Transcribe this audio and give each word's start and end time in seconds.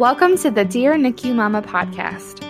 Welcome 0.00 0.38
to 0.38 0.50
the 0.50 0.64
Dear 0.64 0.94
NICU 0.94 1.34
Mama 1.34 1.60
podcast. 1.60 2.42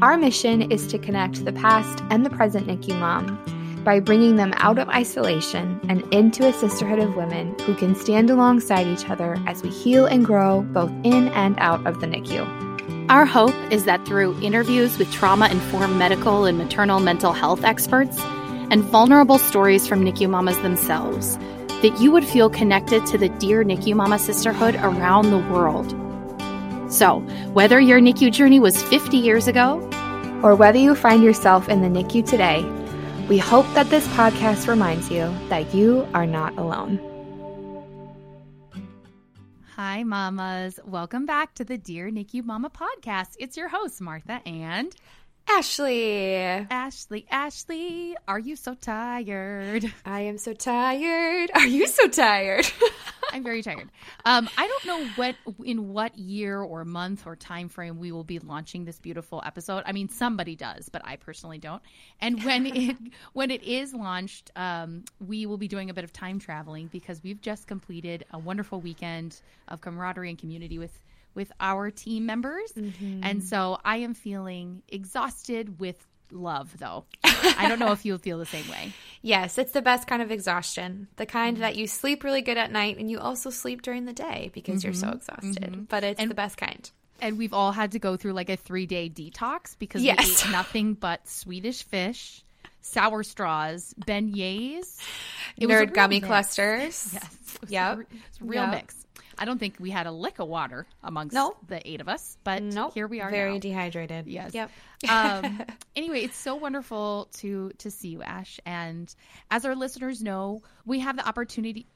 Our 0.00 0.16
mission 0.16 0.70
is 0.70 0.86
to 0.86 0.96
connect 0.96 1.44
the 1.44 1.52
past 1.52 2.04
and 2.08 2.24
the 2.24 2.30
present 2.30 2.68
NICU 2.68 2.96
mom 3.00 3.82
by 3.82 3.98
bringing 3.98 4.36
them 4.36 4.54
out 4.58 4.78
of 4.78 4.88
isolation 4.88 5.80
and 5.88 6.02
into 6.14 6.46
a 6.46 6.52
sisterhood 6.52 7.00
of 7.00 7.16
women 7.16 7.58
who 7.62 7.74
can 7.74 7.96
stand 7.96 8.30
alongside 8.30 8.86
each 8.86 9.10
other 9.10 9.36
as 9.48 9.60
we 9.60 9.70
heal 9.70 10.06
and 10.06 10.24
grow 10.24 10.62
both 10.72 10.92
in 11.02 11.30
and 11.30 11.58
out 11.58 11.84
of 11.84 12.00
the 12.00 12.06
NICU. 12.06 13.10
Our 13.10 13.26
hope 13.26 13.56
is 13.72 13.86
that 13.86 14.06
through 14.06 14.40
interviews 14.40 14.96
with 14.96 15.10
trauma 15.10 15.48
informed 15.48 15.96
medical 15.96 16.44
and 16.44 16.56
maternal 16.58 17.00
mental 17.00 17.32
health 17.32 17.64
experts 17.64 18.20
and 18.70 18.84
vulnerable 18.84 19.38
stories 19.38 19.88
from 19.88 20.04
NICU 20.04 20.30
mamas 20.30 20.60
themselves, 20.60 21.38
that 21.82 22.00
you 22.00 22.12
would 22.12 22.24
feel 22.24 22.48
connected 22.48 23.04
to 23.06 23.18
the 23.18 23.30
Dear 23.30 23.64
NICU 23.64 23.96
Mama 23.96 24.20
sisterhood 24.20 24.76
around 24.76 25.32
the 25.32 25.38
world. 25.52 25.92
So, 26.94 27.18
whether 27.54 27.80
your 27.80 27.98
NICU 27.98 28.30
journey 28.30 28.60
was 28.60 28.80
50 28.80 29.16
years 29.16 29.48
ago, 29.48 29.80
or 30.44 30.54
whether 30.54 30.78
you 30.78 30.94
find 30.94 31.24
yourself 31.24 31.68
in 31.68 31.82
the 31.82 31.88
NICU 31.88 32.24
today, 32.24 32.62
we 33.28 33.36
hope 33.36 33.66
that 33.74 33.90
this 33.90 34.06
podcast 34.08 34.68
reminds 34.68 35.10
you 35.10 35.34
that 35.48 35.74
you 35.74 36.06
are 36.14 36.24
not 36.24 36.56
alone. 36.56 37.00
Hi, 39.74 40.04
mamas. 40.04 40.78
Welcome 40.84 41.26
back 41.26 41.54
to 41.54 41.64
the 41.64 41.76
Dear 41.76 42.12
NICU 42.12 42.44
Mama 42.44 42.70
podcast. 42.70 43.34
It's 43.40 43.56
your 43.56 43.70
host, 43.70 44.00
Martha 44.00 44.40
and 44.46 44.94
Ashley. 45.48 46.34
Ashley, 46.36 47.26
Ashley, 47.30 48.16
are 48.26 48.38
you 48.38 48.56
so 48.56 48.74
tired? 48.74 49.92
I 50.04 50.22
am 50.22 50.38
so 50.38 50.52
tired. 50.52 51.50
Are 51.54 51.66
you 51.66 51.86
so 51.86 52.08
tired? 52.08 52.66
I'm 53.32 53.42
very 53.42 53.62
tired. 53.62 53.90
Um, 54.24 54.48
I 54.56 54.66
don't 54.66 54.86
know 54.86 55.08
what 55.16 55.34
in 55.64 55.88
what 55.88 56.16
year 56.18 56.60
or 56.60 56.84
month 56.84 57.26
or 57.26 57.36
time 57.36 57.68
frame 57.68 57.98
we 57.98 58.12
will 58.12 58.24
be 58.24 58.38
launching 58.38 58.84
this 58.84 58.98
beautiful 58.98 59.42
episode. 59.44 59.82
I 59.86 59.92
mean, 59.92 60.08
somebody 60.08 60.54
does, 60.56 60.88
but 60.88 61.02
I 61.04 61.16
personally 61.16 61.58
don't. 61.58 61.82
And 62.20 62.42
when 62.44 62.66
it 62.76 62.96
when 63.32 63.50
it 63.50 63.62
is 63.64 63.92
launched, 63.92 64.50
um, 64.56 65.04
we 65.18 65.46
will 65.46 65.58
be 65.58 65.68
doing 65.68 65.90
a 65.90 65.94
bit 65.94 66.04
of 66.04 66.12
time 66.12 66.38
traveling 66.38 66.88
because 66.88 67.22
we've 67.22 67.40
just 67.40 67.66
completed 67.66 68.24
a 68.32 68.38
wonderful 68.38 68.80
weekend 68.80 69.40
of 69.68 69.80
camaraderie 69.80 70.30
and 70.30 70.38
community 70.38 70.78
with 70.78 70.98
with 71.34 71.52
our 71.60 71.90
team 71.90 72.26
members. 72.26 72.72
Mm-hmm. 72.72 73.20
And 73.22 73.42
so 73.42 73.78
I 73.84 73.98
am 73.98 74.14
feeling 74.14 74.82
exhausted 74.88 75.78
with 75.78 76.04
love, 76.30 76.76
though. 76.78 77.04
I 77.24 77.68
don't 77.68 77.78
know 77.78 77.92
if 77.92 78.04
you'll 78.04 78.18
feel 78.18 78.38
the 78.38 78.46
same 78.46 78.68
way. 78.68 78.92
Yes, 79.22 79.58
it's 79.58 79.72
the 79.72 79.82
best 79.82 80.06
kind 80.06 80.22
of 80.22 80.30
exhaustion. 80.30 81.08
The 81.16 81.26
kind 81.26 81.56
mm-hmm. 81.56 81.62
that 81.62 81.76
you 81.76 81.86
sleep 81.86 82.24
really 82.24 82.42
good 82.42 82.58
at 82.58 82.70
night 82.70 82.98
and 82.98 83.10
you 83.10 83.18
also 83.18 83.50
sleep 83.50 83.82
during 83.82 84.04
the 84.04 84.12
day 84.12 84.50
because 84.52 84.80
mm-hmm. 84.80 84.88
you're 84.88 84.94
so 84.94 85.06
mm-hmm. 85.08 85.16
exhausted. 85.16 85.72
Mm-hmm. 85.72 85.82
But 85.84 86.04
it's 86.04 86.20
and, 86.20 86.30
the 86.30 86.34
best 86.34 86.56
kind. 86.56 86.90
And 87.20 87.38
we've 87.38 87.54
all 87.54 87.72
had 87.72 87.92
to 87.92 87.98
go 87.98 88.16
through 88.16 88.32
like 88.32 88.50
a 88.50 88.56
three 88.56 88.86
day 88.86 89.08
detox 89.08 89.78
because 89.78 90.02
yes. 90.02 90.26
we 90.26 90.32
ate 90.32 90.46
nothing 90.52 90.94
but 90.94 91.26
Swedish 91.28 91.82
fish. 91.84 92.42
Sour 92.86 93.22
straws, 93.22 93.94
beignets, 93.98 95.00
it 95.56 95.66
nerd 95.66 95.94
gummy 95.94 96.16
mix. 96.16 96.26
clusters. 96.26 97.18
Yes, 97.70 97.98
yep. 97.98 97.98
real 98.42 98.64
yep. 98.64 98.70
mix. 98.72 99.03
I 99.38 99.44
don't 99.44 99.58
think 99.58 99.76
we 99.78 99.90
had 99.90 100.06
a 100.06 100.12
lick 100.12 100.38
of 100.38 100.48
water 100.48 100.86
amongst 101.02 101.34
nope. 101.34 101.56
the 101.66 101.86
eight 101.88 102.00
of 102.00 102.08
us, 102.08 102.36
but 102.44 102.62
nope. 102.62 102.94
here 102.94 103.06
we 103.06 103.20
are. 103.20 103.30
Very 103.30 103.54
now. 103.54 103.58
dehydrated. 103.58 104.26
Yes. 104.26 104.54
Yep. 104.54 104.70
um, 105.08 105.62
anyway, 105.96 106.22
it's 106.22 106.36
so 106.36 106.54
wonderful 106.54 107.28
to 107.38 107.70
to 107.78 107.90
see 107.90 108.08
you, 108.08 108.22
Ash. 108.22 108.60
And 108.64 109.14
as 109.50 109.64
our 109.64 109.74
listeners 109.74 110.22
know, 110.22 110.62
we 110.84 111.00
have 111.00 111.16
the 111.16 111.26
opportunity. 111.26 111.86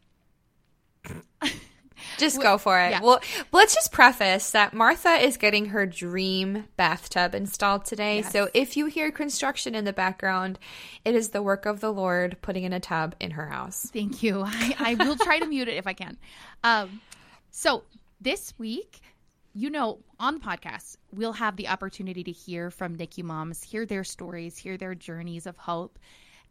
just 2.18 2.40
go 2.40 2.58
for 2.58 2.80
it. 2.80 2.90
Yeah. 2.90 3.00
Well, 3.02 3.20
let's 3.52 3.74
just 3.74 3.92
preface 3.92 4.50
that 4.52 4.74
Martha 4.74 5.14
is 5.14 5.36
getting 5.36 5.66
her 5.66 5.86
dream 5.86 6.64
bathtub 6.76 7.34
installed 7.34 7.84
today. 7.84 8.18
Yes. 8.18 8.32
So 8.32 8.48
if 8.54 8.76
you 8.76 8.86
hear 8.86 9.10
construction 9.10 9.74
in 9.74 9.84
the 9.84 9.92
background, 9.92 10.58
it 11.04 11.14
is 11.14 11.30
the 11.30 11.42
work 11.42 11.66
of 11.66 11.80
the 11.80 11.92
Lord 11.92 12.36
putting 12.42 12.64
in 12.64 12.72
a 12.72 12.80
tub 12.80 13.14
in 13.20 13.32
her 13.32 13.48
house. 13.48 13.88
Thank 13.92 14.22
you. 14.22 14.42
I, 14.46 14.74
I 14.78 14.94
will 14.94 15.16
try 15.16 15.38
to 15.38 15.46
mute 15.46 15.68
it 15.68 15.76
if 15.76 15.86
I 15.86 15.92
can. 15.92 16.18
Um, 16.64 17.00
so 17.50 17.84
this 18.20 18.54
week, 18.58 19.00
you 19.54 19.70
know, 19.70 19.98
on 20.20 20.34
the 20.34 20.40
podcast, 20.40 20.96
we'll 21.12 21.32
have 21.32 21.56
the 21.56 21.68
opportunity 21.68 22.22
to 22.24 22.32
hear 22.32 22.70
from 22.70 22.96
NICU 22.96 23.24
moms, 23.24 23.62
hear 23.62 23.86
their 23.86 24.04
stories, 24.04 24.56
hear 24.56 24.76
their 24.76 24.94
journeys 24.94 25.46
of 25.46 25.56
hope. 25.56 25.98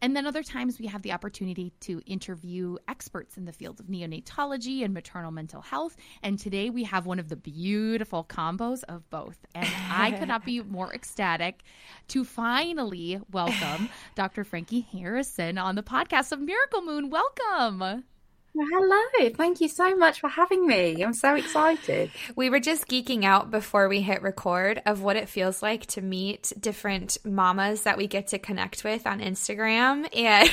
And 0.00 0.14
then 0.14 0.26
other 0.26 0.42
times 0.42 0.78
we 0.78 0.86
have 0.86 1.02
the 1.02 1.12
opportunity 1.12 1.72
to 1.80 2.00
interview 2.06 2.76
experts 2.86 3.36
in 3.36 3.46
the 3.46 3.52
field 3.52 3.80
of 3.80 3.86
neonatology 3.86 4.84
and 4.84 4.94
maternal 4.94 5.32
mental 5.32 5.60
health. 5.60 5.96
And 6.22 6.38
today 6.38 6.70
we 6.70 6.84
have 6.84 7.06
one 7.06 7.18
of 7.18 7.28
the 7.28 7.36
beautiful 7.36 8.24
combos 8.24 8.84
of 8.84 9.08
both. 9.10 9.38
And 9.54 9.68
I 9.90 10.12
could 10.12 10.28
not 10.28 10.44
be 10.44 10.62
more 10.68 10.94
ecstatic 10.94 11.62
to 12.08 12.24
finally 12.24 13.20
welcome 13.32 13.88
Dr. 14.14 14.44
Frankie 14.44 14.86
Harrison 14.92 15.58
on 15.58 15.74
the 15.74 15.82
podcast 15.82 16.30
of 16.30 16.40
Miracle 16.40 16.82
Moon. 16.82 17.10
Welcome. 17.10 18.04
Hello, 18.60 19.30
thank 19.34 19.60
you 19.60 19.68
so 19.68 19.94
much 19.94 20.18
for 20.18 20.26
having 20.26 20.66
me. 20.66 21.00
I'm 21.00 21.14
so 21.14 21.36
excited. 21.36 22.10
We 22.34 22.50
were 22.50 22.58
just 22.58 22.88
geeking 22.88 23.24
out 23.24 23.52
before 23.52 23.88
we 23.88 24.00
hit 24.00 24.20
record 24.20 24.82
of 24.84 25.00
what 25.00 25.14
it 25.14 25.28
feels 25.28 25.62
like 25.62 25.86
to 25.86 26.00
meet 26.00 26.52
different 26.58 27.18
mamas 27.24 27.82
that 27.82 27.96
we 27.96 28.08
get 28.08 28.26
to 28.28 28.38
connect 28.38 28.82
with 28.82 29.06
on 29.06 29.20
Instagram 29.20 30.08
and 30.16 30.50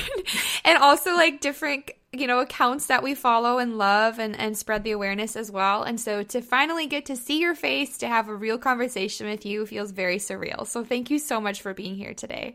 and 0.64 0.78
also 0.78 1.14
like 1.14 1.40
different 1.40 1.90
you 2.12 2.28
know 2.28 2.38
accounts 2.38 2.86
that 2.86 3.02
we 3.02 3.16
follow 3.16 3.58
and 3.58 3.76
love 3.76 4.20
and 4.20 4.38
and 4.38 4.56
spread 4.56 4.84
the 4.84 4.92
awareness 4.92 5.34
as 5.34 5.50
well. 5.50 5.82
And 5.82 6.00
so 6.00 6.22
to 6.22 6.40
finally 6.40 6.86
get 6.86 7.06
to 7.06 7.16
see 7.16 7.40
your 7.40 7.56
face, 7.56 7.98
to 7.98 8.06
have 8.06 8.28
a 8.28 8.34
real 8.34 8.58
conversation 8.58 9.26
with 9.26 9.44
you 9.44 9.66
feels 9.66 9.90
very 9.90 10.18
surreal. 10.18 10.64
So 10.64 10.84
thank 10.84 11.10
you 11.10 11.18
so 11.18 11.40
much 11.40 11.60
for 11.60 11.74
being 11.74 11.96
here 11.96 12.14
today. 12.14 12.54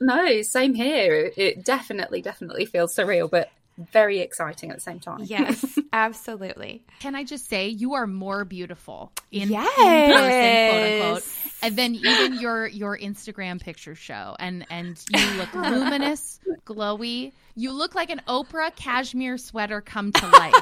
No, 0.00 0.42
same 0.42 0.74
here. 0.74 1.30
It 1.36 1.64
definitely, 1.64 2.22
definitely 2.22 2.64
feels 2.64 2.94
surreal, 2.94 3.28
but 3.28 3.50
very 3.78 4.20
exciting 4.20 4.70
at 4.70 4.76
the 4.76 4.82
same 4.82 5.00
time. 5.00 5.20
Yes, 5.24 5.64
absolutely. 5.92 6.82
Can 7.00 7.14
I 7.14 7.24
just 7.24 7.48
say 7.48 7.68
you 7.68 7.94
are 7.94 8.06
more 8.06 8.44
beautiful 8.44 9.12
in, 9.30 9.48
yes. 9.48 9.78
in 9.78 10.12
person, 10.12 10.70
quote 10.70 10.92
unquote, 10.92 11.28
and 11.62 11.76
then 11.76 11.94
even 11.94 12.40
your 12.40 12.66
your 12.66 12.98
Instagram 12.98 13.60
pictures 13.60 13.98
show, 13.98 14.36
and 14.38 14.66
and 14.70 15.02
you 15.14 15.30
look 15.38 15.54
luminous, 15.54 16.40
glowy. 16.66 17.32
You 17.56 17.72
look 17.72 17.94
like 17.94 18.10
an 18.10 18.22
Oprah 18.28 18.74
cashmere 18.74 19.36
sweater 19.36 19.80
come 19.80 20.12
to 20.12 20.26
life, 20.28 20.54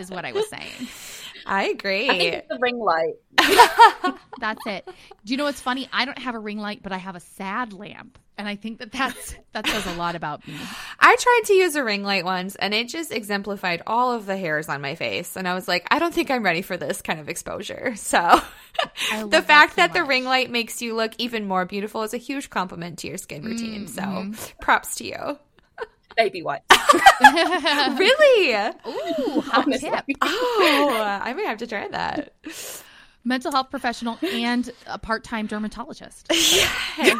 is 0.00 0.10
what 0.10 0.24
I 0.24 0.32
was 0.32 0.48
saying. 0.48 0.88
I 1.46 1.68
agree. 1.68 2.10
I 2.10 2.18
think 2.18 2.34
it's 2.34 2.48
the 2.48 2.58
ring 2.60 2.78
light. 2.78 3.14
that's 4.40 4.66
it. 4.66 4.84
Do 4.86 5.32
you 5.32 5.36
know 5.36 5.44
what's 5.44 5.60
funny? 5.60 5.88
I 5.92 6.04
don't 6.04 6.18
have 6.18 6.34
a 6.34 6.38
ring 6.38 6.58
light, 6.58 6.82
but 6.82 6.92
I 6.92 6.98
have 6.98 7.16
a 7.16 7.20
sad 7.20 7.72
lamp 7.72 8.18
and 8.38 8.48
I 8.48 8.56
think 8.56 8.78
that 8.78 8.92
that's 8.92 9.34
that 9.52 9.66
says 9.66 9.86
a 9.86 9.94
lot 9.94 10.14
about 10.14 10.46
me. 10.46 10.54
I 11.00 11.16
tried 11.16 11.40
to 11.46 11.52
use 11.54 11.74
a 11.74 11.84
ring 11.84 12.02
light 12.02 12.24
once, 12.24 12.54
and 12.56 12.74
it 12.74 12.88
just 12.88 13.12
exemplified 13.12 13.82
all 13.86 14.12
of 14.12 14.26
the 14.26 14.36
hairs 14.36 14.68
on 14.68 14.80
my 14.80 14.94
face, 14.94 15.36
and 15.36 15.48
I 15.48 15.54
was 15.54 15.66
like, 15.66 15.86
I 15.90 15.98
don't 15.98 16.12
think 16.12 16.30
I'm 16.30 16.42
ready 16.42 16.62
for 16.62 16.76
this 16.76 17.02
kind 17.02 17.20
of 17.20 17.28
exposure. 17.28 17.94
So, 18.06 18.40
the 19.10 19.42
fact 19.42 19.76
that, 19.76 19.90
so 19.90 19.92
that 19.92 19.92
the 19.94 20.04
ring 20.04 20.24
light 20.24 20.48
makes 20.48 20.80
you 20.80 20.94
look 20.94 21.12
even 21.18 21.48
more 21.48 21.64
beautiful 21.64 22.02
is 22.02 22.14
a 22.14 22.18
huge 22.18 22.50
compliment 22.50 23.00
to 23.00 23.08
your 23.08 23.16
skin 23.16 23.42
routine. 23.42 23.86
Mm-hmm. 23.86 24.34
So, 24.34 24.52
props 24.60 24.96
to 24.96 25.04
you. 25.04 25.38
Baby 26.16 26.42
white. 26.42 26.62
really? 27.98 28.52
Ooh, 28.86 29.40
hot 29.42 29.66
tip. 29.78 30.04
Oh, 30.22 31.20
I 31.22 31.32
may 31.34 31.44
have 31.44 31.58
to 31.58 31.66
try 31.66 31.88
that 31.88 32.32
mental 33.24 33.52
health 33.52 33.70
professional 33.70 34.18
and 34.22 34.70
a 34.86 34.98
part-time 34.98 35.46
dermatologist. 35.46 36.28
Yes. 36.30 37.18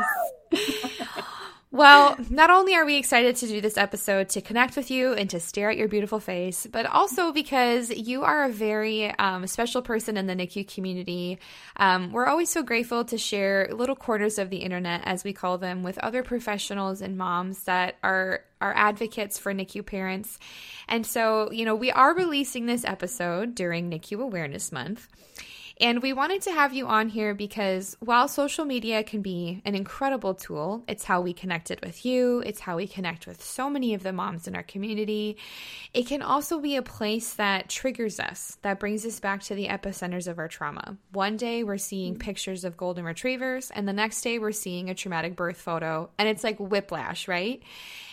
Well, 1.77 2.17
not 2.31 2.51
only 2.51 2.75
are 2.75 2.85
we 2.85 2.97
excited 2.97 3.37
to 3.37 3.47
do 3.47 3.61
this 3.61 3.77
episode 3.77 4.29
to 4.31 4.41
connect 4.41 4.77
with 4.77 4.91
you 4.91 5.13
and 5.13 5.29
to 5.31 5.39
stare 5.39 5.71
at 5.71 5.77
your 5.77 5.89
beautiful 5.89 6.19
face, 6.19 6.67
but 6.67 6.87
also 6.87 7.33
because 7.33 7.91
you 7.91 8.23
are 8.23 8.45
a 8.45 8.49
very 8.49 9.11
um, 9.19 9.47
special 9.47 9.83
person 9.83 10.17
in 10.17 10.27
the 10.27 10.35
NICU 10.35 10.73
community. 10.73 11.39
Um, 11.77 12.13
we're 12.13 12.27
always 12.27 12.51
so 12.51 12.63
grateful 12.63 13.05
to 13.05 13.19
share 13.19 13.69
little 13.73 13.97
corners 13.97 14.39
of 14.39 14.51
the 14.51 14.59
internet, 14.59 15.03
as 15.05 15.23
we 15.23 15.33
call 15.33 15.59
them, 15.59 15.83
with 15.83 15.99
other 15.99 16.23
professionals 16.23 17.01
and 17.01 17.17
moms 17.17 17.65
that 17.65 17.97
are 18.03 18.41
are 18.61 18.73
advocates 18.75 19.39
for 19.39 19.53
NICU 19.53 19.85
parents. 19.85 20.39
And 20.89 21.07
so, 21.07 21.51
you 21.53 21.67
know, 21.67 21.75
we 21.75 21.93
are 21.93 22.15
releasing 22.15 22.65
this 22.65 22.85
episode 22.85 23.55
during 23.55 23.91
NICU 23.91 24.21
Awareness 24.21 24.73
Month. 24.73 25.09
And 25.79 26.01
we 26.01 26.15
wanted 26.15 26.41
to 26.43 26.53
have 26.53 26.73
you 26.73 26.87
on 26.87 27.11
here 27.11 27.35
because 27.35 27.99
while 28.01 28.29
social 28.29 28.65
media 28.65 29.05
can 29.05 29.21
be 29.21 29.61
an 29.67 29.75
incredible 29.75 30.33
tool, 30.33 30.83
it's 30.89 31.05
how 31.05 31.21
we 31.21 31.35
connected 31.35 31.85
with 31.85 32.07
you, 32.07 32.43
it's 32.47 32.61
how 32.61 32.77
we 32.77 32.87
connect 32.87 33.27
with 33.27 33.45
so 33.45 33.69
many 33.69 33.93
of 33.93 34.03
the 34.03 34.13
moms 34.13 34.49
in 34.49 34.57
our 34.57 34.63
community. 34.63 35.37
It 35.93 36.07
can 36.07 36.23
also 36.23 36.61
be 36.61 36.77
a 36.77 36.83
place 36.83 37.35
that 37.35 37.69
triggers 37.69 38.19
us, 38.19 38.57
that 38.63 38.81
brings 38.81 39.05
us 39.05 39.21
back 39.21 39.43
to 39.45 39.55
the 39.55 39.69
epicenters 39.69 40.27
of 40.27 40.39
our 40.39 40.49
trauma. 40.49 40.97
One 41.13 41.37
day 41.37 41.63
we're 41.63 41.77
seeing 41.77 42.15
mm. 42.15 42.21
pictures 42.21 42.65
of 42.65 42.79
golden 42.79 43.05
retrievers, 43.05 43.71
and 43.71 43.87
the 43.87 43.93
next 43.93 44.23
day 44.23 44.39
we're 44.39 44.53
seeing 44.53 44.89
a 44.89 44.95
traumatic 44.95 45.37
birth 45.37 45.61
photo, 45.61 46.09
and 46.19 46.27
it's 46.27 46.43
like 46.43 46.59
whiplash, 46.59 47.29
right? 47.29 47.63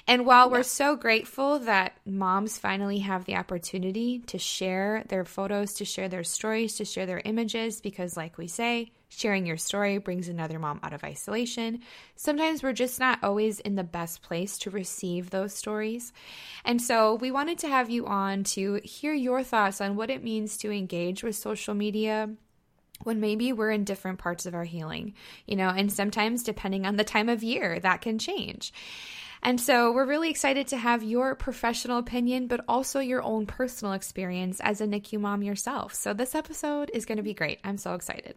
And 0.06 0.26
while 0.26 0.50
we're 0.50 0.64
so 0.64 0.98
grateful 0.98 1.60
that 1.60 1.98
moms 2.06 2.58
finally 2.58 3.00
have 3.00 3.24
the 3.24 3.38
opportunity 3.38 4.20
to 4.28 4.38
share 4.38 5.06
their 5.08 5.24
photos, 5.24 5.74
to 5.76 5.86
share 5.86 6.10
their 6.10 6.26
stories, 6.26 6.76
to 6.76 6.86
share 6.86 7.06
their 7.06 7.22
images, 7.24 7.80
because, 7.80 8.18
like 8.18 8.38
we 8.38 8.48
say, 8.48 8.92
sharing 9.08 9.46
your 9.46 9.58
story 9.58 10.00
brings 10.00 10.28
another 10.28 10.60
mom 10.60 10.80
out 10.84 10.92
of 10.92 11.06
isolation, 11.06 11.80
sometimes 12.18 12.62
we're 12.62 12.74
just 12.74 13.00
not 13.00 13.20
always 13.24 13.60
in 13.62 13.76
the 13.76 13.84
best 13.84 14.22
place 14.22 14.58
to 14.58 14.70
receive 14.70 15.30
those 15.30 15.54
stories. 15.54 16.12
And 16.66 16.82
so 16.82 17.16
we 17.16 17.32
wanted 17.32 17.60
to 17.60 17.70
have 17.70 17.90
you 17.90 18.06
on 18.06 18.44
to 18.46 18.82
hear 18.84 19.14
your 19.14 19.42
thoughts 19.44 19.80
on 19.80 19.96
what 19.96 20.10
it 20.10 20.24
means 20.24 20.58
to 20.58 20.72
engage 20.72 21.24
with 21.24 21.36
social 21.36 21.76
media 21.76 22.30
when 23.04 23.20
maybe 23.20 23.54
we're 23.54 23.72
in 23.72 23.84
different 23.84 24.20
parts 24.20 24.46
of 24.46 24.56
our 24.56 24.64
healing, 24.64 25.14
you 25.46 25.56
know, 25.56 25.70
and 25.70 25.92
sometimes 25.92 26.44
depending 26.44 26.86
on 26.86 26.96
the 26.96 27.04
time 27.04 27.30
of 27.30 27.44
year, 27.44 27.80
that 27.80 28.02
can 28.02 28.18
change. 28.18 28.74
And 29.44 29.60
so 29.60 29.92
we're 29.92 30.06
really 30.06 30.30
excited 30.30 30.68
to 30.68 30.78
have 30.78 31.04
your 31.04 31.36
professional 31.36 31.98
opinion, 31.98 32.48
but 32.48 32.62
also 32.68 33.02
your 33.02 33.22
own 33.22 33.46
personal 33.46 33.94
experience 33.94 34.62
as 34.62 34.80
a 34.80 34.88
NICU 34.88 35.20
mom 35.20 35.44
yourself. 35.44 35.94
So 35.94 36.14
this 36.14 36.34
episode 36.34 36.90
is 36.94 37.06
going 37.06 37.18
to 37.18 37.24
be 37.24 37.34
great. 37.34 37.60
I'm 37.64 37.78
so 37.78 37.94
excited. 37.94 38.36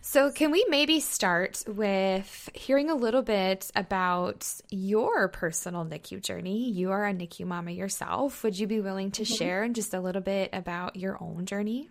So, 0.00 0.30
can 0.30 0.50
we 0.50 0.66
maybe 0.68 1.00
start 1.00 1.64
with 1.66 2.50
hearing 2.54 2.90
a 2.90 2.94
little 2.94 3.22
bit 3.22 3.70
about 3.74 4.46
your 4.70 5.28
personal 5.28 5.84
NICU 5.84 6.22
journey? 6.22 6.70
You 6.70 6.90
are 6.90 7.06
a 7.06 7.12
NICU 7.12 7.46
mama 7.46 7.70
yourself. 7.70 8.42
Would 8.42 8.58
you 8.58 8.66
be 8.66 8.80
willing 8.80 9.10
to 9.12 9.22
mm-hmm. 9.22 9.34
share 9.34 9.68
just 9.68 9.94
a 9.94 10.00
little 10.00 10.20
bit 10.20 10.50
about 10.52 10.96
your 10.96 11.16
own 11.22 11.46
journey? 11.46 11.88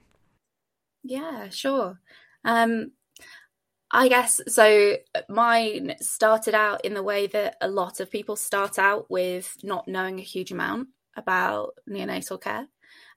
Yeah, 1.03 1.49
sure. 1.49 1.99
Um, 2.45 2.91
I 3.91 4.09
guess 4.09 4.41
so. 4.47 4.97
Mine 5.29 5.95
started 6.01 6.53
out 6.53 6.83
in 6.83 6.93
the 6.93 7.03
way 7.03 7.27
that 7.27 7.55
a 7.61 7.69
lot 7.69 7.99
of 7.99 8.11
people 8.11 8.35
start 8.35 8.77
out 8.77 9.09
with 9.09 9.57
not 9.63 9.87
knowing 9.87 10.19
a 10.19 10.23
huge 10.23 10.51
amount 10.51 10.89
about 11.15 11.73
neonatal 11.89 12.41
care. 12.41 12.67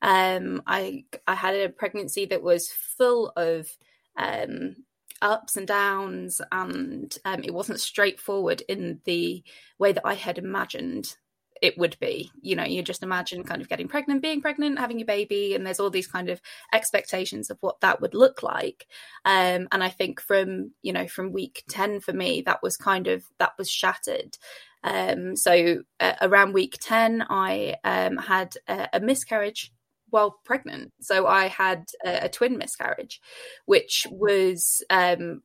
Um, 0.03 0.63
I 0.67 1.05
I 1.27 1.35
had 1.35 1.55
a 1.57 1.69
pregnancy 1.69 2.25
that 2.27 2.43
was 2.43 2.71
full 2.71 3.33
of 3.37 3.69
um, 4.17 4.77
ups 5.21 5.57
and 5.57 5.67
downs, 5.67 6.41
and 6.53 7.17
um, 7.25 7.43
it 7.43 7.53
wasn't 7.53 7.81
straightforward 7.81 8.63
in 8.69 9.01
the 9.05 9.43
way 9.79 9.93
that 9.93 10.07
I 10.07 10.15
had 10.15 10.39
imagined 10.39 11.17
it 11.61 11.77
would 11.79 11.97
be. 12.01 12.31
You 12.41 12.57
know, 12.57 12.65
you 12.65 12.83
just 12.83 13.03
imagine 13.03 13.45
kind 13.45 13.61
of 13.61 13.69
getting 13.69 13.89
pregnant, 13.89 14.23
being 14.23 14.41
pregnant, 14.41 14.79
having 14.79 15.01
a 15.01 15.05
baby, 15.05 15.55
and 15.55 15.67
there's 15.67 15.81
all 15.81 15.91
these 15.91 16.07
kind 16.07 16.29
of 16.29 16.41
expectations 16.73 17.51
of 17.51 17.59
what 17.61 17.81
that 17.81 18.01
would 18.01 18.15
look 18.15 18.43
like. 18.43 18.87
Um, 19.25 19.69
and 19.73 19.83
I 19.83 19.89
think 19.89 20.21
from 20.21 20.73
you 20.83 20.93
know 20.93 21.07
from 21.07 21.33
week 21.33 21.65
ten 21.69 22.01
for 22.01 22.13
me, 22.13 22.43
that 22.43 22.63
was 22.63 22.77
kind 22.77 23.07
of 23.07 23.25
that 23.39 23.53
was 23.59 23.69
shattered. 23.69 24.37
Um, 24.83 25.37
so 25.37 25.83
uh, 25.99 26.15
around 26.23 26.55
week 26.55 26.79
ten, 26.81 27.25
I 27.29 27.77
um, 27.85 28.17
had 28.17 28.55
a, 28.67 28.89
a 28.95 29.01
miscarriage 29.01 29.73
while 30.11 30.39
pregnant. 30.45 30.93
So 31.01 31.27
I 31.27 31.47
had 31.47 31.87
a, 32.05 32.25
a 32.25 32.29
twin 32.29 32.59
miscarriage, 32.59 33.21
which 33.67 34.07
was 34.11 34.83
um, 34.91 35.43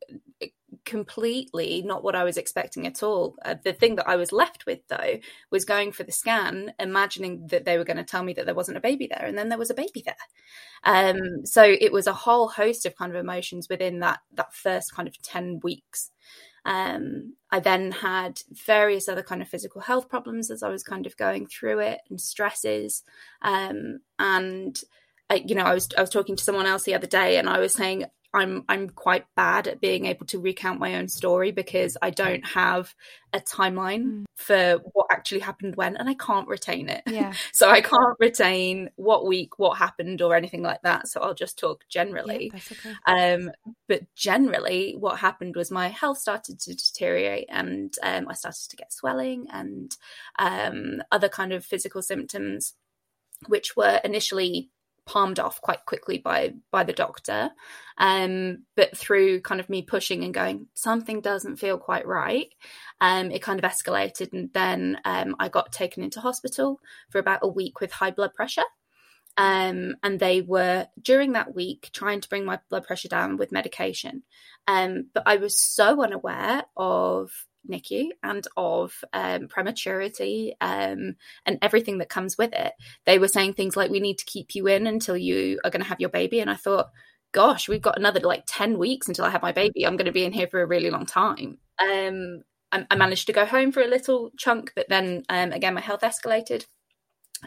completely 0.86 1.82
not 1.84 2.04
what 2.04 2.16
I 2.16 2.24
was 2.24 2.38
expecting 2.38 2.88
at 2.88 3.04
all. 3.04 3.36
Uh, 3.44 3.56
the 3.64 3.74
thing 3.74 3.96
that 3.96 4.08
I 4.08 4.16
was 4.16 4.32
left 4.32 4.66
with, 4.66 4.80
though, 4.88 5.20
was 5.52 5.66
going 5.66 5.92
for 5.92 6.04
the 6.04 6.12
scan, 6.12 6.74
imagining 6.80 7.48
that 7.48 7.66
they 7.66 7.78
were 7.78 7.84
going 7.84 7.98
to 7.98 8.04
tell 8.04 8.24
me 8.24 8.34
that 8.34 8.46
there 8.46 8.56
wasn't 8.56 8.78
a 8.78 8.82
baby 8.82 9.08
there, 9.08 9.26
and 9.26 9.38
then 9.38 9.50
there 9.50 9.58
was 9.58 9.70
a 9.70 9.76
baby 9.76 10.04
there. 10.06 10.16
Um, 10.84 11.46
so 11.46 11.64
it 11.64 11.92
was 11.92 12.08
a 12.08 12.14
whole 12.14 12.48
host 12.48 12.86
of 12.86 12.96
kind 12.96 13.12
of 13.12 13.20
emotions 13.20 13.68
within 13.70 14.00
that 14.00 14.20
that 14.34 14.54
first 14.54 14.94
kind 14.94 15.08
of 15.08 15.22
ten 15.22 15.60
weeks. 15.64 16.12
Um, 16.64 17.36
I 17.52 17.60
then 17.60 17.92
had 17.92 18.42
various 18.66 19.08
other 19.10 19.24
kind 19.24 19.42
of 19.42 19.48
physical 19.48 19.82
health 19.82 20.10
problems 20.10 20.50
as 20.50 20.64
I 20.64 20.70
was 20.70 20.84
kind 20.84 21.06
of 21.06 21.18
going 21.18 21.48
through 21.48 21.80
it, 21.80 22.00
and 22.10 22.22
stresses, 22.22 23.04
um, 23.42 24.00
and. 24.20 24.80
I, 25.28 25.44
you 25.44 25.56
know, 25.56 25.64
I 25.64 25.74
was 25.74 25.90
I 25.98 26.02
was 26.02 26.12
talking 26.12 26.36
to 26.36 26.44
someone 26.44 26.68
else 26.68 26.84
the 26.84 26.94
other 26.94 27.08
day, 27.08 27.38
and 27.38 27.50
I 27.50 27.58
was 27.58 27.74
saying 27.74 28.06
I'm 28.36 28.64
I'm 28.68 28.90
quite 28.90 29.26
bad 29.36 29.68
at 29.68 29.82
being 29.82 30.06
able 30.06 30.26
to 30.28 30.40
recount 30.40 30.80
my 30.80 30.96
own 30.96 31.08
story 31.08 31.52
because 31.52 31.98
I 32.02 32.10
don't 32.10 32.46
have 32.46 32.94
a 33.34 33.40
timeline 33.40 34.04
mm. 34.04 34.26
for 34.36 34.82
what 34.94 35.08
actually 35.12 35.42
happened 35.42 35.76
when 35.76 35.96
and 35.98 36.10
I 36.10 36.14
can't 36.14 36.48
retain 36.48 36.90
it. 36.90 37.04
Yeah. 37.08 37.34
so 37.54 37.70
I 37.70 37.82
can't 37.82 38.18
retain 38.20 38.90
what 38.96 39.26
week, 39.26 39.58
what 39.58 39.78
happened 39.78 40.22
or 40.22 40.36
anything 40.36 40.62
like 40.62 40.82
that. 40.84 41.08
So 41.08 41.22
I'll 41.22 41.34
just 41.34 41.58
talk 41.58 41.86
generally. 41.90 42.52
Yeah, 42.54 42.60
okay. 42.72 43.36
Um 43.36 43.52
but 43.88 44.02
generally 44.16 44.96
what 44.98 45.20
happened 45.20 45.56
was 45.56 45.72
my 45.72 45.88
health 45.88 46.18
started 46.18 46.60
to 46.62 46.76
deteriorate 46.76 47.48
and 47.50 47.94
um, 48.04 48.28
I 48.30 48.34
started 48.34 48.70
to 48.70 48.76
get 48.76 48.94
swelling 48.94 49.48
and 49.52 49.96
um, 50.40 51.02
other 51.12 51.30
kind 51.30 51.54
of 51.54 51.66
physical 51.66 52.02
symptoms 52.02 52.74
which 53.48 53.76
were 53.76 54.00
initially 54.04 54.70
palmed 55.06 55.40
off 55.40 55.62
quite 55.62 55.86
quickly 55.86 56.18
by 56.18 56.54
by 56.72 56.84
the 56.84 56.94
doctor. 56.94 57.52
Um, 57.98 58.64
but 58.76 58.98
through 58.98 59.42
kind 59.42 59.62
of 59.62 59.70
me 59.70 59.82
pushing 59.82 60.24
and 60.24 60.34
going 60.34 60.68
something 60.74 61.22
doesn't 61.22 61.58
feel 61.58 61.78
quite 61.78 62.06
right 62.06 62.50
um, 63.02 63.32
it 63.32 63.42
kind 63.42 63.64
of 63.64 63.70
escalated. 63.70 64.34
And 64.34 64.52
then 64.54 65.00
um, 65.06 65.36
i 65.40 65.50
got 65.50 65.72
taken 65.72 66.04
into 66.04 66.20
hospital 66.20 66.80
for 67.10 67.20
about 67.20 67.40
a 67.42 67.48
week 67.48 67.80
with 67.80 67.92
high 67.92 68.12
blood 68.12 68.34
pressure. 68.34 68.64
Um, 69.38 69.96
and 70.02 70.18
they 70.20 70.42
were 70.42 70.88
during 71.02 71.34
that 71.34 71.54
week 71.54 71.90
trying 71.92 72.22
to 72.22 72.30
bring 72.30 72.46
my 72.46 72.60
blood 72.70 72.86
pressure 72.86 73.10
down 73.10 73.36
with 73.38 73.52
medication. 73.52 74.24
Um, 74.68 75.08
but 75.14 75.24
i 75.26 75.36
was 75.36 75.60
so 75.60 76.02
unaware 76.02 76.64
of 76.76 77.32
NICU 77.70 78.10
and 78.24 78.48
of 78.58 79.04
um, 79.14 79.48
prematurity 79.48 80.56
um, 80.62 81.16
and 81.46 81.58
everything 81.62 82.00
that 82.00 82.10
comes 82.10 82.38
with 82.38 82.54
it. 82.54 82.74
They 83.06 83.20
were 83.20 83.28
saying 83.28 83.54
things 83.54 83.76
like, 83.76 83.92
"We 83.92 84.00
need 84.00 84.18
to 84.20 84.26
keep 84.26 84.56
you 84.56 84.68
in 84.68 84.88
until 84.88 85.18
you 85.18 85.60
are 85.64 85.72
going 85.72 85.84
to 85.84 85.90
have 85.90 86.00
your 86.00 86.10
baby," 86.10 86.40
and 86.40 86.50
I 86.50 86.56
thought, 86.56 86.92
"Gosh, 87.32 87.68
we've 87.68 87.82
got 87.82 87.98
another 87.98 88.20
like 88.20 88.44
ten 88.48 88.78
weeks 88.78 89.08
until 89.08 89.26
I 89.26 89.30
have 89.30 89.42
my 89.42 89.52
baby. 89.52 89.86
I'm 89.86 89.98
going 89.98 90.06
to 90.06 90.12
be 90.12 90.26
in 90.26 90.34
here 90.34 90.48
for 90.48 90.62
a 90.62 90.68
really 90.68 90.90
long 90.90 91.06
time." 91.06 91.60
Um, 91.80 92.44
I, 92.72 92.86
I, 92.90 92.96
managed 92.96 93.28
to 93.28 93.34
go 93.34 93.46
home 93.46 93.72
for 93.72 93.82
a 93.82 93.88
little 93.88 94.32
chunk, 94.38 94.72
but 94.76 94.88
then 94.90 95.24
um, 95.30 95.52
again, 95.52 95.74
my 95.74 95.82
health 95.82 96.02
escalated. 96.02 96.66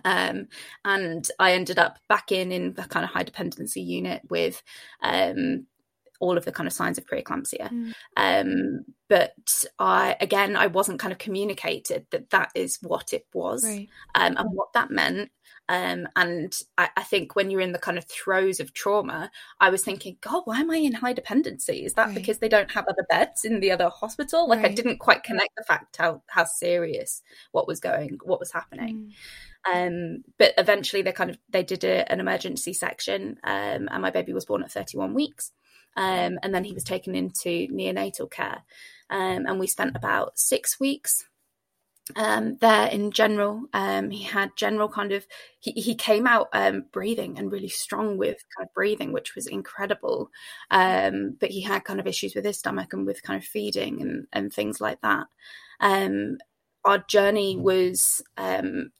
Um, 0.04 0.48
and 0.84 1.28
I 1.38 1.52
ended 1.52 1.78
up 1.78 1.98
back 2.08 2.30
in 2.30 2.52
in 2.52 2.74
the 2.74 2.84
kind 2.84 3.04
of 3.04 3.10
high 3.10 3.22
dependency 3.22 3.80
unit 3.80 4.22
with 4.28 4.62
um, 5.02 5.66
all 6.20 6.36
of 6.36 6.44
the 6.44 6.52
kind 6.52 6.66
of 6.66 6.72
signs 6.72 6.98
of 6.98 7.06
preeclampsia. 7.06 7.70
Mm. 7.70 7.94
Um, 8.16 8.84
but 9.08 9.32
I, 9.78 10.16
again, 10.20 10.56
I 10.56 10.66
wasn't 10.66 11.00
kind 11.00 11.12
of 11.12 11.18
communicated 11.18 12.06
that 12.10 12.30
that 12.30 12.50
is 12.54 12.78
what 12.82 13.12
it 13.12 13.26
was 13.32 13.64
right. 13.64 13.88
um, 14.14 14.36
and 14.36 14.50
what 14.52 14.72
that 14.74 14.90
meant. 14.90 15.30
Um, 15.70 16.08
and 16.16 16.58
I, 16.78 16.88
I, 16.96 17.02
think 17.02 17.36
when 17.36 17.50
you're 17.50 17.60
in 17.60 17.72
the 17.72 17.78
kind 17.78 17.98
of 17.98 18.06
throes 18.06 18.58
of 18.58 18.72
trauma, 18.72 19.30
I 19.60 19.68
was 19.68 19.82
thinking, 19.82 20.16
God, 20.22 20.42
why 20.46 20.60
am 20.60 20.70
I 20.70 20.76
in 20.76 20.94
high 20.94 21.12
dependency? 21.12 21.84
Is 21.84 21.92
that 21.94 22.06
right. 22.06 22.14
because 22.14 22.38
they 22.38 22.48
don't 22.48 22.70
have 22.70 22.86
other 22.88 23.04
beds 23.10 23.44
in 23.44 23.60
the 23.60 23.70
other 23.70 23.90
hospital? 23.90 24.48
Like 24.48 24.62
right. 24.62 24.70
I 24.70 24.74
didn't 24.74 24.98
quite 24.98 25.24
connect 25.24 25.50
the 25.56 25.64
fact 25.64 25.98
how 25.98 26.22
how 26.28 26.44
serious 26.44 27.22
what 27.52 27.66
was 27.66 27.80
going, 27.80 28.18
what 28.24 28.40
was 28.40 28.50
happening. 28.50 29.12
Mm. 29.12 29.12
Um, 29.70 30.24
but 30.38 30.54
eventually, 30.56 31.02
they 31.02 31.12
kind 31.12 31.30
of 31.30 31.38
they 31.50 31.62
did 31.62 31.84
a, 31.84 32.10
an 32.10 32.20
emergency 32.20 32.72
section, 32.72 33.38
um, 33.44 33.88
and 33.90 34.00
my 34.00 34.10
baby 34.10 34.32
was 34.32 34.46
born 34.46 34.62
at 34.62 34.72
31 34.72 35.14
weeks. 35.14 35.52
Um, 35.98 36.38
and 36.44 36.54
then 36.54 36.62
he 36.62 36.72
was 36.72 36.84
taken 36.84 37.16
into 37.16 37.66
neonatal 37.68 38.30
care. 38.30 38.62
Um, 39.10 39.46
and 39.46 39.58
we 39.58 39.66
spent 39.66 39.96
about 39.96 40.38
six 40.38 40.78
weeks 40.78 41.24
um, 42.14 42.56
there 42.60 42.86
in 42.86 43.10
general. 43.10 43.64
Um, 43.72 44.10
he 44.10 44.22
had 44.22 44.50
general 44.56 44.88
kind 44.88 45.10
of, 45.10 45.26
he, 45.58 45.72
he 45.72 45.96
came 45.96 46.28
out 46.28 46.50
um, 46.52 46.84
breathing 46.92 47.36
and 47.36 47.50
really 47.50 47.68
strong 47.68 48.16
with 48.16 48.44
kind 48.56 48.68
of 48.68 48.72
breathing, 48.74 49.12
which 49.12 49.34
was 49.34 49.48
incredible. 49.48 50.30
Um, 50.70 51.36
but 51.40 51.50
he 51.50 51.62
had 51.62 51.84
kind 51.84 51.98
of 51.98 52.06
issues 52.06 52.36
with 52.36 52.44
his 52.44 52.60
stomach 52.60 52.92
and 52.92 53.04
with 53.04 53.24
kind 53.24 53.42
of 53.42 53.48
feeding 53.48 54.00
and, 54.00 54.26
and 54.32 54.52
things 54.52 54.80
like 54.80 55.00
that. 55.00 55.26
Um, 55.80 56.38
our 56.84 56.98
journey 56.98 57.56
was 57.56 58.22
um, 58.36 58.92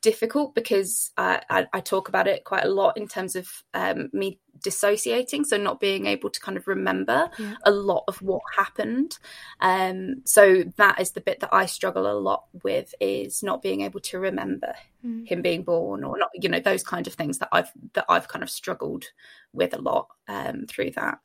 difficult 0.00 0.54
because 0.54 1.10
I, 1.16 1.66
I, 1.72 1.80
talk 1.80 2.08
about 2.08 2.26
it 2.26 2.44
quite 2.44 2.64
a 2.64 2.68
lot 2.68 2.96
in 2.96 3.06
terms 3.06 3.36
of 3.36 3.50
um, 3.74 4.08
me 4.12 4.38
dissociating, 4.62 5.44
so 5.44 5.58
not 5.58 5.78
being 5.78 6.06
able 6.06 6.30
to 6.30 6.40
kind 6.40 6.56
of 6.56 6.66
remember 6.66 7.30
yeah. 7.38 7.54
a 7.64 7.70
lot 7.70 8.04
of 8.08 8.20
what 8.22 8.40
happened. 8.56 9.18
Um, 9.60 10.22
so 10.24 10.64
that 10.76 11.00
is 11.00 11.10
the 11.10 11.20
bit 11.20 11.40
that 11.40 11.52
I 11.52 11.66
struggle 11.66 12.10
a 12.10 12.18
lot 12.18 12.44
with 12.62 12.94
is 13.00 13.42
not 13.42 13.62
being 13.62 13.82
able 13.82 14.00
to 14.00 14.18
remember 14.18 14.74
mm. 15.04 15.26
him 15.28 15.42
being 15.42 15.62
born 15.62 16.02
or 16.02 16.18
not, 16.18 16.30
you 16.34 16.48
know, 16.48 16.60
those 16.60 16.82
kind 16.82 17.06
of 17.06 17.14
things 17.14 17.38
that 17.38 17.48
I've 17.52 17.70
that 17.92 18.06
I've 18.08 18.28
kind 18.28 18.42
of 18.42 18.50
struggled 18.50 19.04
with 19.52 19.74
a 19.74 19.80
lot 19.80 20.08
um, 20.28 20.64
through 20.66 20.92
that. 20.92 21.18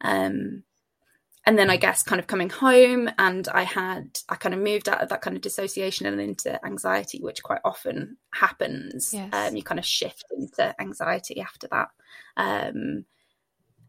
Um, 0.00 0.64
and 1.50 1.58
then 1.58 1.68
I 1.68 1.78
guess 1.78 2.04
kind 2.04 2.20
of 2.20 2.28
coming 2.28 2.48
home 2.48 3.10
and 3.18 3.48
I 3.48 3.64
had 3.64 4.20
I 4.28 4.36
kind 4.36 4.54
of 4.54 4.60
moved 4.60 4.88
out 4.88 5.02
of 5.02 5.08
that 5.08 5.20
kind 5.20 5.34
of 5.34 5.42
dissociation 5.42 6.06
and 6.06 6.20
into 6.20 6.64
anxiety, 6.64 7.18
which 7.20 7.42
quite 7.42 7.58
often 7.64 8.18
happens. 8.32 9.12
Yes. 9.12 9.30
Um, 9.32 9.56
you 9.56 9.64
kind 9.64 9.80
of 9.80 9.84
shift 9.84 10.26
into 10.30 10.80
anxiety 10.80 11.40
after 11.40 11.66
that. 11.66 11.88
Um, 12.36 13.04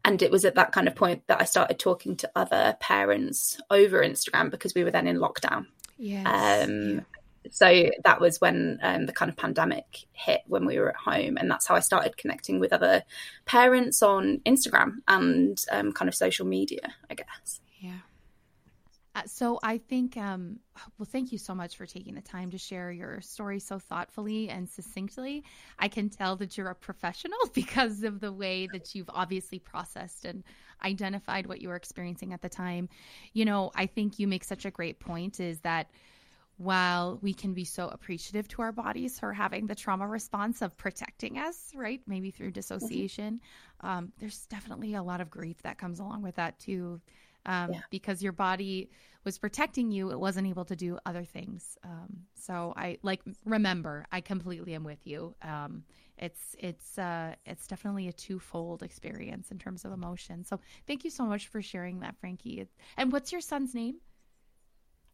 and 0.04 0.20
it 0.22 0.32
was 0.32 0.44
at 0.44 0.56
that 0.56 0.72
kind 0.72 0.88
of 0.88 0.96
point 0.96 1.22
that 1.28 1.40
I 1.40 1.44
started 1.44 1.78
talking 1.78 2.16
to 2.16 2.30
other 2.34 2.76
parents 2.80 3.60
over 3.70 4.02
Instagram 4.02 4.50
because 4.50 4.74
we 4.74 4.82
were 4.82 4.90
then 4.90 5.06
in 5.06 5.18
lockdown. 5.18 5.66
Yes. 5.96 6.26
Um, 6.66 6.94
yeah. 6.96 7.00
So 7.50 7.90
that 8.04 8.20
was 8.20 8.40
when 8.40 8.78
um, 8.82 9.06
the 9.06 9.12
kind 9.12 9.30
of 9.30 9.36
pandemic 9.36 10.06
hit 10.12 10.42
when 10.46 10.66
we 10.66 10.78
were 10.78 10.90
at 10.90 10.96
home, 10.96 11.36
and 11.36 11.50
that's 11.50 11.66
how 11.66 11.74
I 11.74 11.80
started 11.80 12.16
connecting 12.16 12.60
with 12.60 12.72
other 12.72 13.02
parents 13.44 14.02
on 14.02 14.40
Instagram 14.46 14.98
and 15.08 15.62
um, 15.70 15.92
kind 15.92 16.08
of 16.08 16.14
social 16.14 16.46
media, 16.46 16.94
I 17.10 17.14
guess. 17.14 17.60
Yeah. 17.80 17.98
Uh, 19.14 19.22
so 19.26 19.58
I 19.62 19.76
think, 19.76 20.16
um, 20.16 20.58
well, 20.96 21.08
thank 21.10 21.32
you 21.32 21.38
so 21.38 21.54
much 21.54 21.76
for 21.76 21.84
taking 21.84 22.14
the 22.14 22.22
time 22.22 22.50
to 22.52 22.58
share 22.58 22.90
your 22.90 23.20
story 23.20 23.58
so 23.58 23.78
thoughtfully 23.78 24.48
and 24.48 24.68
succinctly. 24.70 25.44
I 25.78 25.88
can 25.88 26.08
tell 26.08 26.36
that 26.36 26.56
you're 26.56 26.70
a 26.70 26.74
professional 26.74 27.38
because 27.52 28.04
of 28.04 28.20
the 28.20 28.32
way 28.32 28.68
that 28.72 28.94
you've 28.94 29.10
obviously 29.12 29.58
processed 29.58 30.24
and 30.24 30.44
identified 30.82 31.46
what 31.46 31.60
you 31.60 31.68
were 31.68 31.76
experiencing 31.76 32.32
at 32.32 32.40
the 32.40 32.48
time. 32.48 32.88
You 33.34 33.44
know, 33.44 33.70
I 33.74 33.84
think 33.84 34.18
you 34.18 34.26
make 34.26 34.44
such 34.44 34.64
a 34.64 34.70
great 34.70 34.98
point 34.98 35.40
is 35.40 35.60
that 35.60 35.90
while 36.58 37.18
we 37.22 37.32
can 37.32 37.54
be 37.54 37.64
so 37.64 37.88
appreciative 37.88 38.46
to 38.48 38.62
our 38.62 38.72
bodies 38.72 39.18
for 39.18 39.32
having 39.32 39.66
the 39.66 39.74
trauma 39.74 40.06
response 40.06 40.62
of 40.62 40.76
protecting 40.76 41.38
us, 41.38 41.72
right? 41.74 42.00
Maybe 42.06 42.30
through 42.30 42.52
dissociation, 42.52 43.40
mm-hmm. 43.82 43.86
um, 43.86 44.12
there's 44.18 44.46
definitely 44.46 44.94
a 44.94 45.02
lot 45.02 45.20
of 45.20 45.30
grief 45.30 45.62
that 45.62 45.78
comes 45.78 45.98
along 45.98 46.22
with 46.22 46.36
that 46.36 46.58
too 46.58 47.00
um, 47.46 47.72
yeah. 47.72 47.80
because 47.90 48.22
your 48.22 48.32
body 48.32 48.90
was 49.24 49.38
protecting 49.38 49.90
you. 49.90 50.10
It 50.10 50.18
wasn't 50.18 50.48
able 50.48 50.64
to 50.66 50.76
do 50.76 50.98
other 51.06 51.24
things. 51.24 51.76
Um, 51.84 52.24
so 52.34 52.72
I 52.76 52.98
like 53.02 53.20
remember. 53.44 54.06
I 54.12 54.20
completely 54.20 54.74
am 54.74 54.84
with 54.84 55.06
you. 55.06 55.34
Um, 55.42 55.84
it's 56.18 56.54
it's 56.58 56.98
uh, 56.98 57.34
it's 57.46 57.66
definitely 57.66 58.08
a 58.08 58.12
twofold 58.12 58.82
experience 58.82 59.50
in 59.50 59.58
terms 59.58 59.84
of 59.84 59.92
emotion. 59.92 60.44
So 60.44 60.60
thank 60.86 61.04
you 61.04 61.10
so 61.10 61.24
much 61.24 61.48
for 61.48 61.62
sharing 61.62 62.00
that, 62.00 62.16
Frankie. 62.20 62.66
And 62.96 63.12
what's 63.12 63.32
your 63.32 63.40
son's 63.40 63.74
name? 63.74 63.96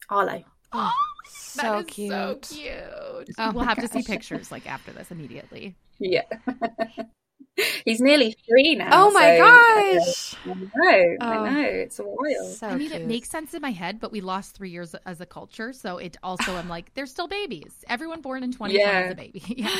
Arlo. 0.09 0.45
Oh, 0.71 0.93
so 1.27 1.83
cute. 1.85 2.11
So 2.11 2.39
cute. 2.43 3.35
Oh 3.39 3.53
we'll 3.53 3.65
have 3.65 3.79
gosh. 3.79 3.91
to 3.91 3.93
see 3.93 4.03
pictures 4.03 4.51
like 4.51 4.67
after 4.67 4.93
this 4.93 5.11
immediately. 5.11 5.77
Yeah. 5.99 6.23
He's 7.85 8.01
nearly 8.01 8.37
three 8.49 8.77
now. 8.77 8.91
Oh 8.93 9.11
my 9.11 9.37
so, 9.37 9.43
gosh! 9.43 10.35
I 10.45 10.55
know, 10.55 11.17
oh, 11.21 11.27
I 11.27 11.51
know. 11.51 11.69
It's 11.69 11.99
a 11.99 12.05
while. 12.05 12.45
So 12.45 12.69
I 12.69 12.77
mean, 12.77 12.91
cute. 12.91 13.03
it 13.03 13.07
makes 13.07 13.29
sense 13.29 13.53
in 13.55 13.63
my 13.63 13.73
head, 13.73 13.99
but 13.99 14.13
we 14.13 14.21
lost 14.21 14.55
three 14.55 14.71
years 14.71 14.95
as 15.07 15.21
a 15.21 15.27
culture, 15.27 15.73
so 15.73 15.99
it 15.99 16.17
also 16.23 16.55
I'm 16.55 16.69
like, 16.69 16.95
they're 16.95 17.07
still 17.07 17.27
babies. 17.27 17.85
Everyone 17.89 18.21
born 18.21 18.43
in 18.45 18.53
2020 18.53 18.79
yeah. 18.79 19.07
is 19.07 19.13
a 19.13 19.15
baby. 19.17 19.43
yeah. 19.59 19.77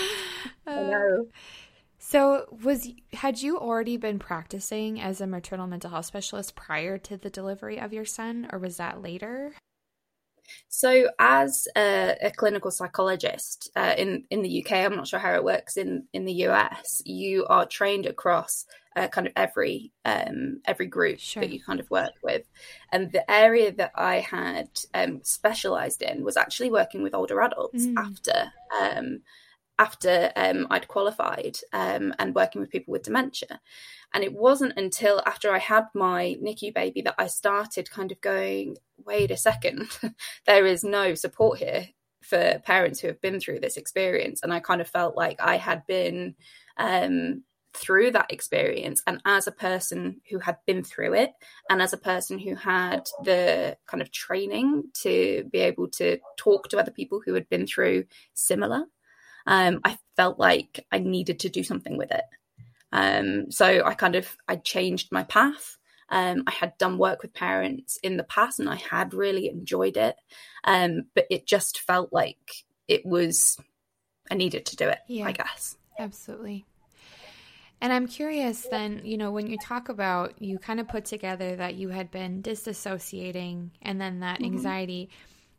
I 0.67 0.73
uh, 0.73 0.91
know. 0.91 1.27
So, 2.01 2.47
was 2.65 2.89
had 3.13 3.41
you 3.41 3.59
already 3.59 3.97
been 3.97 4.19
practicing 4.19 5.01
as 5.01 5.21
a 5.21 5.27
maternal 5.27 5.67
mental 5.67 5.91
health 5.91 6.07
specialist 6.07 6.55
prior 6.57 6.99
to 6.99 7.17
the 7.17 7.31
delivery 7.31 7.79
of 7.79 7.93
your 7.93 8.05
son, 8.05 8.49
or 8.53 8.59
was 8.59 8.77
that 8.79 9.03
later? 9.03 9.53
So, 10.69 11.09
as 11.19 11.69
a, 11.77 12.17
a 12.23 12.31
clinical 12.31 12.71
psychologist 12.71 13.71
uh, 13.77 13.95
in 13.97 14.25
in 14.31 14.43
the 14.43 14.65
UK, 14.65 14.73
I'm 14.73 14.97
not 14.97 15.09
sure 15.09 15.19
how 15.19 15.35
it 15.35 15.45
works 15.45 15.77
in 15.77 16.05
in 16.13 16.25
the 16.25 16.45
US. 16.49 17.03
You 17.05 17.47
are 17.47 17.67
trained 17.67 18.07
across 18.07 18.67
uh, 18.97 19.09
kind 19.09 19.27
of 19.27 19.33
every 19.37 19.93
um, 20.05 20.61
every 20.65 20.87
group 20.87 21.19
sure. 21.19 21.43
that 21.43 21.53
you 21.53 21.63
kind 21.63 21.81
of 21.81 21.91
work 21.91 22.15
with, 22.23 22.43
and 22.93 23.13
the 23.13 23.29
area 23.31 23.73
that 23.73 23.93
I 23.95 24.17
had 24.17 24.69
um, 24.95 25.21
specialised 25.23 26.03
in 26.03 26.25
was 26.25 26.37
actually 26.37 26.71
working 26.71 27.03
with 27.03 27.15
older 27.15 27.41
adults 27.41 27.87
mm. 27.87 27.95
after. 27.97 28.53
Um, 28.81 29.21
after 29.81 30.33
um, 30.35 30.67
I'd 30.71 30.89
qualified 30.89 31.57
um, 31.73 32.13
and 32.19 32.35
working 32.35 32.61
with 32.61 32.71
people 32.71 32.93
with 32.93 33.05
dementia. 33.05 33.61
And 34.15 34.25
it 34.25 34.33
wasn't 34.33 34.75
until 34.77 35.23
after 35.27 35.53
I 35.53 35.59
had 35.59 35.85
my 35.95 36.37
NICU 36.43 36.75
baby 36.75 37.03
that 37.03 37.15
I 37.19 37.27
started 37.27 37.91
kind 37.91 38.11
of 38.11 38.21
going, 38.21 38.77
wait 39.05 39.31
a 39.31 39.37
second, 39.37 39.89
there 40.47 40.67
is 40.67 40.83
no 40.83 41.15
support 41.15 41.59
here 41.59 41.89
for 42.23 42.61
parents 42.65 43.01
who 43.01 43.09
have 43.09 43.21
been 43.21 43.41
through 43.41 43.61
this 43.61 43.77
experience. 43.77 44.43
And 44.43 44.53
I 44.53 44.61
kind 44.61 44.81
of 44.81 44.89
felt 44.89 45.17
like 45.17 45.41
I 45.41 45.57
had 45.57 45.87
been 45.87 46.35
um, 46.77 47.43
through 47.75 48.13
that 48.13 48.33
experience. 48.33 49.03
And 49.07 49.21
as 49.25 49.47
a 49.47 49.53
person 49.53 50.21
who 50.31 50.39
had 50.39 50.57
been 50.67 50.83
through 50.83 51.15
it, 51.15 51.33
and 51.71 51.81
as 51.81 51.93
a 51.93 51.99
person 51.99 52.39
who 52.39 52.55
had 52.55 53.09
the 53.25 53.77
kind 53.87 54.03
of 54.03 54.11
training 54.11 54.85
to 55.03 55.45
be 55.53 55.59
able 55.59 55.89
to 55.91 56.19
talk 56.37 56.69
to 56.69 56.79
other 56.79 56.91
people 56.91 57.21
who 57.25 57.35
had 57.35 57.49
been 57.49 57.67
through 57.67 58.05
similar, 58.35 58.85
um, 59.47 59.81
I 59.85 59.99
felt 60.17 60.39
like 60.39 60.85
I 60.91 60.99
needed 60.99 61.41
to 61.41 61.49
do 61.49 61.63
something 61.63 61.97
with 61.97 62.11
it. 62.11 62.25
Um, 62.93 63.51
so 63.51 63.83
I 63.85 63.95
kind 63.95 64.15
of 64.15 64.37
I 64.47 64.57
changed 64.57 65.13
my 65.13 65.25
path 65.25 65.79
um, 66.11 66.45
I 66.47 66.53
had 66.53 66.77
done 66.79 66.99
work 66.99 67.23
with 67.23 67.35
parents 67.35 67.99
in 68.03 68.17
the 68.17 68.25
past 68.25 68.61
and 68.61 68.69
I 68.69 68.77
had 68.77 69.13
really 69.13 69.49
enjoyed 69.49 69.97
it. 69.97 70.17
Um, 70.65 71.05
but 71.15 71.27
it 71.31 71.47
just 71.47 71.81
felt 71.81 72.13
like 72.13 72.65
it 72.87 73.05
was, 73.05 73.59
I 74.31 74.35
needed 74.35 74.67
to 74.67 74.77
do 74.77 74.89
it, 74.89 75.01
yeah, 75.07 75.27
I 75.27 75.33
guess. 75.33 75.77
Absolutely. 75.99 76.65
And 77.81 77.93
I'm 77.93 78.09
curious 78.09 78.67
then, 78.71 79.03
you 79.05 79.17
know, 79.19 79.31
when 79.31 79.47
you 79.47 79.57
talk 79.59 79.89
about 79.89 80.41
you 80.43 80.59
kind 80.59 80.81
of 80.81 80.89
put 80.89 81.05
together 81.05 81.55
that 81.57 81.77
you 81.77 81.91
had 81.91 82.11
been 82.11 82.43
disassociating 82.43 83.71
and 83.83 84.01
then 84.01 84.21
that 84.21 84.41
mm-hmm. 84.41 84.53
anxiety, 84.55 85.11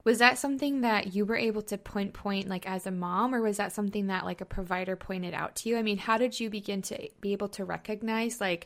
was 0.10 0.18
that 0.18 0.40
something 0.40 0.82
that 0.82 1.14
you 1.14 1.24
were 1.24 1.36
able 1.36 1.62
to 1.62 1.78
point 1.78 2.14
point 2.14 2.48
like 2.48 2.68
as 2.68 2.88
a 2.88 2.92
mom 2.92 3.36
or 3.36 3.44
was 3.44 3.58
that 3.58 3.72
something 3.72 4.08
that 4.08 4.26
like 4.26 4.42
a 4.42 4.46
provider 4.46 4.96
pointed 4.96 5.36
out 5.36 5.56
to 5.58 5.70
you? 5.70 5.78
I 5.78 5.84
mean, 5.84 6.00
how 6.00 6.18
did 6.18 6.40
you 6.40 6.50
begin 6.50 6.82
to 6.82 7.10
be 7.22 7.32
able 7.32 7.50
to 7.50 7.64
recognize 7.64 8.42
like 8.42 8.66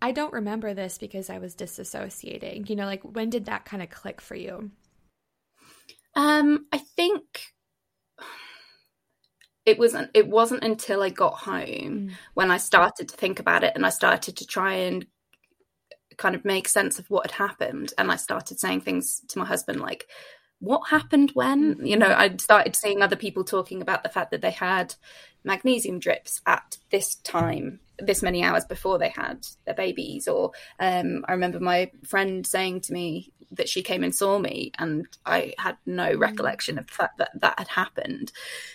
I 0.00 0.12
don't 0.12 0.32
remember 0.32 0.72
this 0.72 0.96
because 0.96 1.30
I 1.30 1.38
was 1.38 1.56
disassociating. 1.56 2.70
You 2.70 2.76
know, 2.76 2.86
like 2.86 3.02
when 3.02 3.28
did 3.28 3.46
that 3.46 3.64
kind 3.64 3.82
of 3.82 3.90
click 3.90 4.20
for 4.20 4.36
you? 4.36 4.70
Um, 6.14 6.66
I 6.72 6.78
think 6.78 7.24
it 9.66 9.80
wasn't 9.80 10.12
it 10.14 10.28
wasn't 10.28 10.62
until 10.62 11.02
I 11.02 11.08
got 11.08 11.38
home 11.38 11.66
mm. 11.66 12.10
when 12.34 12.52
I 12.52 12.58
started 12.58 13.08
to 13.08 13.16
think 13.16 13.40
about 13.40 13.64
it 13.64 13.72
and 13.74 13.84
I 13.84 13.90
started 13.90 14.36
to 14.36 14.46
try 14.46 14.74
and 14.74 15.04
kind 16.18 16.36
of 16.36 16.44
make 16.44 16.68
sense 16.68 17.00
of 17.00 17.10
what 17.10 17.28
had 17.28 17.48
happened 17.48 17.92
and 17.98 18.12
I 18.12 18.16
started 18.16 18.60
saying 18.60 18.82
things 18.82 19.22
to 19.30 19.40
my 19.40 19.44
husband 19.44 19.80
like 19.80 20.06
what 20.64 20.88
happened 20.88 21.30
when 21.34 21.76
mm. 21.76 21.86
you 21.86 21.96
know 21.96 22.12
i 22.16 22.34
started 22.36 22.74
seeing 22.74 23.02
other 23.02 23.16
people 23.16 23.44
talking 23.44 23.82
about 23.82 24.02
the 24.02 24.08
fact 24.08 24.30
that 24.30 24.40
they 24.40 24.50
had 24.50 24.94
magnesium 25.44 25.98
drips 25.98 26.40
at 26.46 26.78
this 26.90 27.16
time 27.16 27.80
this 27.98 28.22
many 28.22 28.42
hours 28.42 28.64
before 28.64 28.98
they 28.98 29.10
had 29.10 29.46
their 29.66 29.74
babies 29.74 30.26
or 30.26 30.52
um, 30.80 31.24
i 31.28 31.32
remember 31.32 31.60
my 31.60 31.90
friend 32.04 32.46
saying 32.46 32.80
to 32.80 32.92
me 32.92 33.30
that 33.52 33.68
she 33.68 33.82
came 33.82 34.02
and 34.02 34.14
saw 34.14 34.38
me 34.38 34.72
and 34.78 35.06
i 35.26 35.52
had 35.58 35.76
no 35.86 36.12
mm. 36.12 36.18
recollection 36.18 36.78
of 36.78 36.86
the 36.86 36.92
fact 36.92 37.18
that 37.18 37.30
that 37.34 37.58
had 37.58 37.68
happened 37.68 38.32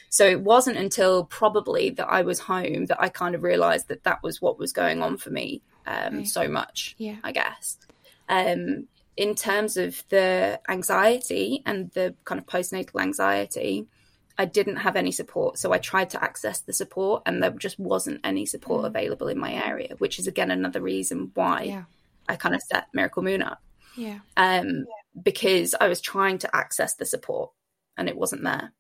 so 0.10 0.26
it 0.26 0.42
wasn't 0.42 0.78
until 0.78 1.26
probably 1.26 1.90
that 1.90 2.08
i 2.08 2.22
was 2.22 2.40
home 2.40 2.86
that 2.86 3.02
i 3.02 3.10
kind 3.10 3.36
of 3.36 3.44
realized 3.44 3.88
that 3.88 4.04
that 4.04 4.22
was 4.24 4.42
what 4.42 4.60
was 4.60 4.72
going 4.72 5.02
on 5.02 5.18
for 5.18 5.32
me 5.32 5.62
um, 5.88 6.18
right. 6.18 6.28
so 6.28 6.48
much 6.48 6.96
yeah 6.98 7.18
i 7.24 7.32
guess 7.32 7.78
um, 8.30 8.88
in 9.20 9.36
terms 9.36 9.76
of 9.76 10.02
the 10.08 10.62
anxiety 10.70 11.62
and 11.66 11.92
the 11.92 12.16
kind 12.24 12.40
of 12.40 12.48
postnatal 12.48 13.02
anxiety 13.02 13.86
I 14.38 14.46
didn't 14.46 14.78
have 14.78 14.96
any 14.96 15.12
support. 15.12 15.58
So 15.60 15.74
I 15.74 15.80
tried 15.80 16.12
to 16.12 16.24
access 16.24 16.62
the 16.62 16.72
support 16.72 17.24
and 17.26 17.44
there 17.44 17.52
just 17.52 17.78
wasn't 17.78 18.22
any 18.24 18.46
support 18.46 18.84
mm. 18.84 18.88
available 18.88 19.28
in 19.28 19.38
my 19.38 19.54
area, 19.54 19.96
which 19.98 20.18
is 20.18 20.28
again 20.28 20.50
another 20.50 20.80
reason 20.80 21.32
why 21.34 21.64
yeah. 21.64 21.84
I 22.30 22.38
kind 22.38 22.56
of 22.56 22.62
set 22.62 22.88
Miracle 22.94 23.22
Moon 23.22 23.42
up. 23.42 23.62
Yeah. 23.98 24.20
Um, 24.38 24.68
yeah. 24.68 25.22
because 25.22 25.76
I 25.82 25.90
was 25.90 26.00
trying 26.00 26.38
to 26.38 26.56
access 26.56 26.96
the 26.96 27.06
support 27.06 27.52
and 27.98 28.08
it 28.08 28.16
wasn't 28.16 28.46
there. 28.46 28.72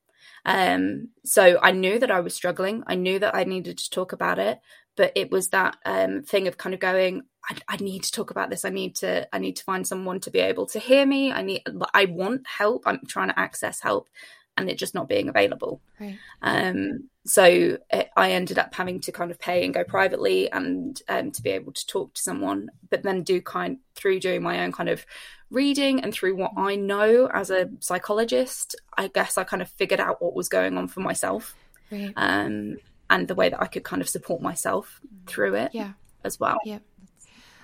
Um, 0.46 1.10
so 1.26 1.60
I 1.62 1.72
knew 1.72 2.00
that 2.00 2.12
I 2.12 2.22
was 2.22 2.34
struggling. 2.34 2.86
I 2.88 2.96
knew 2.96 3.20
that 3.20 3.36
I 3.36 3.44
needed 3.44 3.80
to 3.80 3.90
talk 3.90 4.14
about 4.14 4.40
it, 4.40 4.62
but 5.00 5.14
it 5.16 5.32
was 5.32 5.48
that 5.52 5.78
um, 5.86 6.24
thing 6.24 6.50
of 6.50 6.58
kind 6.58 6.74
of 6.74 6.82
going, 6.82 7.22
I, 7.50 7.56
I, 7.70 7.78
need 7.78 8.04
to 8.04 8.12
talk 8.12 8.32
about 8.32 8.50
this. 8.50 8.66
I 8.66 8.70
need 8.70 8.98
to, 8.98 9.34
I 9.34 9.40
need 9.40 9.56
to 9.56 9.64
find 9.64 9.88
someone 9.88 10.20
to 10.20 10.30
be 10.30 10.40
able 10.40 10.66
to 10.66 10.80
hear 10.80 11.06
me. 11.06 11.32
I 11.32 11.42
need, 11.42 11.64
I 11.94 12.04
want 12.04 12.46
help. 12.46 12.84
I'm 12.86 13.00
trying 13.08 13.30
to 13.30 13.40
access 13.40 13.80
help, 13.80 14.10
and 14.58 14.70
it 14.70 14.78
just 14.78 14.94
not 14.94 15.08
being 15.08 15.30
available. 15.30 15.80
Right. 16.02 16.18
Um, 16.42 17.08
so 17.26 17.46
it, 17.46 18.10
I 18.18 18.32
ended 18.34 18.60
up 18.60 18.76
having 18.76 19.00
to 19.00 19.14
kind 19.14 19.32
of 19.32 19.40
pay 19.40 19.64
and 19.64 19.74
go 19.74 19.86
privately 19.86 20.52
and 20.52 21.02
um, 21.08 21.32
to 21.32 21.42
be 21.42 21.52
able 21.52 21.72
to 21.72 21.88
talk 21.88 22.14
to 22.16 22.22
someone, 22.22 22.68
but 22.90 23.02
then 23.02 23.24
do 23.24 23.42
kind 23.42 23.78
through 23.96 24.20
doing 24.20 24.44
my 24.44 24.66
own 24.66 24.74
kind 24.74 24.90
of 24.90 25.06
reading 25.50 26.02
and 26.02 26.14
through 26.14 26.36
what 26.36 26.52
I 26.58 26.76
know 26.76 27.30
as 27.34 27.52
a 27.52 27.70
psychologist, 27.80 28.76
I 28.98 29.08
guess 29.08 29.38
I 29.38 29.46
kind 29.46 29.62
of 29.62 29.70
figured 29.70 30.02
out 30.02 30.22
what 30.22 30.36
was 30.36 30.50
going 30.50 30.78
on 30.78 30.90
for 30.90 31.00
myself. 31.00 31.56
Right. 31.90 32.12
Um, 32.18 32.80
and 33.10 33.28
the 33.28 33.36
way 33.36 33.50
that 33.50 33.62
I 33.62 33.68
could 33.68 33.84
kind 33.84 34.02
of 34.02 34.10
support 34.10 34.42
myself 34.42 35.02
through 35.26 35.56
it 35.56 35.72
yeah. 35.74 35.94
as 36.24 36.40
well. 36.40 36.58
Yeah. 36.64 36.80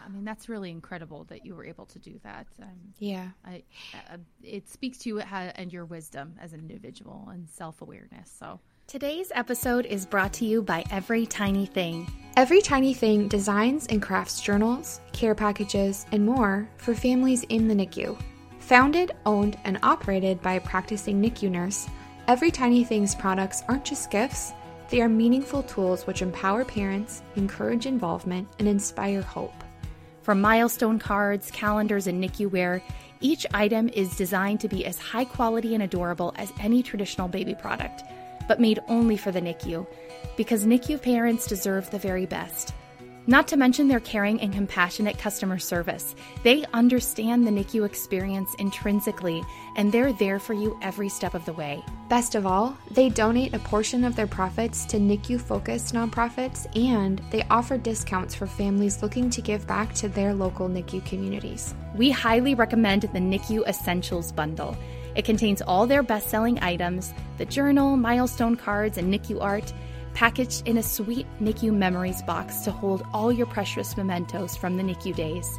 I 0.06 0.10
mean, 0.10 0.24
that's 0.24 0.48
really 0.48 0.70
incredible 0.70 1.24
that 1.26 1.46
you 1.46 1.56
were 1.56 1.66
able 1.66 1.86
to 1.88 2.00
do 2.00 2.20
that. 2.24 2.46
Um, 2.62 2.70
yeah, 3.00 3.30
I, 3.44 3.64
uh, 4.12 4.18
it 4.44 4.70
speaks 4.70 5.00
to 5.00 5.10
you 5.10 5.20
and 5.20 5.74
your 5.74 5.86
wisdom 5.86 6.36
as 6.40 6.54
an 6.54 6.60
individual 6.60 7.28
and 7.32 7.50
self 7.50 7.82
awareness. 7.82 8.32
So. 8.40 8.60
Today's 8.88 9.32
episode 9.34 9.88
is 9.88 10.06
brought 10.06 10.32
to 10.34 10.46
you 10.46 10.62
by 10.62 10.84
Every 10.92 11.26
Tiny 11.26 11.66
Thing. 11.66 12.08
Every 12.38 12.62
Tiny 12.62 12.94
Thing 12.94 13.28
designs 13.28 13.88
and 13.88 14.00
crafts 14.00 14.40
journals, 14.42 15.02
care 15.12 15.34
packages, 15.34 16.06
and 16.12 16.24
more 16.24 16.70
for 16.78 16.94
families 16.94 17.44
in 17.50 17.68
the 17.68 17.74
NICU. 17.74 18.16
Founded, 18.60 19.14
owned, 19.26 19.58
and 19.64 19.80
operated 19.82 20.40
by 20.44 20.54
a 20.54 20.62
practicing 20.62 21.20
NICU 21.20 21.50
nurse, 21.50 21.88
Every 22.28 22.52
Tiny 22.52 22.84
Things 22.84 23.16
products 23.16 23.64
aren't 23.68 23.86
just 23.86 24.12
gifts, 24.12 24.54
they 24.90 25.02
are 25.02 25.10
meaningful 25.10 25.64
tools 25.64 26.06
which 26.06 26.22
empower 26.22 26.64
parents, 26.64 27.22
encourage 27.36 27.86
involvement, 27.86 28.48
and 28.60 28.68
inspire 28.68 29.22
hope. 29.22 29.64
From 30.22 30.42
milestone 30.42 31.00
cards, 31.00 31.52
calendars, 31.52 32.08
and 32.08 32.24
NICU 32.24 32.52
wear, 32.52 32.82
each 33.22 33.46
item 33.54 33.90
is 33.90 34.16
designed 34.16 34.60
to 34.60 34.68
be 34.68 34.86
as 34.86 34.98
high 34.98 35.26
quality 35.26 35.74
and 35.74 35.84
adorable 35.84 36.34
as 36.38 36.52
any 36.60 36.84
traditional 36.84 37.28
baby 37.28 37.56
product, 37.56 38.04
but 38.48 38.60
made 38.60 38.80
only 38.88 39.18
for 39.18 39.32
the 39.32 39.42
NICU, 39.42 39.88
because 40.38 40.66
NICU 40.66 41.02
parents 41.02 41.48
deserve 41.48 41.90
the 41.92 42.00
very 42.00 42.26
best. 42.26 42.74
Not 43.28 43.48
to 43.48 43.58
mention 43.58 43.88
their 43.88 44.00
caring 44.00 44.40
and 44.40 44.54
compassionate 44.54 45.18
customer 45.18 45.58
service. 45.58 46.16
They 46.44 46.64
understand 46.74 47.48
the 47.48 47.52
NICU 47.52 47.84
experience 47.84 48.54
intrinsically, 48.60 49.44
and 49.76 49.92
they're 49.92 50.14
there 50.14 50.38
for 50.38 50.54
you 50.54 50.78
every 50.84 51.10
step 51.10 51.34
of 51.34 51.44
the 51.46 51.54
way. 51.54 51.84
Best 52.08 52.36
of 52.36 52.46
all, 52.46 52.78
they 52.92 53.10
donate 53.10 53.56
a 53.56 53.60
portion 53.60 54.04
of 54.04 54.16
their 54.16 54.28
profits 54.28 54.86
to 54.86 54.98
NICU 54.98 55.42
focused 55.42 55.96
nonprofits 55.96 56.68
and 56.78 57.20
they 57.32 57.42
offer 57.50 57.80
discounts 57.80 58.36
for 58.36 58.46
families 58.46 59.02
looking 59.02 59.32
to 59.32 59.42
give 59.42 59.66
back 59.66 59.94
to 59.96 60.08
their 60.08 60.32
local 60.32 60.70
NICU 60.70 61.04
communities. 61.08 61.74
We 61.96 62.12
highly 62.12 62.54
recommend 62.54 63.02
the 63.02 63.08
NICU 63.20 63.68
Essentials 63.68 64.32
Bundle. 64.32 64.78
It 65.16 65.26
contains 65.26 65.64
all 65.64 65.88
their 65.88 66.04
best 66.04 66.30
selling 66.30 66.62
items 66.62 67.14
the 67.38 67.46
journal, 67.46 67.98
milestone 67.98 68.56
cards, 68.56 68.98
and 68.98 69.12
NICU 69.12 69.42
art 69.42 69.74
packaged 70.16 70.68
in 70.68 70.78
a 70.78 70.84
sweet 70.84 71.28
NICU 71.40 71.74
memories 71.74 72.22
box 72.24 72.60
to 72.62 72.72
hold 72.72 73.06
all 73.14 73.32
your 73.32 73.46
precious 73.46 73.96
mementos 73.98 74.56
from 74.56 74.78
the 74.78 74.84
NICU 74.84 75.14
days. 75.16 75.58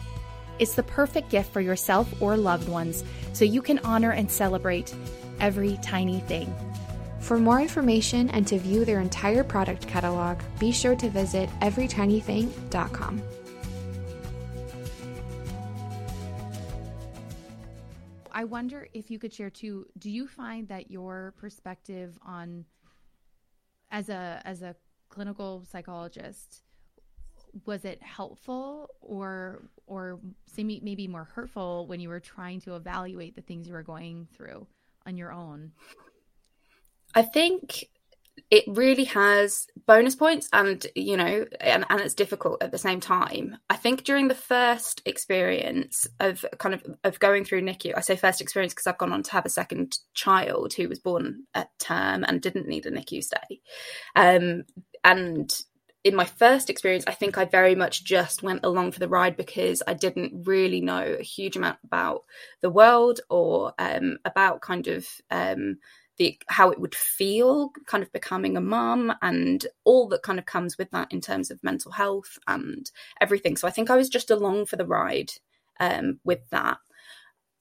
It's 0.58 0.74
the 0.74 0.82
perfect 0.82 1.28
gift 1.28 1.52
for 1.52 1.60
yourself 1.60 2.10
or 2.20 2.36
loved 2.36 2.68
ones 2.68 3.04
so 3.34 3.44
you 3.44 3.60
can 3.60 3.78
honor 3.80 4.12
and 4.12 4.30
celebrate 4.30 4.94
every 5.40 5.78
tiny 5.82 6.20
thing. 6.20 6.52
For 7.20 7.38
more 7.38 7.60
information 7.60 8.30
and 8.30 8.46
to 8.46 8.58
view 8.58 8.84
their 8.84 9.00
entire 9.00 9.44
product 9.44 9.86
catalog, 9.86 10.40
be 10.58 10.72
sure 10.72 10.96
to 10.96 11.10
visit 11.10 11.50
everytinything.com. 11.60 13.22
I 18.32 18.44
wonder 18.44 18.86
if 18.94 19.10
you 19.10 19.18
could 19.18 19.32
share 19.32 19.50
too. 19.50 19.86
Do 19.98 20.10
you 20.10 20.28
find 20.28 20.68
that 20.68 20.90
your 20.90 21.34
perspective 21.38 22.18
on 22.24 22.64
as 23.90 24.08
a 24.08 24.40
as 24.44 24.62
a 24.62 24.74
clinical 25.08 25.64
psychologist 25.70 26.62
was 27.64 27.84
it 27.84 28.02
helpful 28.02 28.90
or 29.00 29.62
or 29.86 30.18
maybe 30.82 31.08
more 31.08 31.24
hurtful 31.24 31.86
when 31.86 32.00
you 32.00 32.08
were 32.08 32.20
trying 32.20 32.60
to 32.60 32.74
evaluate 32.76 33.34
the 33.34 33.40
things 33.40 33.66
you 33.66 33.72
were 33.72 33.82
going 33.82 34.26
through 34.36 34.66
on 35.06 35.16
your 35.16 35.32
own? 35.32 35.72
I 37.14 37.22
think 37.22 37.86
it 38.50 38.64
really 38.66 39.04
has 39.04 39.66
bonus 39.86 40.14
points 40.14 40.48
and 40.52 40.86
you 40.94 41.16
know 41.16 41.46
and, 41.60 41.84
and 41.88 42.00
it's 42.00 42.14
difficult 42.14 42.62
at 42.62 42.70
the 42.70 42.78
same 42.78 43.00
time. 43.00 43.56
I 43.70 43.76
think 43.76 44.04
during 44.04 44.28
the 44.28 44.34
first 44.34 45.02
experience 45.04 46.06
of 46.20 46.44
kind 46.58 46.74
of 46.74 46.84
of 47.04 47.18
going 47.18 47.44
through 47.44 47.62
nicu 47.62 47.92
i 47.96 48.00
say 48.00 48.16
first 48.16 48.40
experience 48.40 48.72
because 48.72 48.86
i've 48.86 48.98
gone 48.98 49.12
on 49.12 49.22
to 49.22 49.32
have 49.32 49.46
a 49.46 49.50
second 49.50 49.98
child 50.14 50.72
who 50.74 50.88
was 50.88 50.98
born 50.98 51.44
at 51.54 51.70
term 51.78 52.24
and 52.26 52.40
didn't 52.40 52.68
need 52.68 52.86
a 52.86 52.90
nicu 52.90 53.22
stay. 53.22 53.60
Um, 54.14 54.64
and 55.04 55.52
in 56.04 56.14
my 56.14 56.24
first 56.24 56.70
experience, 56.70 57.04
I 57.06 57.12
think 57.12 57.36
I 57.36 57.44
very 57.44 57.74
much 57.74 58.04
just 58.04 58.42
went 58.42 58.64
along 58.64 58.92
for 58.92 59.00
the 59.00 59.08
ride 59.08 59.36
because 59.36 59.82
I 59.86 59.94
didn't 59.94 60.46
really 60.46 60.80
know 60.80 61.16
a 61.18 61.22
huge 61.22 61.56
amount 61.56 61.78
about 61.84 62.24
the 62.60 62.70
world 62.70 63.20
or 63.28 63.72
um, 63.78 64.18
about 64.24 64.60
kind 64.60 64.86
of 64.86 65.06
um, 65.30 65.78
the 66.18 66.38
how 66.48 66.70
it 66.70 66.80
would 66.80 66.94
feel 66.94 67.70
kind 67.86 68.02
of 68.02 68.12
becoming 68.12 68.56
a 68.56 68.60
mum 68.60 69.12
and 69.22 69.66
all 69.84 70.08
that 70.08 70.22
kind 70.22 70.38
of 70.38 70.46
comes 70.46 70.78
with 70.78 70.90
that 70.90 71.12
in 71.12 71.20
terms 71.20 71.50
of 71.50 71.62
mental 71.62 71.92
health 71.92 72.38
and 72.46 72.90
everything. 73.20 73.56
So 73.56 73.68
i 73.68 73.70
think 73.70 73.90
i 73.90 73.96
was 73.96 74.08
just 74.08 74.30
along 74.30 74.66
for 74.66 74.76
the 74.76 74.86
ride 74.86 75.32
um, 75.80 76.20
with 76.24 76.48
that. 76.50 76.78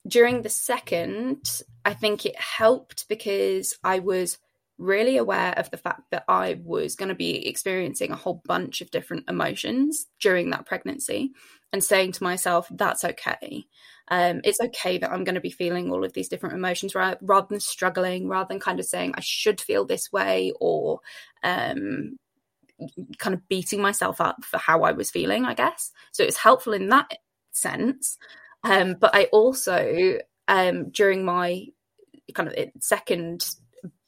During 0.06 0.42
the 0.42 0.48
second 0.48 1.62
i 1.84 1.92
think 1.92 2.24
it 2.24 2.40
helped 2.40 3.08
because 3.08 3.76
i 3.82 3.98
was 3.98 4.38
really 4.78 5.16
aware 5.16 5.52
of 5.58 5.70
the 5.70 5.78
fact 5.78 6.02
that 6.10 6.24
i 6.28 6.60
was 6.62 6.94
going 6.96 7.08
to 7.08 7.14
be 7.14 7.48
experiencing 7.48 8.12
a 8.12 8.16
whole 8.16 8.42
bunch 8.44 8.80
of 8.80 8.90
different 8.90 9.24
emotions 9.28 10.06
during 10.20 10.50
that 10.50 10.66
pregnancy 10.66 11.32
and 11.76 11.84
saying 11.84 12.12
to 12.12 12.24
myself 12.24 12.66
that's 12.70 13.04
okay 13.04 13.66
um, 14.08 14.40
it's 14.44 14.60
okay 14.60 14.98
that 14.98 15.10
I'm 15.10 15.24
going 15.24 15.34
to 15.34 15.40
be 15.40 15.50
feeling 15.50 15.90
all 15.90 16.04
of 16.04 16.12
these 16.12 16.28
different 16.28 16.54
emotions 16.54 16.94
rather, 16.94 17.18
rather 17.22 17.48
than 17.50 17.60
struggling, 17.60 18.28
rather 18.28 18.48
than 18.48 18.60
kind 18.60 18.78
of 18.78 18.86
saying 18.86 19.14
I 19.16 19.20
should 19.20 19.60
feel 19.60 19.84
this 19.84 20.12
way 20.12 20.52
or 20.60 21.00
um, 21.42 22.16
kind 23.18 23.34
of 23.34 23.48
beating 23.48 23.82
myself 23.82 24.20
up 24.20 24.44
for 24.44 24.58
how 24.58 24.82
I 24.82 24.92
was 24.92 25.10
feeling, 25.10 25.44
I 25.44 25.54
guess. 25.54 25.90
So 26.12 26.22
it 26.22 26.26
was 26.26 26.36
helpful 26.36 26.72
in 26.72 26.88
that 26.90 27.18
sense. 27.50 28.16
Um, 28.62 28.94
but 28.98 29.14
I 29.14 29.24
also, 29.24 30.18
um, 30.46 30.90
during 30.90 31.24
my 31.24 31.66
kind 32.32 32.48
of 32.48 32.54
second 32.80 33.44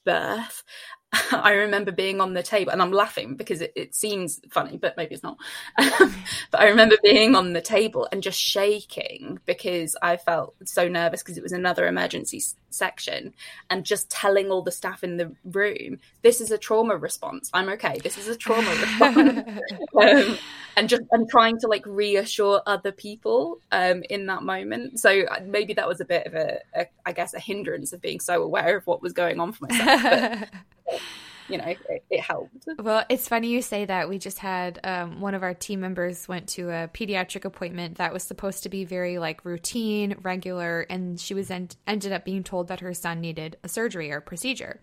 birth, 0.05 0.63
I 1.33 1.53
remember 1.53 1.91
being 1.91 2.21
on 2.21 2.35
the 2.35 2.43
table, 2.43 2.71
and 2.73 2.83
I'm 2.83 2.93
laughing 2.93 3.35
because 3.35 3.61
it, 3.63 3.73
it 3.75 3.95
seems 3.95 4.41
funny, 4.51 4.77
but 4.77 4.97
maybe 4.97 5.15
it's 5.15 5.23
not. 5.23 5.39
but 5.77 6.61
I 6.61 6.69
remember 6.69 6.97
being 7.03 7.35
on 7.35 7.55
the 7.55 7.63
table 7.63 8.09
and 8.13 8.23
just 8.23 8.39
shaking 8.39 9.39
because 9.47 9.97
I 10.03 10.19
felt 10.19 10.55
so 10.65 10.87
nervous 10.89 11.23
because 11.23 11.39
it 11.39 11.43
was 11.43 11.53
another 11.53 11.87
emergency 11.87 12.43
section, 12.71 13.35
and 13.71 13.85
just 13.85 14.11
telling 14.11 14.51
all 14.51 14.63
the 14.63 14.73
staff 14.73 15.05
in 15.05 15.17
the 15.17 15.33
room, 15.45 15.99
"This 16.23 16.41
is 16.41 16.51
a 16.51 16.59
trauma 16.59 16.97
response. 16.97 17.51
I'm 17.53 17.69
okay. 17.71 17.99
This 18.03 18.19
is 18.19 18.29
a 18.29 18.37
trauma 18.37 18.71
response," 18.81 19.61
um, 20.01 20.39
and 20.77 20.89
just 20.89 21.03
and 21.11 21.29
trying 21.29 21.59
to 21.61 21.69
like 21.69 21.85
reassure 21.87 22.63
other 22.67 22.93
people 22.93 23.59
um, 23.73 24.03
in 24.11 24.27
that 24.27 24.43
moment. 24.43 25.01
So 25.01 25.23
uh, 25.23 25.41
maybe 25.45 25.75
that 25.75 25.89
was 25.89 26.01
a 26.01 26.05
bit 26.05 26.27
of 26.27 26.35
a, 26.35 26.59
a, 26.75 26.87
I 27.05 27.13
guess, 27.13 27.35
a 27.35 27.41
hindrance 27.41 27.93
of 27.93 28.01
being 28.01 28.21
so 28.21 28.43
aware 28.43 28.77
of 28.77 28.87
what 28.87 29.03
was 29.03 29.13
going 29.13 29.41
on 29.41 29.53
for 29.53 29.67
myself. 29.67 30.49
But, 30.87 31.01
you 31.49 31.59
know, 31.59 31.65
it, 31.65 32.05
it, 32.11 32.21
helped. 32.21 32.67
Well, 32.79 33.05
it's 33.09 33.29
funny 33.29 33.49
you 33.49 33.63
say 33.63 33.85
that. 33.85 34.09
We 34.09 34.19
just 34.19 34.39
had 34.39 34.81
um, 34.85 35.21
one 35.21 35.35
of 35.35 35.43
our 35.43 35.55
team 35.55 35.81
members 35.81 36.29
went 36.29 36.49
to 36.51 36.71
a 36.71 36.89
pediatric 36.89 37.45
appointment 37.45 37.99
that 37.99 38.13
was 38.13 38.23
supposed 38.23 38.63
to 38.65 38.69
be 38.69 38.85
very 38.85 39.19
like 39.19 39.45
routine, 39.45 40.17
regular, 40.23 40.87
and 40.91 41.19
she 41.19 41.35
was 41.35 41.51
en- 41.51 41.71
ended 41.87 42.13
up 42.13 42.25
being 42.25 42.45
told 42.45 42.69
that 42.69 42.81
her 42.81 42.95
son 42.95 43.21
needed 43.21 43.57
a 43.65 43.69
surgery 43.69 44.11
or 44.11 44.21
procedure. 44.21 44.81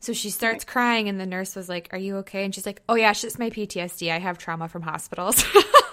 So 0.00 0.12
she 0.12 0.28
starts 0.28 0.64
crying, 0.64 1.08
and 1.08 1.18
the 1.18 1.26
nurse 1.26 1.56
was 1.56 1.68
like, 1.68 1.88
"Are 1.92 1.98
you 1.98 2.16
okay?" 2.18 2.44
And 2.44 2.54
she's 2.54 2.66
like, 2.66 2.82
"Oh 2.88 2.94
yeah, 2.94 3.10
it's 3.10 3.22
just 3.22 3.38
my 3.38 3.48
PTSD. 3.48 4.12
I 4.12 4.18
have 4.18 4.36
trauma 4.36 4.68
from 4.68 4.82
hospitals." 4.82 5.42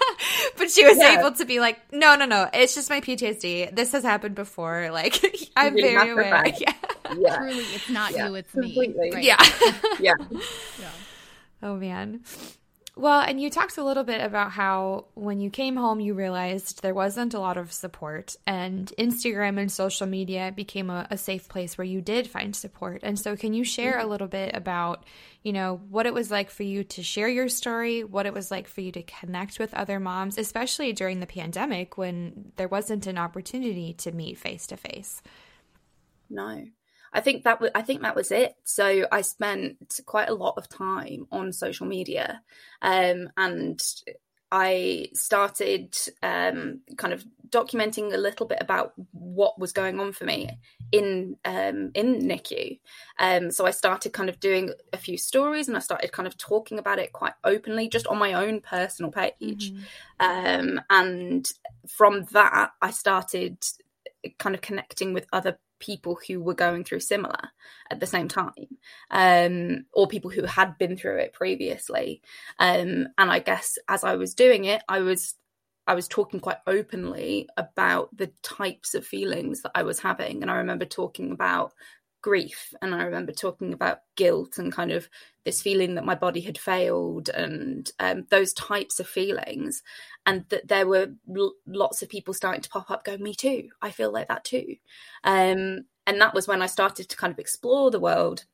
but 0.56 0.70
she 0.70 0.84
was 0.84 0.98
yeah. 0.98 1.18
able 1.18 1.32
to 1.32 1.44
be 1.44 1.60
like, 1.60 1.78
"No, 1.92 2.16
no, 2.16 2.24
no. 2.24 2.48
It's 2.52 2.74
just 2.74 2.90
my 2.90 3.00
PTSD. 3.00 3.74
This 3.74 3.92
has 3.92 4.02
happened 4.02 4.34
before. 4.34 4.72
Like, 4.92 5.20
I'm 5.56 5.74
very 5.74 6.10
aware." 6.10 6.46
Yeah. 6.46 6.72
yeah. 7.16 7.36
Truly, 7.36 7.58
it's 7.58 7.88
not 7.88 8.12
yeah. 8.12 8.28
you. 8.28 8.34
It's 8.36 8.52
Completely. 8.52 9.10
me. 9.10 9.10
Right? 9.14 9.24
Yeah. 9.24 9.42
yeah. 10.00 10.14
yeah. 10.80 10.90
Oh 11.62 11.76
man. 11.76 12.20
Well, 12.94 13.22
and 13.22 13.40
you 13.40 13.48
talked 13.48 13.78
a 13.78 13.84
little 13.84 14.04
bit 14.04 14.20
about 14.20 14.50
how 14.50 15.06
when 15.14 15.40
you 15.40 15.48
came 15.48 15.76
home, 15.76 15.98
you 15.98 16.12
realized 16.12 16.82
there 16.82 16.92
wasn't 16.92 17.32
a 17.32 17.38
lot 17.38 17.56
of 17.56 17.72
support, 17.72 18.36
and 18.46 18.92
Instagram 18.98 19.58
and 19.58 19.72
social 19.72 20.06
media 20.06 20.52
became 20.54 20.90
a, 20.90 21.06
a, 21.10 21.16
safe 21.16 21.48
place 21.48 21.78
where 21.78 21.86
you 21.86 22.02
did 22.02 22.26
find 22.26 22.54
support. 22.54 23.00
And 23.02 23.18
so, 23.18 23.34
can 23.34 23.54
you 23.54 23.64
share 23.64 23.96
a 23.96 24.02
mm-hmm. 24.02 24.10
little 24.10 24.28
bit 24.28 24.54
about, 24.54 25.04
you 25.42 25.54
know, 25.54 25.80
what 25.88 26.04
it 26.04 26.12
was 26.12 26.30
like 26.30 26.50
for 26.50 26.64
you 26.64 26.84
to 26.84 27.02
share 27.02 27.28
your 27.28 27.48
story, 27.48 28.04
what 28.04 28.26
it 28.26 28.34
was 28.34 28.50
like 28.50 28.68
for 28.68 28.82
you 28.82 28.92
to 28.92 29.02
connect 29.02 29.58
with 29.58 29.72
other 29.72 29.98
moms, 29.98 30.36
especially 30.36 30.92
during 30.92 31.20
the 31.20 31.26
pandemic 31.26 31.96
when 31.96 32.52
there 32.56 32.68
wasn't 32.68 33.06
an 33.06 33.16
opportunity 33.16 33.94
to 33.94 34.12
meet 34.12 34.36
face 34.36 34.66
to 34.66 34.76
face? 34.76 35.22
No, 36.28 36.66
I 37.12 37.20
think 37.20 37.44
that 37.44 37.60
was 37.60 37.70
I 37.74 37.82
think 37.82 38.02
that 38.02 38.16
was 38.16 38.30
it. 38.30 38.54
So 38.64 39.06
I 39.10 39.20
spent 39.20 40.00
quite 40.06 40.28
a 40.28 40.34
lot 40.34 40.54
of 40.56 40.68
time 40.68 41.26
on 41.30 41.52
social 41.52 41.86
media, 41.86 42.42
um, 42.80 43.28
and 43.36 43.82
I 44.50 45.08
started 45.14 45.96
um, 46.22 46.80
kind 46.98 47.14
of 47.14 47.24
documenting 47.48 48.12
a 48.12 48.18
little 48.18 48.46
bit 48.46 48.58
about 48.60 48.92
what 49.12 49.58
was 49.58 49.72
going 49.72 49.98
on 49.98 50.12
for 50.12 50.24
me 50.24 50.50
in 50.92 51.36
um, 51.46 51.90
in 51.94 52.20
NICU. 52.20 52.78
Um, 53.18 53.50
so 53.50 53.66
I 53.66 53.70
started 53.70 54.12
kind 54.12 54.28
of 54.28 54.40
doing 54.40 54.72
a 54.92 54.98
few 54.98 55.16
stories, 55.16 55.68
and 55.68 55.76
I 55.76 55.80
started 55.80 56.12
kind 56.12 56.26
of 56.26 56.36
talking 56.36 56.78
about 56.78 56.98
it 56.98 57.14
quite 57.14 57.32
openly, 57.44 57.88
just 57.88 58.06
on 58.06 58.18
my 58.18 58.34
own 58.34 58.60
personal 58.60 59.10
page. 59.10 59.72
Mm-hmm. 59.72 60.66
Um, 60.68 60.80
and 60.90 61.50
from 61.88 62.24
that, 62.32 62.72
I 62.82 62.90
started 62.90 63.56
kind 64.38 64.54
of 64.54 64.60
connecting 64.60 65.14
with 65.14 65.26
other 65.32 65.58
people 65.82 66.18
who 66.26 66.40
were 66.40 66.54
going 66.54 66.84
through 66.84 67.00
similar 67.00 67.50
at 67.90 68.00
the 68.00 68.06
same 68.06 68.28
time, 68.28 68.78
um, 69.10 69.84
or 69.92 70.06
people 70.06 70.30
who 70.30 70.44
had 70.44 70.78
been 70.78 70.96
through 70.96 71.18
it 71.18 71.32
previously. 71.32 72.22
Um, 72.58 73.08
and 73.18 73.30
I 73.30 73.40
guess 73.40 73.76
as 73.88 74.04
I 74.04 74.16
was 74.16 74.34
doing 74.34 74.64
it, 74.64 74.82
I 74.88 75.00
was 75.00 75.34
I 75.86 75.94
was 75.94 76.06
talking 76.06 76.38
quite 76.38 76.58
openly 76.68 77.48
about 77.56 78.16
the 78.16 78.30
types 78.42 78.94
of 78.94 79.04
feelings 79.04 79.62
that 79.62 79.72
I 79.74 79.82
was 79.82 79.98
having, 79.98 80.40
and 80.42 80.50
I 80.50 80.56
remember 80.56 80.86
talking 80.86 81.32
about 81.32 81.72
grief 82.22 82.72
and 82.80 82.94
i 82.94 83.02
remember 83.02 83.32
talking 83.32 83.72
about 83.72 83.98
guilt 84.16 84.56
and 84.58 84.72
kind 84.72 84.92
of 84.92 85.08
this 85.44 85.62
feeling 85.62 85.94
that 85.94 86.04
my 86.04 86.14
body 86.14 86.40
had 86.40 86.58
failed 86.58 87.28
and 87.30 87.90
um, 87.98 88.26
those 88.30 88.52
types 88.52 89.00
of 89.00 89.06
feelings 89.06 89.82
and 90.26 90.44
that 90.50 90.68
there 90.68 90.86
were 90.86 91.08
l- 91.36 91.54
lots 91.66 92.02
of 92.02 92.08
people 92.08 92.34
starting 92.34 92.62
to 92.62 92.70
pop 92.70 92.90
up 92.90 93.04
going 93.04 93.22
me 93.22 93.34
too. 93.34 93.68
I 93.80 93.90
feel 93.90 94.12
like 94.12 94.28
that 94.28 94.44
too. 94.44 94.76
Um, 95.24 95.84
and 96.06 96.20
that 96.20 96.34
was 96.34 96.48
when 96.48 96.62
i 96.62 96.66
started 96.66 97.08
to 97.08 97.16
kind 97.16 97.32
of 97.32 97.38
explore 97.38 97.90
the 97.90 98.00
world 98.00 98.44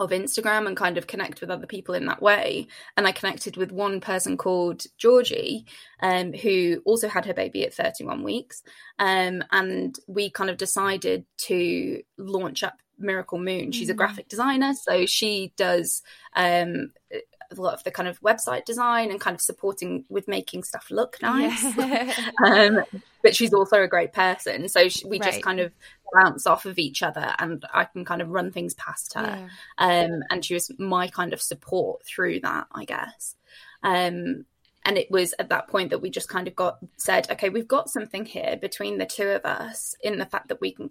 of 0.00 0.10
Instagram 0.10 0.66
and 0.66 0.76
kind 0.76 0.98
of 0.98 1.06
connect 1.06 1.40
with 1.40 1.50
other 1.50 1.66
people 1.66 1.94
in 1.94 2.06
that 2.06 2.20
way. 2.20 2.66
And 2.96 3.06
I 3.06 3.12
connected 3.12 3.56
with 3.56 3.72
one 3.72 4.00
person 4.00 4.36
called 4.36 4.84
Georgie, 4.98 5.66
um, 6.00 6.32
who 6.32 6.82
also 6.84 7.08
had 7.08 7.26
her 7.26 7.34
baby 7.34 7.64
at 7.64 7.74
31 7.74 8.22
weeks. 8.22 8.62
Um, 8.98 9.42
and 9.50 9.98
we 10.06 10.30
kind 10.30 10.50
of 10.50 10.56
decided 10.56 11.24
to 11.38 12.02
launch 12.18 12.62
up 12.62 12.78
Miracle 12.98 13.38
Moon. 13.38 13.72
She's 13.72 13.88
mm-hmm. 13.88 13.92
a 13.92 13.96
graphic 13.96 14.28
designer, 14.28 14.74
so 14.74 15.06
she 15.06 15.52
does 15.56 16.02
um, 16.34 16.92
a 17.12 17.60
lot 17.60 17.74
of 17.74 17.84
the 17.84 17.90
kind 17.90 18.08
of 18.08 18.20
website 18.20 18.64
design 18.64 19.10
and 19.10 19.20
kind 19.20 19.34
of 19.34 19.40
supporting 19.40 20.04
with 20.08 20.28
making 20.28 20.64
stuff 20.64 20.88
look 20.90 21.16
nice. 21.22 21.62
Yeah. 21.76 22.12
um, 22.44 22.84
but 23.22 23.34
she's 23.34 23.54
also 23.54 23.82
a 23.82 23.88
great 23.88 24.12
person, 24.12 24.68
so 24.68 24.88
she, 24.88 25.06
we 25.06 25.18
right. 25.18 25.30
just 25.30 25.42
kind 25.42 25.60
of 25.60 25.72
bounce 26.14 26.46
off 26.46 26.64
of 26.66 26.78
each 26.78 27.02
other, 27.02 27.34
and 27.38 27.64
I 27.72 27.84
can 27.84 28.04
kind 28.04 28.22
of 28.22 28.30
run 28.30 28.50
things 28.50 28.74
past 28.74 29.14
her. 29.14 29.48
Yeah. 29.78 30.06
Um, 30.06 30.22
and 30.30 30.44
she 30.44 30.54
was 30.54 30.70
my 30.78 31.08
kind 31.08 31.32
of 31.32 31.40
support 31.42 32.04
through 32.04 32.40
that, 32.40 32.66
I 32.72 32.84
guess. 32.84 33.36
Um, 33.82 34.44
and 34.84 34.96
it 34.96 35.10
was 35.10 35.34
at 35.38 35.50
that 35.50 35.68
point 35.68 35.90
that 35.90 36.00
we 36.00 36.10
just 36.10 36.28
kind 36.28 36.48
of 36.48 36.56
got 36.56 36.78
said, 36.96 37.30
okay, 37.30 37.50
we've 37.50 37.68
got 37.68 37.90
something 37.90 38.24
here 38.24 38.56
between 38.56 38.98
the 38.98 39.06
two 39.06 39.28
of 39.28 39.44
us 39.44 39.94
in 40.00 40.18
the 40.18 40.26
fact 40.26 40.48
that 40.48 40.60
we 40.60 40.72
can 40.72 40.90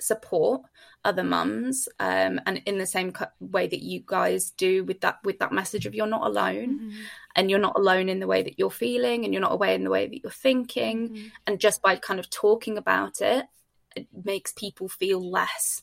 support 0.00 0.62
other 1.04 1.22
mums 1.22 1.88
um, 2.00 2.40
and 2.46 2.62
in 2.66 2.78
the 2.78 2.86
same 2.86 3.12
way 3.40 3.66
that 3.66 3.82
you 3.82 4.02
guys 4.06 4.50
do 4.50 4.84
with 4.84 5.00
that 5.00 5.18
with 5.24 5.38
that 5.38 5.52
message 5.52 5.86
of 5.86 5.94
you're 5.94 6.06
not 6.06 6.26
alone 6.26 6.78
mm-hmm. 6.78 7.00
and 7.36 7.50
you're 7.50 7.58
not 7.58 7.78
alone 7.78 8.08
in 8.08 8.20
the 8.20 8.26
way 8.26 8.42
that 8.42 8.58
you're 8.58 8.70
feeling 8.70 9.24
and 9.24 9.32
you're 9.32 9.42
not 9.42 9.52
away 9.52 9.74
in 9.74 9.84
the 9.84 9.90
way 9.90 10.06
that 10.06 10.22
you're 10.22 10.30
thinking 10.30 11.08
mm-hmm. 11.08 11.26
and 11.46 11.60
just 11.60 11.82
by 11.82 11.96
kind 11.96 12.20
of 12.20 12.30
talking 12.30 12.78
about 12.78 13.20
it 13.20 13.46
it 13.94 14.06
makes 14.24 14.52
people 14.52 14.88
feel 14.88 15.20
less 15.30 15.82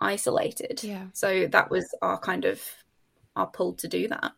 isolated 0.00 0.80
yeah 0.82 1.06
so 1.12 1.46
that 1.46 1.70
was 1.70 1.86
our 2.02 2.18
kind 2.18 2.44
of 2.44 2.60
our 3.36 3.46
pull 3.46 3.74
to 3.74 3.88
do 3.88 4.08
that. 4.08 4.32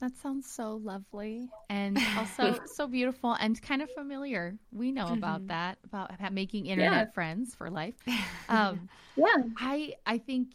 That 0.00 0.16
sounds 0.18 0.50
so 0.50 0.76
lovely 0.76 1.48
and 1.70 1.98
also 2.18 2.58
so 2.66 2.86
beautiful 2.86 3.32
and 3.32 3.60
kind 3.60 3.82
of 3.82 3.90
familiar. 3.90 4.56
We 4.72 4.92
know 4.92 5.06
mm-hmm. 5.06 5.14
about 5.14 5.46
that, 5.48 5.78
about 5.84 6.10
making 6.32 6.66
internet 6.66 7.08
yeah. 7.08 7.12
friends 7.12 7.54
for 7.54 7.70
life. 7.70 7.94
Um, 8.48 8.88
yeah. 9.16 9.42
I 9.58 9.94
I 10.06 10.18
think 10.18 10.52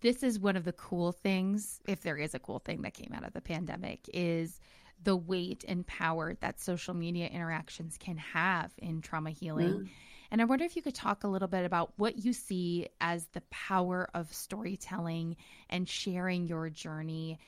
this 0.00 0.22
is 0.22 0.38
one 0.38 0.56
of 0.56 0.64
the 0.64 0.72
cool 0.72 1.10
things, 1.10 1.80
if 1.88 2.02
there 2.02 2.16
is 2.16 2.32
a 2.32 2.38
cool 2.38 2.60
thing 2.60 2.82
that 2.82 2.94
came 2.94 3.12
out 3.12 3.24
of 3.24 3.32
the 3.32 3.40
pandemic, 3.40 4.08
is 4.14 4.60
the 5.02 5.16
weight 5.16 5.64
and 5.66 5.84
power 5.86 6.36
that 6.40 6.60
social 6.60 6.94
media 6.94 7.26
interactions 7.26 7.98
can 7.98 8.16
have 8.18 8.70
in 8.78 9.00
trauma 9.00 9.30
healing. 9.30 9.72
Mm. 9.72 9.88
And 10.30 10.40
I 10.40 10.44
wonder 10.44 10.64
if 10.64 10.76
you 10.76 10.82
could 10.82 10.94
talk 10.94 11.24
a 11.24 11.28
little 11.28 11.48
bit 11.48 11.66
about 11.66 11.92
what 11.96 12.24
you 12.24 12.32
see 12.32 12.88
as 13.00 13.26
the 13.32 13.42
power 13.50 14.08
of 14.14 14.32
storytelling 14.32 15.36
and 15.68 15.88
sharing 15.88 16.46
your 16.46 16.70
journey 16.70 17.38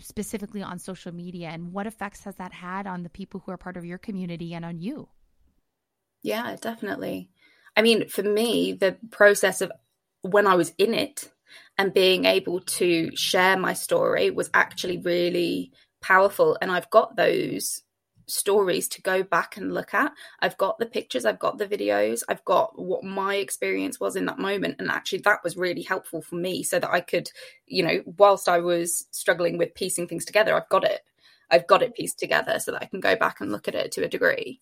specifically 0.00 0.62
on 0.62 0.78
social 0.78 1.12
media 1.12 1.48
and 1.48 1.72
what 1.72 1.86
effects 1.86 2.24
has 2.24 2.36
that 2.36 2.52
had 2.52 2.86
on 2.86 3.02
the 3.02 3.08
people 3.08 3.42
who 3.44 3.52
are 3.52 3.56
part 3.56 3.76
of 3.76 3.84
your 3.84 3.98
community 3.98 4.54
and 4.54 4.64
on 4.64 4.78
you? 4.80 5.08
Yeah 6.22 6.56
definitely. 6.60 7.30
I 7.76 7.82
mean 7.82 8.08
for 8.08 8.22
me 8.22 8.72
the 8.72 8.96
process 9.10 9.60
of 9.60 9.72
when 10.22 10.46
i 10.46 10.54
was 10.54 10.72
in 10.78 10.94
it 10.94 11.30
and 11.76 11.94
being 11.94 12.24
able 12.24 12.60
to 12.60 13.14
share 13.16 13.56
my 13.56 13.72
story 13.72 14.30
was 14.30 14.50
actually 14.52 14.98
really 14.98 15.72
powerful 16.00 16.56
and 16.60 16.70
i've 16.70 16.90
got 16.90 17.16
those 17.16 17.82
stories 18.28 18.88
to 18.88 19.02
go 19.02 19.22
back 19.22 19.56
and 19.56 19.72
look 19.72 19.94
at. 19.94 20.12
I've 20.40 20.56
got 20.58 20.78
the 20.78 20.86
pictures, 20.86 21.24
I've 21.24 21.38
got 21.38 21.58
the 21.58 21.66
videos, 21.66 22.22
I've 22.28 22.44
got 22.44 22.78
what 22.78 23.04
my 23.04 23.36
experience 23.36 23.98
was 23.98 24.16
in 24.16 24.26
that 24.26 24.38
moment. 24.38 24.76
And 24.78 24.90
actually, 24.90 25.20
that 25.20 25.42
was 25.42 25.56
really 25.56 25.82
helpful 25.82 26.22
for 26.22 26.36
me 26.36 26.62
so 26.62 26.78
that 26.78 26.90
I 26.90 27.00
could, 27.00 27.30
you 27.66 27.82
know, 27.82 28.02
whilst 28.18 28.48
I 28.48 28.58
was 28.58 29.06
struggling 29.10 29.58
with 29.58 29.74
piecing 29.74 30.08
things 30.08 30.24
together, 30.24 30.54
I've 30.54 30.68
got 30.68 30.84
it. 30.84 31.00
I've 31.50 31.66
got 31.66 31.82
it 31.82 31.94
pieced 31.94 32.18
together 32.18 32.58
so 32.58 32.72
that 32.72 32.82
I 32.82 32.86
can 32.86 33.00
go 33.00 33.16
back 33.16 33.40
and 33.40 33.50
look 33.50 33.68
at 33.68 33.74
it 33.74 33.92
to 33.92 34.04
a 34.04 34.08
degree. 34.08 34.60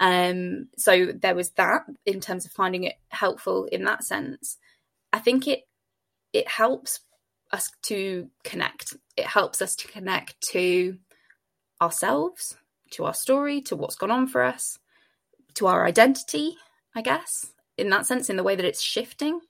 Um, 0.00 0.68
so 0.76 1.12
there 1.14 1.34
was 1.34 1.50
that 1.50 1.82
in 2.06 2.20
terms 2.20 2.46
of 2.46 2.52
finding 2.52 2.84
it 2.84 2.94
helpful 3.08 3.66
in 3.66 3.84
that 3.84 4.04
sense. 4.04 4.56
I 5.12 5.18
think 5.18 5.46
it 5.46 5.64
it 6.32 6.48
helps 6.48 7.00
us 7.52 7.70
to 7.82 8.30
connect. 8.42 8.96
It 9.16 9.26
helps 9.26 9.60
us 9.60 9.76
to 9.76 9.88
connect 9.88 10.40
to 10.52 10.96
ourselves 11.80 12.56
to 12.92 13.04
our 13.04 13.14
story, 13.14 13.60
to 13.62 13.76
what's 13.76 13.96
gone 13.96 14.10
on 14.10 14.26
for 14.26 14.42
us, 14.42 14.78
to 15.54 15.66
our 15.66 15.86
identity, 15.86 16.56
I 16.94 17.02
guess, 17.02 17.52
in 17.76 17.90
that 17.90 18.06
sense, 18.06 18.30
in 18.30 18.36
the 18.36 18.42
way 18.42 18.56
that 18.56 18.64
it's 18.64 18.80
shifting. 18.80 19.40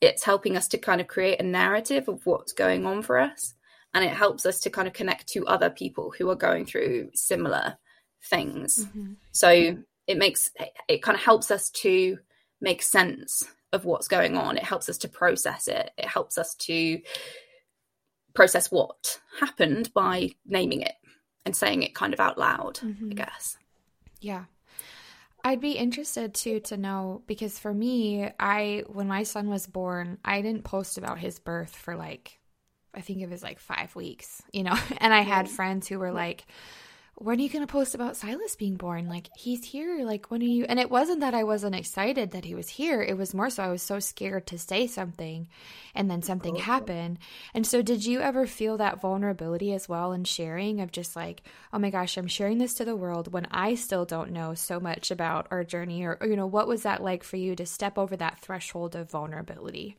It's 0.00 0.24
helping 0.24 0.56
us 0.56 0.68
to 0.68 0.78
kind 0.78 1.00
of 1.00 1.06
create 1.06 1.40
a 1.40 1.44
narrative 1.44 2.08
of 2.08 2.26
what's 2.26 2.52
going 2.52 2.86
on 2.86 3.02
for 3.02 3.18
us. 3.18 3.54
And 3.94 4.04
it 4.04 4.10
helps 4.10 4.44
us 4.44 4.60
to 4.60 4.70
kind 4.70 4.88
of 4.88 4.94
connect 4.94 5.28
to 5.28 5.46
other 5.46 5.70
people 5.70 6.12
who 6.16 6.28
are 6.30 6.36
going 6.36 6.66
through 6.66 7.10
similar 7.14 7.78
things. 8.24 8.86
Mm-hmm. 8.86 9.12
So 9.30 9.78
it 10.06 10.18
makes, 10.18 10.50
it 10.88 11.02
kind 11.02 11.16
of 11.16 11.22
helps 11.22 11.50
us 11.50 11.70
to 11.70 12.18
make 12.60 12.82
sense 12.82 13.44
of 13.72 13.84
what's 13.84 14.08
going 14.08 14.36
on. 14.36 14.56
It 14.56 14.64
helps 14.64 14.88
us 14.88 14.98
to 14.98 15.08
process 15.08 15.68
it. 15.68 15.90
It 15.96 16.06
helps 16.06 16.38
us 16.38 16.54
to 16.56 17.00
process 18.34 18.70
what 18.70 19.20
happened 19.38 19.92
by 19.94 20.30
naming 20.44 20.80
it 20.80 20.94
and 21.44 21.54
saying 21.54 21.82
it 21.82 21.94
kind 21.94 22.14
of 22.14 22.20
out 22.20 22.38
loud, 22.38 22.76
mm-hmm. 22.76 23.10
I 23.12 23.14
guess. 23.14 23.58
Yeah. 24.20 24.44
I'd 25.44 25.60
be 25.60 25.72
interested 25.72 26.32
too 26.32 26.60
to 26.60 26.78
know 26.78 27.22
because 27.26 27.58
for 27.58 27.72
me, 27.72 28.30
I 28.40 28.84
when 28.86 29.08
my 29.08 29.24
son 29.24 29.50
was 29.50 29.66
born, 29.66 30.18
I 30.24 30.40
didn't 30.40 30.64
post 30.64 30.96
about 30.96 31.18
his 31.18 31.38
birth 31.38 31.76
for 31.76 31.96
like 31.96 32.38
I 32.94 33.00
think 33.02 33.20
it 33.20 33.28
was 33.28 33.42
like 33.42 33.58
5 33.58 33.94
weeks, 33.96 34.42
you 34.52 34.62
know. 34.62 34.78
And 34.98 35.12
I 35.12 35.20
had 35.20 35.50
friends 35.50 35.86
who 35.86 35.98
were 35.98 36.12
like 36.12 36.46
when 37.16 37.38
are 37.38 37.42
you 37.42 37.48
going 37.48 37.64
to 37.64 37.72
post 37.72 37.94
about 37.94 38.16
Silas 38.16 38.56
being 38.56 38.74
born? 38.74 39.08
Like, 39.08 39.28
he's 39.36 39.64
here. 39.64 40.04
Like, 40.04 40.30
when 40.30 40.42
are 40.42 40.46
you? 40.46 40.64
And 40.64 40.80
it 40.80 40.90
wasn't 40.90 41.20
that 41.20 41.34
I 41.34 41.44
wasn't 41.44 41.76
excited 41.76 42.32
that 42.32 42.44
he 42.44 42.54
was 42.54 42.68
here. 42.68 43.02
It 43.02 43.16
was 43.16 43.32
more 43.32 43.50
so 43.50 43.62
I 43.62 43.68
was 43.68 43.82
so 43.82 44.00
scared 44.00 44.46
to 44.48 44.58
say 44.58 44.88
something 44.88 45.46
and 45.94 46.10
then 46.10 46.22
something 46.22 46.56
happened. 46.56 47.18
And 47.54 47.66
so, 47.66 47.82
did 47.82 48.04
you 48.04 48.20
ever 48.20 48.46
feel 48.46 48.76
that 48.78 49.00
vulnerability 49.00 49.72
as 49.72 49.88
well 49.88 50.12
in 50.12 50.24
sharing 50.24 50.80
of 50.80 50.90
just 50.90 51.14
like, 51.14 51.42
oh 51.72 51.78
my 51.78 51.90
gosh, 51.90 52.16
I'm 52.16 52.26
sharing 52.26 52.58
this 52.58 52.74
to 52.74 52.84
the 52.84 52.96
world 52.96 53.32
when 53.32 53.46
I 53.50 53.76
still 53.76 54.04
don't 54.04 54.32
know 54.32 54.54
so 54.54 54.80
much 54.80 55.12
about 55.12 55.46
our 55.52 55.62
journey? 55.62 56.04
Or, 56.04 56.18
or 56.20 56.26
you 56.26 56.36
know, 56.36 56.46
what 56.46 56.66
was 56.66 56.82
that 56.82 57.02
like 57.02 57.22
for 57.22 57.36
you 57.36 57.54
to 57.56 57.66
step 57.66 57.96
over 57.96 58.16
that 58.16 58.40
threshold 58.40 58.96
of 58.96 59.10
vulnerability? 59.10 59.96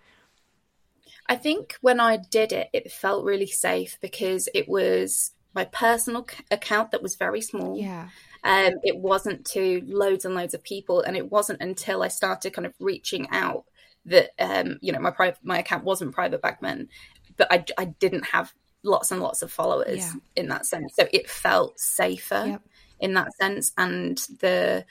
I 1.28 1.36
think 1.38 1.78
when 1.82 2.00
I 2.00 2.18
did 2.18 2.52
it, 2.52 2.70
it 2.74 2.92
felt 2.92 3.26
really 3.26 3.48
safe 3.48 3.98
because 4.02 4.48
it 4.54 4.68
was 4.68 5.32
my 5.56 5.66
personal 5.66 6.28
account 6.52 6.92
that 6.92 7.02
was 7.02 7.16
very 7.16 7.42
small. 7.42 7.80
Yeah. 7.80 8.10
Um, 8.44 8.74
it 8.84 8.98
wasn't 8.98 9.46
to 9.48 9.82
loads 9.88 10.26
and 10.26 10.36
loads 10.36 10.54
of 10.54 10.64
people, 10.64 11.02
and 11.02 11.18
it 11.18 11.32
wasn't 11.32 11.62
until 11.62 12.04
I 12.04 12.10
started 12.10 12.54
kind 12.54 12.68
of 12.68 12.74
reaching 12.80 13.28
out 13.32 13.64
that 14.06 14.32
um, 14.38 14.78
you 14.82 14.92
know 14.92 15.00
my 15.00 15.10
private 15.10 15.40
my 15.42 15.60
account 15.60 15.84
wasn't 15.84 16.14
private 16.14 16.42
back 16.42 16.62
then, 16.62 16.90
but 17.38 17.52
I, 17.52 17.66
I 17.78 17.86
didn't 17.86 18.26
have 18.26 18.54
lots 18.84 19.12
and 19.12 19.20
lots 19.20 19.42
of 19.42 19.52
followers 19.52 19.98
yeah. 19.98 20.12
in 20.36 20.50
that 20.50 20.68
sense, 20.68 20.94
so 20.96 21.08
it 21.12 21.28
felt 21.28 21.80
safer 21.80 22.44
yep. 22.46 22.62
in 23.00 23.16
that 23.16 23.34
sense, 23.34 23.72
and 23.80 24.18
the 24.40 24.86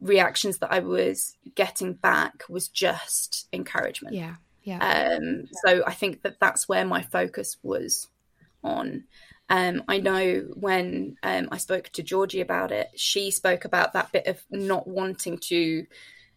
reactions 0.00 0.58
that 0.58 0.72
I 0.72 0.80
was 0.80 1.36
getting 1.54 1.94
back 1.94 2.42
was 2.48 2.66
just 2.66 3.46
encouragement. 3.52 4.16
Yeah, 4.16 4.34
yeah. 4.64 5.16
Um, 5.18 5.46
so 5.64 5.84
I 5.86 5.92
think 5.92 6.22
that 6.22 6.40
that's 6.40 6.68
where 6.68 6.84
my 6.84 7.02
focus 7.02 7.56
was 7.62 8.08
on. 8.64 9.04
Um, 9.48 9.84
I 9.86 9.98
know 9.98 10.40
when 10.54 11.16
um, 11.22 11.48
I 11.52 11.58
spoke 11.58 11.90
to 11.90 12.02
Georgie 12.02 12.40
about 12.40 12.72
it, 12.72 12.88
she 12.96 13.30
spoke 13.30 13.64
about 13.64 13.92
that 13.92 14.12
bit 14.12 14.26
of 14.26 14.42
not 14.50 14.88
wanting 14.88 15.38
to 15.38 15.86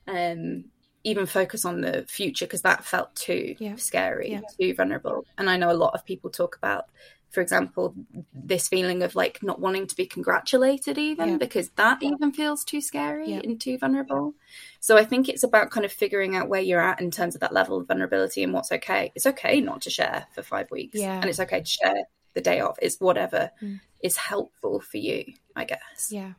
um, 0.08 0.65
even 1.04 1.26
focus 1.26 1.65
on 1.65 1.82
the 1.82 2.06
future 2.08 2.45
because 2.45 2.62
that 2.62 2.86
felt 2.86 3.15
too 3.15 3.56
yeah. 3.60 3.76
scary, 3.78 4.32
yeah. 4.32 4.41
too 4.60 4.74
vulnerable. 4.76 5.26
And 5.38 5.50
I 5.50 5.58
know 5.58 5.72
a 5.72 5.74
lot 5.74 5.95
of 5.95 6.06
people 6.06 6.30
talk 6.30 6.56
about, 6.56 6.86
for 7.32 7.41
example, 7.41 7.95
this 8.34 8.67
feeling 8.67 9.02
of 9.02 9.15
like 9.15 9.41
not 9.41 9.60
wanting 9.60 9.88
to 9.88 9.95
be 9.95 10.06
congratulated, 10.06 10.98
even 10.98 11.30
yeah. 11.30 11.38
because 11.38 11.69
that 11.78 12.04
even 12.04 12.32
feels 12.32 12.63
too 12.63 12.82
scary 12.82 13.34
and 13.34 13.60
too 13.60 13.78
vulnerable. 13.78 14.34
So 14.82 14.98
I 14.98 15.06
think 15.06 15.30
it's 15.30 15.43
about 15.43 15.72
kind 15.72 15.86
of 15.86 15.91
figuring 15.91 16.36
out 16.36 16.50
where 16.50 16.62
you're 16.62 16.82
at 16.82 17.02
in 17.02 17.12
terms 17.12 17.34
of 17.34 17.41
that 17.41 17.54
level 17.54 17.78
of 17.80 17.88
vulnerability 17.88 18.43
and 18.43 18.54
what's 18.54 18.72
okay. 18.72 19.12
It's 19.15 19.26
okay 19.26 19.62
not 19.62 19.82
to 19.82 19.89
share 19.89 20.28
for 20.34 20.43
five 20.43 20.69
weeks, 20.69 21.00
and 21.22 21.26
it's 21.26 21.39
okay 21.39 21.62
to 21.62 21.65
share 21.65 22.04
the 22.33 22.41
day 22.41 22.59
off. 22.59 22.77
It's 22.81 22.99
whatever 22.99 23.51
mm. 23.61 23.79
is 24.01 24.17
helpful 24.17 24.79
for 24.79 24.97
you, 24.97 25.25
I 25.55 25.65
guess. 25.65 26.09
Yeah. 26.11 26.33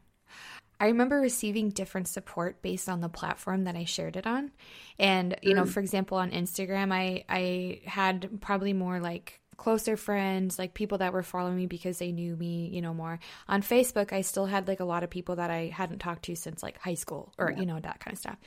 I 0.79 0.87
remember 0.87 1.21
receiving 1.21 1.69
different 1.69 2.09
support 2.09 2.63
based 2.63 2.89
on 2.89 3.01
the 3.01 3.11
platform 3.11 3.65
that 3.65 3.77
I 3.77 3.85
shared 3.85 4.17
it 4.17 4.27
on. 4.27 4.51
And, 4.99 5.37
you 5.43 5.53
mm. 5.53 5.57
know, 5.57 5.67
for 5.67 5.81
example, 5.81 6.17
on 6.17 6.31
Instagram, 6.31 6.91
I, 6.91 7.25
I 7.29 7.81
had 7.85 8.41
probably 8.41 8.73
more 8.73 8.99
like 8.99 9.40
closer 9.61 9.95
friends, 9.95 10.59
like 10.59 10.73
people 10.73 10.97
that 10.99 11.13
were 11.13 11.23
following 11.23 11.55
me 11.55 11.67
because 11.67 11.99
they 11.99 12.13
knew 12.13 12.35
me, 12.35 12.71
you 12.73 12.81
know, 12.81 12.95
more. 12.95 13.21
On 13.47 13.61
Facebook, 13.61 14.11
I 14.11 14.23
still 14.23 14.47
had 14.47 14.67
like 14.67 14.81
a 14.81 14.87
lot 14.87 15.05
of 15.05 15.11
people 15.11 15.37
that 15.37 15.51
I 15.51 15.71
hadn't 15.73 15.99
talked 15.99 16.25
to 16.25 16.35
since 16.35 16.63
like 16.63 16.79
high 16.79 16.95
school 16.95 17.35
or, 17.37 17.51
yeah. 17.51 17.61
you 17.61 17.67
know, 17.67 17.79
that 17.79 18.01
kind 18.01 18.15
of 18.15 18.19
stuff. 18.19 18.39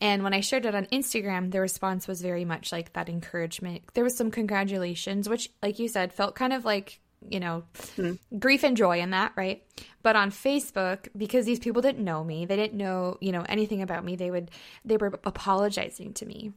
And 0.00 0.22
when 0.22 0.32
I 0.32 0.40
shared 0.40 0.64
it 0.64 0.74
on 0.74 0.86
Instagram, 0.86 1.50
the 1.52 1.60
response 1.60 2.08
was 2.08 2.22
very 2.22 2.46
much 2.46 2.72
like 2.72 2.94
that 2.94 3.10
encouragement. 3.10 3.82
There 3.92 4.04
was 4.04 4.16
some 4.16 4.30
congratulations, 4.30 5.28
which, 5.28 5.50
like 5.62 5.78
you 5.78 5.86
said, 5.86 6.14
felt 6.14 6.34
kind 6.34 6.54
of 6.54 6.64
like 6.64 7.00
you 7.26 7.40
know, 7.40 7.64
mm. 7.96 8.18
grief 8.38 8.64
and 8.64 8.76
joy 8.76 9.00
in 9.00 9.10
that, 9.10 9.32
right? 9.34 9.62
But 10.02 10.14
on 10.14 10.30
Facebook, 10.30 11.08
because 11.16 11.46
these 11.46 11.58
people 11.58 11.80
didn't 11.80 12.04
know 12.04 12.22
me, 12.22 12.44
they 12.44 12.56
didn't 12.56 12.76
know, 12.76 13.16
you 13.22 13.32
know, 13.32 13.46
anything 13.48 13.80
about 13.80 14.04
me, 14.04 14.14
they 14.14 14.30
would 14.30 14.50
they 14.84 14.98
were 14.98 15.18
apologizing 15.24 16.12
to 16.14 16.26
me 16.26 16.52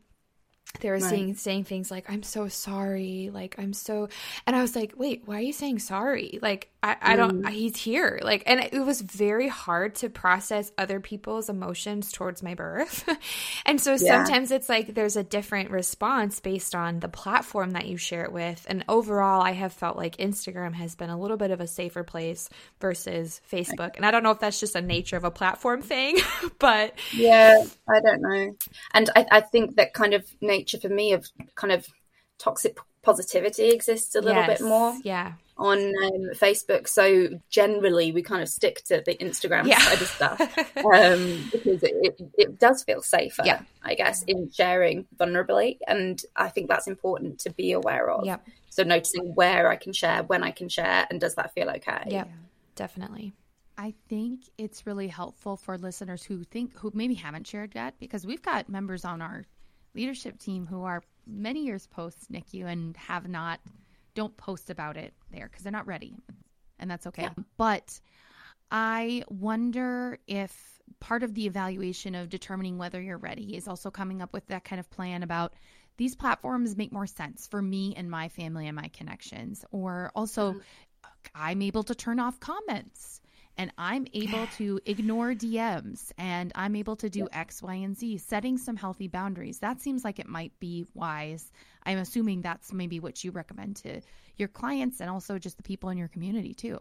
they 0.79 0.89
were 0.89 0.95
right. 0.95 1.03
saying 1.03 1.35
saying 1.35 1.63
things 1.63 1.89
like 1.89 2.09
i'm 2.09 2.23
so 2.23 2.47
sorry 2.47 3.29
like 3.33 3.55
i'm 3.57 3.73
so 3.73 4.07
and 4.45 4.55
i 4.55 4.61
was 4.61 4.75
like 4.75 4.93
wait 4.97 5.23
why 5.25 5.37
are 5.37 5.41
you 5.41 5.53
saying 5.53 5.79
sorry 5.79 6.39
like 6.41 6.69
i, 6.83 6.95
I 7.01 7.15
don't 7.15 7.43
mm. 7.43 7.49
he's 7.49 7.77
here 7.77 8.19
like 8.21 8.43
and 8.45 8.59
it 8.59 8.85
was 8.85 9.01
very 9.01 9.47
hard 9.47 9.95
to 9.95 10.09
process 10.09 10.71
other 10.77 10.99
people's 10.99 11.49
emotions 11.49 12.11
towards 12.11 12.43
my 12.43 12.53
birth 12.53 13.07
and 13.65 13.79
so 13.81 13.91
yeah. 13.91 14.23
sometimes 14.23 14.51
it's 14.51 14.69
like 14.69 14.93
there's 14.93 15.15
a 15.15 15.23
different 15.23 15.71
response 15.71 16.39
based 16.39 16.75
on 16.75 16.99
the 16.99 17.09
platform 17.09 17.71
that 17.71 17.87
you 17.87 17.97
share 17.97 18.23
it 18.23 18.31
with 18.31 18.65
and 18.69 18.83
overall 18.87 19.41
i 19.41 19.51
have 19.51 19.73
felt 19.73 19.97
like 19.97 20.17
instagram 20.17 20.73
has 20.73 20.95
been 20.95 21.09
a 21.09 21.19
little 21.19 21.37
bit 21.37 21.51
of 21.51 21.61
a 21.61 21.67
safer 21.67 22.03
place 22.03 22.49
versus 22.79 23.41
facebook 23.51 23.95
and 23.95 24.05
i 24.05 24.11
don't 24.11 24.23
know 24.23 24.31
if 24.31 24.39
that's 24.39 24.59
just 24.59 24.75
a 24.75 24.81
nature 24.81 25.17
of 25.17 25.23
a 25.23 25.31
platform 25.31 25.81
thing 25.81 26.17
but 26.59 26.93
yeah 27.13 27.63
i 27.89 27.99
don't 28.01 28.21
know 28.21 28.55
and 28.93 29.09
i, 29.15 29.25
I 29.31 29.41
think 29.41 29.77
that 29.77 29.93
kind 29.93 30.13
of 30.13 30.25
nature 30.57 30.79
for 30.79 30.89
me 30.89 31.13
of 31.13 31.27
kind 31.55 31.71
of 31.71 31.87
toxic 32.37 32.77
positivity 33.01 33.69
exists 33.69 34.15
a 34.15 34.21
little 34.21 34.41
yes, 34.43 34.59
bit 34.59 34.67
more. 34.67 34.93
Yeah. 35.03 35.33
On 35.57 35.77
um, 35.79 36.29
Facebook, 36.35 36.87
so 36.87 37.29
generally 37.49 38.11
we 38.11 38.21
kind 38.21 38.43
of 38.43 38.49
stick 38.49 38.83
to 38.85 39.01
the 39.03 39.15
Instagram 39.15 39.65
yeah. 39.65 39.79
side 39.79 40.01
of 40.01 40.07
stuff 40.07 40.41
um, 40.77 41.49
because 41.51 41.81
it, 41.81 41.95
it, 42.03 42.21
it, 42.37 42.59
does 42.59 42.83
feel 42.83 43.01
safer, 43.01 43.41
yeah. 43.43 43.61
I 43.81 43.95
guess, 43.95 44.21
in 44.23 44.51
sharing 44.51 45.07
vulnerably, 45.15 45.79
and 45.87 46.21
I 46.35 46.49
think 46.49 46.69
that's 46.69 46.85
important 46.85 47.39
to 47.39 47.49
be 47.49 47.71
aware 47.71 48.11
of. 48.11 48.25
Yeah. 48.25 48.37
So 48.69 48.83
noticing 48.83 49.33
where 49.33 49.67
I 49.67 49.77
can 49.77 49.93
share, 49.93 50.21
when 50.21 50.43
I 50.43 50.51
can 50.51 50.69
share, 50.69 51.07
and 51.09 51.19
does 51.19 51.33
that 51.35 51.55
feel 51.55 51.69
okay? 51.71 52.03
Yeah, 52.05 52.25
definitely. 52.75 53.33
I 53.79 53.95
think 54.09 54.41
it's 54.59 54.85
really 54.85 55.07
helpful 55.07 55.57
for 55.57 55.77
listeners 55.77 56.23
who 56.23 56.43
think 56.43 56.75
who 56.77 56.91
maybe 56.93 57.15
haven't 57.15 57.47
shared 57.47 57.73
yet 57.73 57.95
because 57.99 58.27
we've 58.27 58.41
got 58.41 58.69
members 58.69 59.05
on 59.05 59.23
our 59.23 59.45
leadership 59.97 60.39
team 60.39 60.65
who 60.65 60.83
are 60.83 61.03
many 61.25 61.65
years 61.65 61.87
post 61.87 62.31
NICU 62.31 62.65
and 62.65 62.95
have 62.95 63.27
not 63.27 63.59
don't 64.13 64.37
post 64.37 64.69
about 64.69 64.95
it 64.95 65.13
there 65.31 65.47
because 65.47 65.63
they're 65.63 65.71
not 65.71 65.87
ready, 65.87 66.15
and 66.79 66.89
that's 66.89 67.07
okay. 67.07 67.23
Yeah. 67.23 67.33
But 67.57 67.99
I 68.71 69.23
wonder 69.29 70.19
if 70.27 70.79
part 70.99 71.23
of 71.23 71.33
the 71.33 71.45
evaluation 71.45 72.15
of 72.15 72.29
determining 72.29 72.77
whether 72.77 73.01
you're 73.01 73.17
ready 73.17 73.55
is 73.55 73.67
also 73.67 73.91
coming 73.91 74.21
up 74.21 74.33
with 74.33 74.47
that 74.47 74.63
kind 74.63 74.79
of 74.79 74.89
plan 74.89 75.23
about 75.23 75.53
these 75.97 76.15
platforms 76.15 76.77
make 76.77 76.91
more 76.91 77.07
sense 77.07 77.47
for 77.47 77.61
me 77.61 77.93
and 77.97 78.09
my 78.09 78.29
family 78.29 78.67
and 78.67 78.75
my 78.75 78.89
connections, 78.89 79.65
or 79.71 80.11
also 80.15 80.51
mm-hmm. 80.51 80.59
I'm 81.35 81.61
able 81.61 81.83
to 81.83 81.95
turn 81.95 82.19
off 82.19 82.39
comments 82.39 83.21
and 83.57 83.71
I'm 83.77 84.07
able 84.13 84.47
to 84.57 84.79
ignore 84.85 85.33
DMs 85.33 86.11
and 86.17 86.51
I'm 86.55 86.75
able 86.75 86.95
to 86.97 87.09
do 87.09 87.27
X, 87.31 87.61
Y, 87.63 87.73
and 87.73 87.97
Z, 87.97 88.19
setting 88.19 88.57
some 88.57 88.75
healthy 88.75 89.07
boundaries. 89.07 89.59
That 89.59 89.81
seems 89.81 90.03
like 90.03 90.19
it 90.19 90.27
might 90.27 90.57
be 90.59 90.85
wise. 90.93 91.51
I'm 91.83 91.97
assuming 91.97 92.41
that's 92.41 92.71
maybe 92.71 92.99
what 92.99 93.23
you 93.23 93.31
recommend 93.31 93.77
to 93.77 94.01
your 94.37 94.47
clients 94.47 95.01
and 95.01 95.09
also 95.09 95.39
just 95.39 95.57
the 95.57 95.63
people 95.63 95.89
in 95.89 95.97
your 95.97 96.07
community 96.07 96.53
too. 96.53 96.79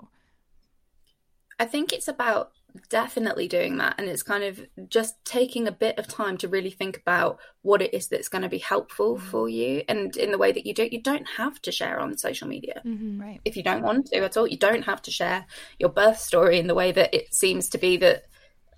I 1.58 1.64
think 1.64 1.92
it's 1.92 2.08
about 2.08 2.52
definitely 2.90 3.48
doing 3.48 3.78
that. 3.78 3.94
And 3.98 4.08
it's 4.08 4.22
kind 4.22 4.44
of 4.44 4.60
just 4.88 5.14
taking 5.24 5.66
a 5.66 5.72
bit 5.72 5.98
of 5.98 6.06
time 6.06 6.36
to 6.38 6.48
really 6.48 6.70
think 6.70 6.98
about 6.98 7.38
what 7.62 7.80
it 7.80 7.94
is 7.94 8.08
that's 8.08 8.28
going 8.28 8.42
to 8.42 8.48
be 8.48 8.58
helpful 8.58 9.16
mm-hmm. 9.16 9.26
for 9.26 9.48
you. 9.48 9.82
And 9.88 10.14
in 10.16 10.30
the 10.30 10.38
way 10.38 10.52
that 10.52 10.66
you 10.66 10.74
don't, 10.74 10.92
you 10.92 11.00
don't 11.00 11.26
have 11.36 11.60
to 11.62 11.72
share 11.72 11.98
on 11.98 12.16
social 12.18 12.48
media. 12.48 12.82
Mm-hmm, 12.84 13.20
right. 13.20 13.40
If 13.44 13.56
you 13.56 13.62
don't 13.62 13.82
want 13.82 14.06
to 14.08 14.16
at 14.16 14.36
all, 14.36 14.46
you 14.46 14.58
don't 14.58 14.84
have 14.84 15.02
to 15.02 15.10
share 15.10 15.46
your 15.78 15.88
birth 15.88 16.18
story 16.18 16.58
in 16.58 16.66
the 16.66 16.74
way 16.74 16.92
that 16.92 17.14
it 17.14 17.34
seems 17.34 17.70
to 17.70 17.78
be 17.78 17.96
that 17.98 18.24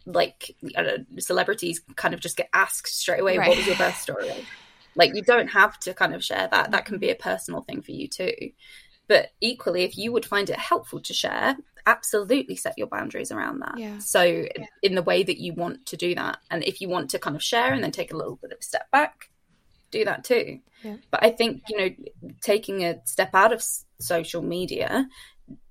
like 0.06 0.56
know, 0.62 0.96
celebrities 1.18 1.80
kind 1.96 2.14
of 2.14 2.20
just 2.20 2.36
get 2.36 2.48
asked 2.54 2.88
straight 2.88 3.20
away, 3.20 3.36
right. 3.36 3.48
what 3.48 3.58
was 3.58 3.66
your 3.66 3.76
birth 3.76 3.98
story? 3.98 4.32
like 4.98 5.14
you 5.14 5.22
don't 5.22 5.48
have 5.48 5.78
to 5.80 5.94
kind 5.94 6.14
of 6.14 6.24
share 6.24 6.48
that. 6.50 6.72
That 6.72 6.84
can 6.84 6.98
be 6.98 7.10
a 7.10 7.14
personal 7.14 7.62
thing 7.62 7.82
for 7.82 7.92
you 7.92 8.08
too. 8.08 8.50
But 9.06 9.28
equally, 9.40 9.84
if 9.84 9.96
you 9.96 10.12
would 10.12 10.26
find 10.26 10.50
it 10.50 10.58
helpful 10.58 11.00
to 11.00 11.14
share, 11.14 11.56
absolutely 11.88 12.54
set 12.54 12.76
your 12.76 12.86
boundaries 12.86 13.32
around 13.32 13.60
that. 13.60 13.78
Yeah. 13.78 13.98
So, 13.98 14.22
yeah. 14.22 14.66
in 14.82 14.94
the 14.94 15.02
way 15.02 15.22
that 15.22 15.38
you 15.38 15.54
want 15.54 15.86
to 15.86 15.96
do 15.96 16.14
that. 16.14 16.38
And 16.50 16.62
if 16.64 16.80
you 16.80 16.88
want 16.88 17.10
to 17.10 17.18
kind 17.18 17.34
of 17.34 17.42
share 17.42 17.72
and 17.72 17.82
then 17.82 17.90
take 17.90 18.12
a 18.12 18.16
little 18.16 18.36
bit 18.36 18.52
of 18.52 18.58
a 18.60 18.62
step 18.62 18.90
back, 18.90 19.30
do 19.90 20.04
that 20.04 20.22
too. 20.22 20.60
Yeah. 20.84 20.96
But 21.10 21.24
I 21.24 21.30
think, 21.30 21.62
you 21.68 21.78
know, 21.78 21.90
taking 22.42 22.84
a 22.84 23.00
step 23.06 23.34
out 23.34 23.52
of 23.52 23.64
social 23.98 24.42
media, 24.42 25.08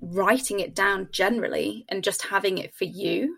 writing 0.01 0.59
it 0.59 0.73
down 0.73 1.09
generally 1.11 1.85
and 1.87 2.03
just 2.03 2.23
having 2.23 2.57
it 2.57 2.73
for 2.73 2.85
you 2.85 3.37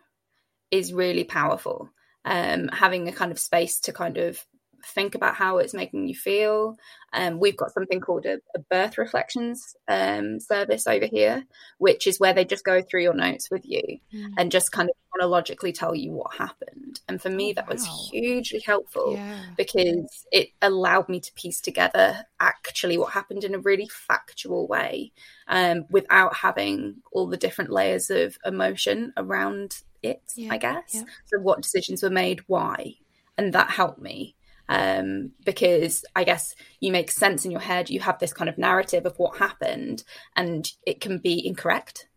is 0.71 0.93
really 0.93 1.25
powerful. 1.25 1.89
Um, 2.25 2.69
having 2.69 3.07
a 3.07 3.11
kind 3.11 3.31
of 3.31 3.39
space 3.39 3.79
to 3.81 3.93
kind 3.93 4.17
of 4.17 4.43
think 4.85 5.15
about 5.15 5.35
how 5.35 5.57
it's 5.57 5.73
making 5.73 6.07
you 6.07 6.15
feel. 6.15 6.77
Um, 7.13 7.39
we've 7.39 7.57
got 7.57 7.71
something 7.71 7.99
called 7.99 8.25
a, 8.25 8.39
a 8.55 8.59
birth 8.69 8.97
reflections 8.97 9.75
um, 9.87 10.39
service 10.39 10.87
over 10.87 11.05
here, 11.05 11.45
which 11.77 12.07
is 12.07 12.19
where 12.19 12.33
they 12.33 12.45
just 12.45 12.63
go 12.63 12.81
through 12.81 13.03
your 13.03 13.13
notes 13.13 13.49
with 13.49 13.65
you 13.65 13.99
mm. 14.13 14.33
and 14.37 14.51
just 14.51 14.71
kind 14.71 14.89
of 14.89 14.95
chronologically 15.11 15.71
tell 15.71 15.95
you 15.95 16.11
what 16.11 16.35
happened. 16.35 16.99
And 17.07 17.21
for 17.21 17.29
me, 17.29 17.51
oh, 17.51 17.53
that 17.55 17.67
wow. 17.67 17.73
was 17.73 18.09
hugely 18.11 18.61
helpful 18.65 19.13
yeah. 19.13 19.41
because 19.57 20.25
it 20.31 20.49
allowed 20.61 21.09
me 21.09 21.19
to 21.19 21.33
piece 21.33 21.61
together 21.61 22.25
actually 22.39 22.97
what 22.97 23.13
happened 23.13 23.43
in 23.43 23.55
a 23.55 23.59
really 23.59 23.87
factual 23.87 24.67
way 24.67 25.11
um, 25.47 25.85
without 25.89 26.35
having 26.35 26.97
all 27.11 27.27
the 27.27 27.37
different 27.37 27.71
layers 27.71 28.09
of 28.09 28.37
emotion 28.45 29.13
around 29.17 29.81
it, 30.03 30.21
yeah. 30.35 30.53
I 30.53 30.57
guess. 30.57 30.91
Yeah. 30.93 31.03
So, 31.25 31.39
what 31.39 31.61
decisions 31.61 32.03
were 32.03 32.09
made, 32.09 32.41
why? 32.47 32.95
And 33.37 33.53
that 33.53 33.69
helped 33.69 34.01
me 34.01 34.35
um, 34.69 35.31
because 35.43 36.05
I 36.15 36.23
guess 36.23 36.55
you 36.79 36.91
make 36.91 37.11
sense 37.11 37.43
in 37.43 37.51
your 37.51 37.59
head. 37.59 37.89
You 37.89 37.99
have 38.01 38.19
this 38.19 38.33
kind 38.33 38.47
of 38.47 38.57
narrative 38.57 39.05
of 39.05 39.17
what 39.17 39.37
happened, 39.37 40.03
and 40.35 40.71
it 40.85 41.01
can 41.01 41.17
be 41.17 41.45
incorrect. 41.45 42.07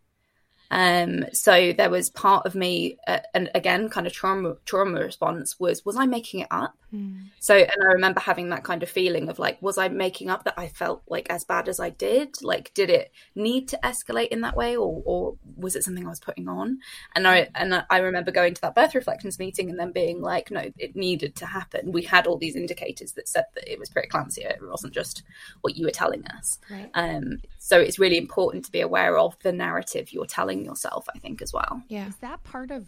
Um, 0.72 1.26
so 1.35 1.74
there 1.74 1.90
was 1.90 2.08
part 2.08 2.46
of 2.46 2.54
me, 2.54 2.96
uh, 3.06 3.18
and 3.35 3.50
again, 3.54 3.90
kind 3.90 4.06
of 4.06 4.12
trauma 4.14 4.56
trauma 4.64 5.00
response 5.00 5.61
was 5.61 5.85
was 5.85 5.96
I 5.96 6.06
making 6.06 6.40
it 6.40 6.48
up? 6.50 6.74
Mm. 6.94 7.28
So, 7.40 7.54
and 7.56 7.82
I 7.82 7.92
remember 7.92 8.20
having 8.20 8.48
that 8.50 8.64
kind 8.64 8.82
of 8.82 8.88
feeling 8.88 9.28
of 9.28 9.38
like, 9.38 9.61
was 9.61 9.76
I 9.76 9.88
making 9.88 10.30
up 10.30 10.44
that 10.44 10.54
I 10.56 10.68
felt 10.68 11.02
like 11.06 11.28
as 11.30 11.44
bad 11.44 11.68
as 11.68 11.78
I 11.78 11.90
did? 11.90 12.42
Like, 12.42 12.72
did 12.72 12.88
it 12.88 13.12
need 13.35 13.68
to 13.68 13.78
escalate 13.85 14.28
in 14.28 14.40
that 14.40 14.56
way, 14.56 14.74
or 14.74 15.02
or 15.04 15.37
was 15.56 15.76
it 15.76 15.85
something 15.85 16.06
I 16.06 16.11
was 16.11 16.20
putting 16.20 16.48
on? 16.48 16.78
And 17.14 17.28
I 17.28 17.48
and 17.54 17.85
I 17.90 17.98
remember 17.98 18.30
going 18.30 18.54
to 18.54 18.61
that 18.62 18.74
birth 18.74 18.94
reflections 18.94 19.38
meeting 19.38 19.68
and 19.68 19.78
then 19.78 19.92
being 19.92 20.22
like, 20.22 20.50
no, 20.50 20.70
it 20.78 20.96
needed 20.96 21.37
to 21.37 21.46
happen. 21.46 21.92
We 21.92 22.02
had 22.02 22.26
all 22.26 22.38
these 22.38 22.56
indicators 22.56 23.12
that 23.12 23.28
said 23.28 23.44
that 23.54 23.70
it 23.70 23.78
was 23.78 23.90
preeclampsia. 23.90 24.52
It 24.52 24.62
wasn't 24.62 24.94
just 24.94 25.22
what 25.61 25.76
you 25.76 25.85
were 25.85 25.90
telling 25.92 26.26
us. 26.28 26.58
Right. 26.70 26.90
Um, 26.94 27.42
so 27.58 27.78
it's 27.78 27.98
really 27.98 28.16
important 28.16 28.64
to 28.64 28.72
be 28.72 28.80
aware 28.80 29.18
of 29.18 29.38
the 29.42 29.52
narrative 29.52 30.14
you're 30.14 30.24
telling 30.24 30.62
yourself. 30.64 31.07
I 31.14 31.18
think 31.18 31.42
as 31.42 31.53
well. 31.53 31.83
Yeah. 31.88 32.09
Is 32.09 32.16
that 32.16 32.42
part 32.44 32.70
of 32.70 32.87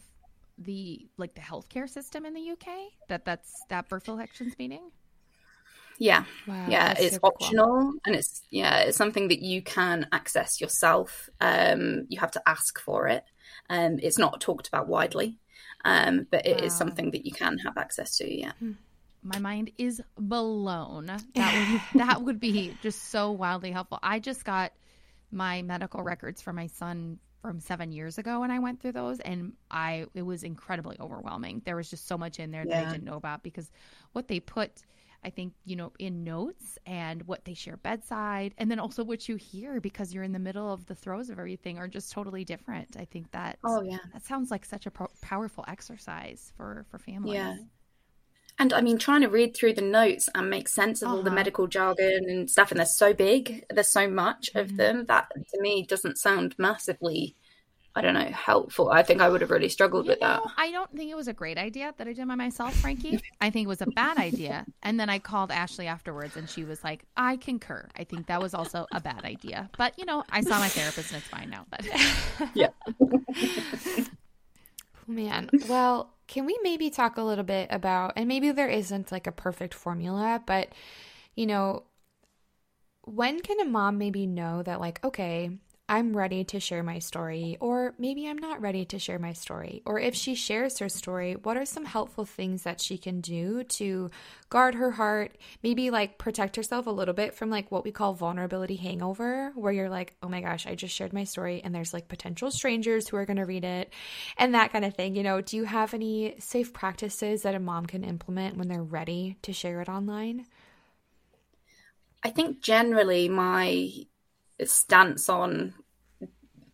the 0.59 1.07
like 1.17 1.35
the 1.35 1.41
healthcare 1.41 1.89
system 1.89 2.25
in 2.25 2.35
the 2.35 2.51
UK 2.51 2.69
that 3.09 3.25
that's 3.25 3.53
that 3.69 3.89
birth 3.89 4.09
reflections 4.09 4.55
meeting? 4.59 4.91
Yeah, 5.99 6.25
wow, 6.49 6.67
yeah, 6.69 6.95
it's 6.99 7.19
optional 7.23 7.67
cool. 7.67 7.95
and 8.05 8.17
it's 8.17 8.43
yeah, 8.51 8.81
it's 8.81 8.97
something 8.97 9.29
that 9.29 9.41
you 9.41 9.63
can 9.63 10.09
access 10.13 10.61
yourself. 10.61 11.31
Um, 11.41 12.07
you 12.09 12.19
have 12.19 12.33
to 12.33 12.43
ask 12.49 12.81
for 12.81 13.07
it. 13.09 13.25
Um, 13.71 13.99
it's 14.03 14.19
not 14.19 14.41
talked 14.41 14.67
about 14.67 14.89
widely, 14.89 15.39
um, 15.85 16.27
but 16.31 16.47
it 16.47 16.59
wow. 16.59 16.67
is 16.67 16.75
something 16.75 17.13
that 17.13 17.25
you 17.25 17.33
can 17.33 17.59
have 17.59 17.77
access 17.77 18.17
to. 18.19 18.33
Yeah. 18.33 18.53
Hmm. 18.59 18.73
My 19.23 19.39
mind 19.39 19.71
is 19.79 20.03
blown. 20.19 21.07
That 21.07 21.23
would 21.35 21.81
that 22.07 22.23
would 22.23 22.41
be 22.41 22.77
just 22.83 23.11
so 23.11 23.31
wildly 23.31 23.71
helpful. 23.71 24.01
I 24.03 24.19
just 24.19 24.45
got 24.45 24.73
my 25.31 25.63
medical 25.63 26.03
records 26.03 26.43
for 26.43 26.53
my 26.53 26.67
son 26.67 27.19
from 27.45 27.61
seven 27.61 27.93
years 27.93 28.17
ago 28.17 28.41
when 28.41 28.51
I 28.51 28.59
went 28.59 28.81
through 28.81 28.93
those, 28.93 29.21
and 29.21 29.53
I 29.71 30.07
it 30.15 30.23
was 30.23 30.45
incredibly 30.45 30.97
overwhelming. 30.99 31.61
There 31.67 31.77
was 31.77 31.91
just 31.91 32.09
so 32.09 32.17
much 32.17 32.39
in 32.41 32.51
there 32.51 32.65
yeah. 32.67 32.81
that 32.81 32.89
I 32.89 32.93
didn't 32.93 33.05
know 33.05 33.17
about 33.17 33.43
because 33.43 33.71
what 34.13 34.29
they 34.29 34.41
put. 34.41 34.83
I 35.27 35.31
think, 35.31 35.55
you 35.65 35.75
know, 35.75 35.91
in 35.99 36.23
notes 36.23 36.79
and 36.85 37.23
what 37.27 37.47
they 37.47 37.55
share 37.55 37.79
bedside 37.79 38.55
and 38.59 38.71
then 38.71 38.79
also 38.79 39.03
what 39.03 39.27
you 39.27 39.37
hear 39.37 39.81
because 39.81 40.13
you're 40.13 40.23
in 40.23 40.33
the 40.33 40.39
middle 40.39 40.71
of 40.71 40.85
the 40.85 40.95
throes 40.95 41.31
of 41.31 41.39
everything 41.39 41.79
are 41.79 41.89
just 41.89 42.13
totally 42.13 42.45
different. 42.45 42.95
I 42.99 43.07
think 43.07 43.31
that 43.31 43.59
Oh 43.65 43.81
yeah. 43.83 43.97
that 44.13 44.23
sounds 44.27 44.51
like 44.51 44.67
such 44.67 44.85
a 44.85 44.91
pro- 44.91 45.09
powerful 45.23 45.65
exercise 45.67 46.53
for 46.59 46.85
for 46.91 46.99
families. 46.99 47.37
Yeah. 47.37 47.57
And 48.59 48.73
I 48.73 48.81
mean, 48.83 48.99
trying 48.99 49.23
to 49.23 49.29
read 49.29 49.57
through 49.57 49.75
the 49.75 49.83
notes 49.83 50.29
and 50.35 50.49
make 50.49 50.69
sense 50.69 51.03
of 51.03 51.09
all 51.09 51.23
the 51.23 51.31
Uh-huh. 51.31 51.35
medical 51.35 51.67
jargon 51.67 52.25
and 52.29 52.49
stuff, 52.49 52.71
and 52.71 52.79
they're 52.79 52.87
so 52.87 53.13
big, 53.13 53.65
there's 53.69 53.93
so 53.93 54.09
much 54.09 54.51
Mhm. 54.55 54.61
of 54.61 54.77
them 54.77 55.07
that 55.07 55.29
to 55.53 55.61
me 55.61 55.85
doesn't 55.85 56.19
sound 56.19 56.55
massively, 56.57 57.35
I 57.97 58.01
don't 58.03 58.15
know, 58.15 58.31
helpful. 58.31 58.91
I 58.91 59.03
think 59.03 59.21
I 59.21 59.29
would 59.29 59.41
have 59.41 59.51
really 59.51 59.69
struggled 59.69 60.07
You 60.07 60.11
with 60.13 60.21
that. 60.21 60.43
I 60.57 60.71
don't 60.71 60.91
think 60.97 61.11
it 61.11 61.17
was 61.17 61.27
a 61.29 61.33
great 61.33 61.59
idea 61.59 61.93
that 61.97 62.07
I 62.09 62.13
did 62.13 62.27
by 62.29 62.35
myself, 62.37 62.75
Frankie. 62.77 63.19
I 63.41 63.51
think 63.51 63.65
it 63.65 63.69
was 63.69 63.83
a 63.83 63.87
bad 63.87 64.19
idea. 64.19 64.67
And 64.83 64.99
then 65.01 65.11
I 65.11 65.19
called 65.19 65.51
Ashley 65.51 65.87
afterwards 65.89 66.37
and 66.37 66.49
she 66.49 66.63
was 66.65 66.83
like, 66.85 67.05
I 67.17 67.37
concur. 67.37 67.89
I 67.97 68.05
think 68.05 68.29
that 68.29 68.41
was 68.41 68.55
also 68.55 68.87
a 68.93 69.01
bad 69.01 69.25
idea. 69.25 69.69
But, 69.77 69.99
you 69.99 70.05
know, 70.07 70.23
I 70.31 70.43
saw 70.43 70.59
my 70.61 70.69
therapist 70.69 71.13
and 71.13 71.21
it's 71.21 71.29
fine 71.29 71.51
now. 71.51 71.67
But 71.71 71.85
Yeah. 72.55 72.69
Man, 75.07 75.51
well, 75.69 76.14
can 76.27 76.47
we 76.47 76.59
maybe 76.63 76.91
talk 76.91 77.17
a 77.17 77.23
little 77.23 77.45
bit 77.45 77.69
about, 77.71 78.13
and 78.17 78.29
maybe 78.29 78.51
there 78.51 78.69
isn't 78.69 79.13
like 79.13 79.27
a 79.27 79.33
perfect 79.33 79.75
formula, 79.75 80.43
but 80.47 80.69
you 81.35 81.47
know, 81.47 81.85
when 83.03 83.41
can 83.41 83.61
a 83.61 83.65
mom 83.65 83.99
maybe 83.99 84.27
know 84.27 84.63
that, 84.63 84.81
like, 84.81 85.05
okay, 85.05 85.51
I'm 85.87 86.17
ready 86.17 86.45
to 86.45 86.61
share 86.61 86.83
my 86.83 86.99
story, 86.99 87.59
or 87.61 87.95
maybe 87.99 88.27
I'm 88.27 88.39
not 88.39 88.63
ready 88.63 88.87
to 88.87 88.99
share 88.99 89.19
my 89.19 89.35
story? 89.35 89.83
Or 89.85 89.99
if 90.01 90.15
she 90.15 90.35
shares 90.35 90.79
her 90.79 90.89
story, 90.89 91.35
what 91.35 91.59
are 91.59 91.67
some 91.67 91.85
helpful 91.85 92.25
things 92.25 92.63
that 92.63 92.81
she 92.81 92.97
can 92.97 93.21
do 93.21 93.65
to 93.65 94.11
guard 94.49 94.77
her 94.77 94.93
heart, 94.93 95.37
maybe 95.63 95.91
like 95.91 96.17
protect 96.17 96.57
herself 96.57 96.87
a 96.87 96.91
little 96.91 97.13
bit 97.13 97.35
from 97.35 97.51
like 97.51 97.71
what 97.71 97.85
we 97.85 97.93
call 97.93 98.15
vulnerability 98.15 98.77
hangover, 98.77 99.53
where 99.57 99.75
you're 99.75 99.91
like, 99.91 100.17
oh 100.23 100.29
my 100.29 100.41
gosh, 100.41 100.67
I 100.67 100.75
just 100.75 100.95
shared 100.95 101.13
my 101.13 101.25
story, 101.25 101.61
and 101.63 101.75
there's 101.75 101.93
like 101.93 102.09
potential 102.09 102.51
strangers 102.51 103.07
who 103.07 103.19
are 103.19 103.27
going 103.27 103.37
to 103.37 103.45
read 103.45 103.65
it, 103.65 103.93
and 104.39 104.55
that 104.55 104.73
kind 104.73 104.87
of 104.87 104.95
thing. 104.95 105.15
You 105.15 105.23
know, 105.23 105.43
do 105.43 105.55
you 105.59 105.65
have 105.65 105.93
any 105.93 106.37
safe 106.39 106.73
practices 106.73 107.43
that 107.43 107.55
a 107.55 107.61
mom 107.61 107.85
can 107.85 108.05
implement 108.05 108.57
when 108.57 108.69
they're 108.69 108.83
ready 108.83 109.37
to 109.43 109.53
share 109.53 109.83
it 109.83 109.91
online? 109.91 110.47
I 112.23 112.31
think 112.31 112.63
generally 112.63 113.29
my 113.29 114.07
stance 114.63 115.29
on 115.29 115.75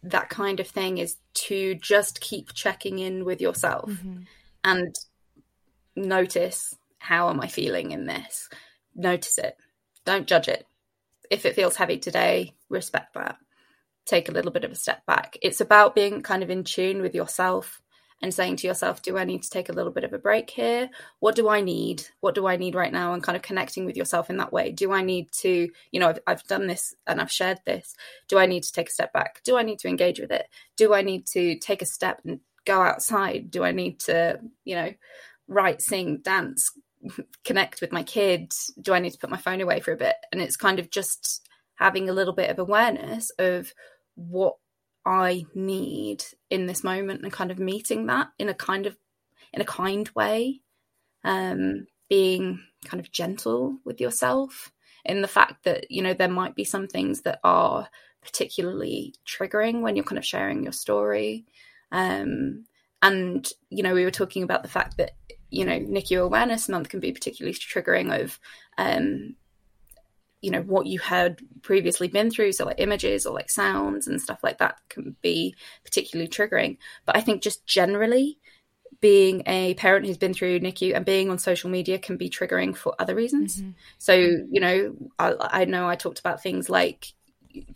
that 0.02 0.28
kind 0.28 0.60
of 0.60 0.66
thing 0.66 0.98
is 0.98 1.16
to 1.34 1.74
just 1.74 2.20
keep 2.20 2.52
checking 2.54 2.98
in 2.98 3.24
with 3.24 3.40
yourself 3.40 3.90
mm-hmm. 3.90 4.20
and 4.64 4.94
notice 5.94 6.74
how 6.98 7.30
am 7.30 7.40
I 7.40 7.48
feeling 7.48 7.92
in 7.92 8.06
this? 8.06 8.48
Notice 8.94 9.38
it. 9.38 9.56
Don't 10.04 10.26
judge 10.26 10.48
it. 10.48 10.66
If 11.30 11.46
it 11.46 11.54
feels 11.54 11.76
heavy 11.76 11.98
today, 11.98 12.54
respect 12.68 13.14
that. 13.14 13.36
Take 14.04 14.28
a 14.28 14.32
little 14.32 14.50
bit 14.50 14.64
of 14.64 14.72
a 14.72 14.76
step 14.76 15.04
back. 15.06 15.38
It's 15.42 15.60
about 15.60 15.94
being 15.94 16.22
kind 16.22 16.42
of 16.42 16.50
in 16.50 16.64
tune 16.64 17.00
with 17.00 17.14
yourself 17.14 17.80
and 18.22 18.34
saying 18.34 18.56
to 18.56 18.66
yourself, 18.66 19.02
do 19.02 19.16
I 19.16 19.24
need 19.24 19.42
to 19.42 19.50
take 19.50 19.68
a 19.68 19.72
little 19.72 19.92
bit 19.92 20.04
of 20.04 20.12
a 20.12 20.18
break 20.18 20.50
here? 20.50 20.90
What 21.20 21.34
do 21.34 21.48
I 21.48 21.60
need? 21.60 22.06
What 22.20 22.34
do 22.34 22.46
I 22.46 22.56
need 22.56 22.74
right 22.74 22.92
now? 22.92 23.14
And 23.14 23.22
kind 23.22 23.36
of 23.36 23.42
connecting 23.42 23.86
with 23.86 23.96
yourself 23.96 24.28
in 24.28 24.36
that 24.36 24.52
way. 24.52 24.72
Do 24.72 24.92
I 24.92 25.02
need 25.02 25.32
to, 25.40 25.70
you 25.90 26.00
know, 26.00 26.08
I've, 26.08 26.18
I've 26.26 26.44
done 26.44 26.66
this 26.66 26.94
and 27.06 27.20
I've 27.20 27.32
shared 27.32 27.60
this. 27.64 27.94
Do 28.28 28.38
I 28.38 28.46
need 28.46 28.62
to 28.64 28.72
take 28.72 28.88
a 28.88 28.92
step 28.92 29.12
back? 29.12 29.40
Do 29.44 29.56
I 29.56 29.62
need 29.62 29.78
to 29.80 29.88
engage 29.88 30.20
with 30.20 30.30
it? 30.30 30.46
Do 30.76 30.94
I 30.94 31.02
need 31.02 31.26
to 31.28 31.56
take 31.58 31.80
a 31.82 31.86
step 31.86 32.20
and 32.24 32.40
go 32.66 32.80
outside? 32.82 33.50
Do 33.50 33.64
I 33.64 33.72
need 33.72 34.00
to, 34.00 34.40
you 34.64 34.74
know, 34.74 34.92
write, 35.48 35.80
sing, 35.80 36.18
dance, 36.18 36.72
connect 37.44 37.80
with 37.80 37.92
my 37.92 38.02
kids? 38.02 38.72
Do 38.80 38.92
I 38.92 38.98
need 38.98 39.12
to 39.12 39.18
put 39.18 39.30
my 39.30 39.38
phone 39.38 39.62
away 39.62 39.80
for 39.80 39.92
a 39.92 39.96
bit? 39.96 40.16
And 40.30 40.42
it's 40.42 40.56
kind 40.56 40.78
of 40.78 40.90
just 40.90 41.48
having 41.76 42.10
a 42.10 42.12
little 42.12 42.34
bit 42.34 42.50
of 42.50 42.58
awareness 42.58 43.30
of 43.38 43.72
what 44.14 44.56
I 45.04 45.44
need 45.54 46.24
in 46.50 46.66
this 46.66 46.84
moment 46.84 47.22
and 47.22 47.32
kind 47.32 47.50
of 47.50 47.58
meeting 47.58 48.06
that 48.06 48.28
in 48.38 48.48
a 48.48 48.54
kind 48.54 48.86
of 48.86 48.96
in 49.52 49.60
a 49.60 49.64
kind 49.64 50.08
way. 50.14 50.60
Um, 51.22 51.86
being 52.10 52.60
kind 52.84 53.00
of 53.00 53.10
gentle 53.12 53.78
with 53.84 54.00
yourself 54.00 54.72
in 55.04 55.22
the 55.22 55.28
fact 55.28 55.64
that, 55.64 55.90
you 55.90 56.02
know, 56.02 56.12
there 56.12 56.28
might 56.28 56.54
be 56.54 56.64
some 56.64 56.86
things 56.86 57.22
that 57.22 57.38
are 57.44 57.88
particularly 58.20 59.14
triggering 59.26 59.80
when 59.80 59.96
you're 59.96 60.04
kind 60.04 60.18
of 60.18 60.26
sharing 60.26 60.62
your 60.62 60.72
story. 60.72 61.46
Um, 61.92 62.64
and, 63.00 63.50
you 63.70 63.82
know, 63.82 63.94
we 63.94 64.04
were 64.04 64.10
talking 64.10 64.42
about 64.42 64.62
the 64.62 64.68
fact 64.68 64.98
that, 64.98 65.12
you 65.50 65.64
know, 65.64 65.78
NICU 65.78 66.22
Awareness 66.22 66.68
Month 66.68 66.90
can 66.90 67.00
be 67.00 67.12
particularly 67.12 67.54
triggering 67.54 68.20
of 68.20 68.38
um, 68.76 69.36
you 70.40 70.50
know 70.50 70.62
what 70.62 70.86
you 70.86 70.98
had 70.98 71.40
previously 71.62 72.08
been 72.08 72.30
through 72.30 72.52
so 72.52 72.64
like 72.64 72.80
images 72.80 73.26
or 73.26 73.34
like 73.34 73.50
sounds 73.50 74.06
and 74.06 74.20
stuff 74.20 74.40
like 74.42 74.58
that 74.58 74.78
can 74.88 75.16
be 75.22 75.54
particularly 75.84 76.28
triggering. 76.28 76.78
But 77.04 77.16
i 77.16 77.20
think 77.20 77.42
just 77.42 77.66
generally 77.66 78.38
being 79.00 79.42
a 79.46 79.74
parent 79.74 80.04
who's 80.04 80.18
been 80.18 80.34
through 80.34 80.60
nicu 80.60 80.92
and 80.94 81.06
being 81.06 81.30
on 81.30 81.38
social 81.38 81.70
media 81.70 81.98
can 81.98 82.16
be 82.16 82.28
triggering 82.28 82.76
for 82.76 82.94
other 82.98 83.14
reasons. 83.14 83.62
So 83.98 84.14
you 84.14 84.60
know 84.60 84.94
I, 85.18 85.34
I 85.40 85.64
know 85.64 85.88
i 85.88 85.96
talked 85.96 86.20
about 86.20 86.42
things 86.42 86.68
like 86.68 87.12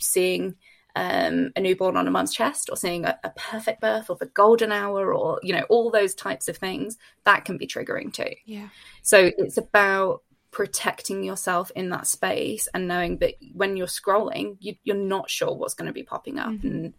seeing 0.01 0.57
um, 0.97 1.51
a 1.57 1.61
newborn 1.61 1.97
on 1.97 2.07
a 2.07 2.11
mum's 2.11 2.33
chest 2.33 2.71
or 2.71 2.77
seeing 2.77 3.05
a, 3.05 3.19
a 3.25 3.31
perfect 3.31 3.81
birth 3.81 4.11
or 4.11 4.17
the 4.17 4.27
golden 4.27 4.71
hour 4.71 5.13
or 5.13 5.41
you 5.43 5.53
know 5.53 5.65
all 5.69 5.91
those 5.91 6.15
types 6.15 6.49
of 6.49 6.57
things 6.57 6.97
that 7.25 7.45
can 7.45 7.57
be 7.57 7.67
triggering 7.67 8.13
too. 8.13 8.35
Yeah. 8.47 8.69
so 9.03 9.31
it's 9.37 9.57
about 9.57 10.23
protecting 10.55 11.25
yourself 11.25 11.73
in 11.75 11.91
that 11.91 12.07
space 12.07 12.69
and 12.73 12.87
knowing 12.87 13.19
that 13.19 13.35
when 13.53 13.77
you're 13.77 13.89
scrolling, 13.89 14.57
you, 14.61 14.77
you're 14.85 14.97
not 14.97 15.29
sure 15.29 15.53
what's 15.53 15.75
going 15.75 15.89
to 15.89 15.93
be 15.93 16.05
popping 16.05 16.39
up 16.39 16.49
Mm-hmm. 16.53 16.67
and 16.69 16.95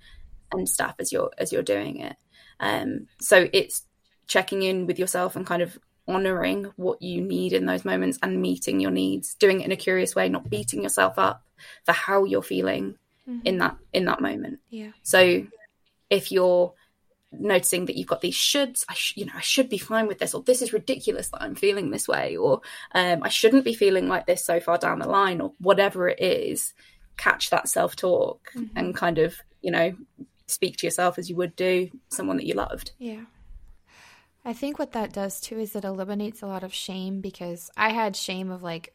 and 0.52 0.70
stuff 0.70 0.96
as 1.00 1.12
you're 1.12 1.32
as 1.39 1.52
you're 1.52 1.63
doing 1.63 2.02
it. 2.02 2.15
Um, 2.60 3.08
so 3.20 3.50
it's 3.52 3.84
checking 4.28 4.62
in 4.62 4.86
with 4.86 5.00
yourself 5.00 5.36
and 5.36 5.46
kind 5.46 5.62
of 5.63 5.80
honoring 6.08 6.65
what 6.76 7.02
you 7.02 7.20
need 7.20 7.52
in 7.52 7.65
those 7.65 7.84
moments 7.84 8.20
and 8.22 8.41
meeting 8.41 8.80
your 8.80 8.91
needs, 8.91 9.34
doing 9.36 9.62
it 9.62 9.65
in 9.65 9.72
a 9.72 9.76
curious 9.76 10.15
way, 10.15 10.30
not 10.30 10.50
beating 10.50 10.84
yourself 10.84 11.18
up 11.18 11.41
for 11.84 11.94
how 11.94 12.26
you're 12.26 12.44
feeling 12.44 12.96
in 13.44 13.58
that 13.58 13.76
in 13.91 14.06
that 14.06 14.22
moment. 14.22 14.60
Yeah. 14.70 14.91
So 15.02 15.48
if 16.10 16.32
you're 16.32 16.74
noticing 17.39 17.86
that 17.86 17.95
you've 17.95 18.08
got 18.08 18.21
these 18.21 18.36
shoulds, 18.36 18.84
I 18.89 18.93
sh- 18.93 19.17
you 19.17 19.26
know, 19.26 19.34
I 19.36 19.41
should 19.41 19.69
be 19.69 19.78
fine 19.78 20.08
with 20.08 20.19
this, 20.19 20.34
or 20.34 20.41
this 20.41 20.62
is 20.62 20.74
ridiculous 20.74 21.30
that 21.30 21.41
I'm 21.41 21.56
feeling 21.56 21.91
this 21.91 22.08
way, 22.08 22.36
or 22.38 22.62
um, 22.93 23.24
I 23.24 23.30
shouldn't 23.30 23.65
be 23.65 23.74
feeling 23.74 24.08
like 24.08 24.26
this 24.26 24.45
so 24.45 24.60
far 24.60 24.78
down 24.78 25.00
the 25.00 25.08
line, 25.08 25.41
or 25.41 25.52
whatever 25.60 26.08
it 26.10 26.21
is, 26.21 26.74
catch 27.17 27.50
that 27.50 27.67
self 27.67 27.95
talk 27.95 28.52
and 28.76 28.95
kind 28.95 29.17
of, 29.17 29.36
you 29.62 29.71
know, 29.71 29.95
speak 30.48 30.78
to 30.78 30.88
yourself 30.88 31.17
as 31.17 31.30
you 31.30 31.36
would 31.36 31.56
do 31.56 31.89
someone 32.10 32.38
that 32.38 32.45
you 32.45 32.54
loved. 32.54 32.91
Yeah. 33.00 33.21
I 34.43 34.54
think 34.54 34.78
what 34.78 34.91
that 34.91 35.12
does 35.12 35.39
too 35.39 35.58
is 35.58 35.76
it 35.76 35.84
eliminates 35.84 36.43
a 36.43 36.48
lot 36.48 36.63
of 36.63 36.74
shame 36.74 37.19
because 37.19 37.71
I 37.76 37.89
had 37.89 38.15
shame 38.15 38.52
of 38.52 38.62
like, 38.62 38.93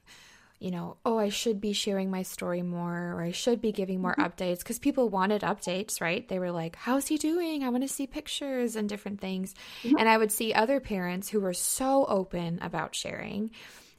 you 0.60 0.70
know, 0.70 0.98
oh, 1.06 1.18
I 1.18 1.30
should 1.30 1.58
be 1.58 1.72
sharing 1.72 2.10
my 2.10 2.22
story 2.22 2.60
more 2.60 3.14
or 3.14 3.22
I 3.22 3.32
should 3.32 3.62
be 3.62 3.72
giving 3.72 4.02
more 4.02 4.14
mm-hmm. 4.14 4.22
updates 4.30 4.58
because 4.58 4.78
people 4.78 5.08
wanted 5.08 5.40
updates, 5.40 6.02
right? 6.02 6.28
They 6.28 6.38
were 6.38 6.52
like, 6.52 6.76
how's 6.76 7.06
he 7.06 7.16
doing? 7.16 7.64
I 7.64 7.70
want 7.70 7.82
to 7.82 7.88
see 7.88 8.06
pictures 8.06 8.76
and 8.76 8.86
different 8.86 9.22
things. 9.22 9.54
Mm-hmm. 9.82 9.96
And 9.98 10.08
I 10.08 10.18
would 10.18 10.30
see 10.30 10.52
other 10.52 10.78
parents 10.78 11.30
who 11.30 11.40
were 11.40 11.54
so 11.54 12.04
open 12.04 12.58
about 12.60 12.94
sharing. 12.94 13.50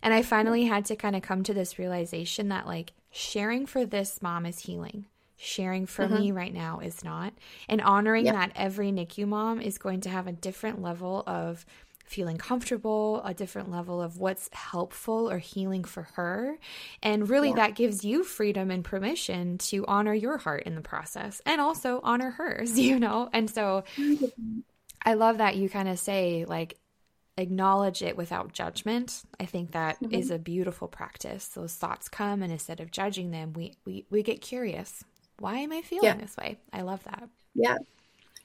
And 0.04 0.14
I 0.14 0.22
finally 0.22 0.64
mm-hmm. 0.64 0.74
had 0.74 0.86
to 0.86 0.96
kind 0.96 1.16
of 1.16 1.24
come 1.24 1.42
to 1.44 1.54
this 1.54 1.80
realization 1.80 2.50
that 2.50 2.68
like 2.68 2.94
sharing 3.10 3.66
for 3.66 3.84
this 3.84 4.22
mom 4.22 4.46
is 4.46 4.60
healing. 4.60 5.08
Sharing 5.38 5.88
for 5.88 6.08
me 6.08 6.32
right 6.32 6.54
now 6.54 6.82
is 6.82 7.04
not. 7.04 7.34
And 7.68 7.82
honoring 7.82 8.28
Yeah. 8.28 8.34
that 8.34 8.52
every 8.56 8.92
NICU 8.92 9.28
mom 9.28 9.60
is 9.60 9.80
going 9.80 10.02
to 10.02 10.10
have 10.10 10.28
a 10.28 10.32
different 10.32 10.84
level 10.84 11.24
of 11.26 11.66
feeling 12.12 12.38
comfortable, 12.38 13.22
a 13.24 13.34
different 13.34 13.72
level 13.72 14.02
of 14.02 14.18
what's 14.18 14.50
helpful 14.52 15.32
or 15.32 15.38
healing 15.38 15.84
for 15.84 16.04
her. 16.14 16.58
And 17.02 17.30
really, 17.30 17.54
that 17.54 17.76
gives 17.76 18.04
you 18.04 18.24
freedom 18.24 18.70
and 18.70 18.84
permission 18.84 19.58
to 19.60 19.86
honor 19.88 20.14
your 20.14 20.38
heart 20.38 20.64
in 20.64 20.76
the 20.76 20.82
process 20.82 21.42
and 21.46 21.62
also 21.62 22.02
honor 22.04 22.32
hers, 22.32 22.78
you 22.88 23.00
know? 23.00 23.30
And 23.32 23.50
so 23.50 23.86
mm-hmm. 23.96 24.60
I 25.04 25.14
love 25.14 25.38
that 25.38 25.56
you 25.56 25.70
kind 25.70 25.88
of 25.88 25.98
say, 25.98 26.46
like, 26.46 26.78
acknowledge 27.38 28.04
it 28.04 28.18
without 28.18 28.52
judgment. 28.52 29.24
I 29.40 29.46
think 29.46 29.72
that 29.72 29.96
mm-hmm. 30.02 30.14
is 30.14 30.32
a 30.32 30.38
beautiful 30.38 30.90
practice. 30.90 31.48
Those 31.48 31.74
thoughts 31.74 32.10
come, 32.10 32.44
and 32.44 32.52
instead 32.52 32.82
of 32.82 32.92
judging 32.92 33.32
them, 33.32 33.54
we, 33.54 33.78
we, 33.86 34.06
we 34.10 34.22
get 34.22 34.42
curious. 34.42 35.04
Why 35.40 35.60
am 35.60 35.72
I 35.72 35.82
feeling 35.82 36.06
Yeah. 36.06 36.16
this 36.16 36.36
way? 36.38 36.58
I 36.74 36.82
love 36.82 37.04
that. 37.06 37.30
Yeah. 37.56 37.78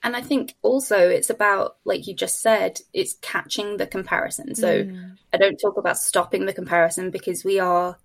And 0.06 0.14
I 0.14 0.20
think 0.20 0.54
also 0.62 0.96
it's 0.96 1.30
about, 1.30 1.78
like 1.84 2.06
you 2.06 2.14
just 2.14 2.40
said, 2.40 2.78
it's 2.92 3.16
catching 3.22 3.76
the 3.76 3.88
comparison. 3.88 4.54
So 4.54 4.88
I 5.32 5.36
don't 5.36 5.56
talk 5.56 5.78
about 5.78 5.98
stopping 5.98 6.46
the 6.46 6.52
comparison 6.52 7.10
because 7.10 7.44
we 7.44 7.58
are 7.58 7.98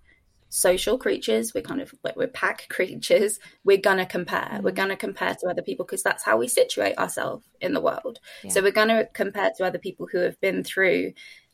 social 0.48 0.98
creatures. 0.98 1.54
We're 1.54 1.62
kind 1.62 1.80
of 1.80 1.94
like 2.02 2.16
we're 2.16 2.26
pack 2.26 2.66
creatures. 2.70 3.38
We're 3.62 3.76
gonna 3.76 4.04
compare. 4.04 4.58
We're 4.64 4.72
gonna 4.72 4.96
compare 4.96 5.36
to 5.36 5.48
other 5.48 5.62
people 5.62 5.86
because 5.86 6.02
that's 6.02 6.24
how 6.24 6.38
we 6.38 6.48
situate 6.48 6.98
ourselves 6.98 7.46
in 7.60 7.72
the 7.72 7.80
world. 7.80 8.18
So 8.48 8.62
we're 8.62 8.72
gonna 8.72 9.06
compare 9.14 9.52
to 9.58 9.64
other 9.64 9.78
people 9.78 10.08
who 10.10 10.18
have 10.18 10.40
been 10.40 10.64
through 10.64 11.12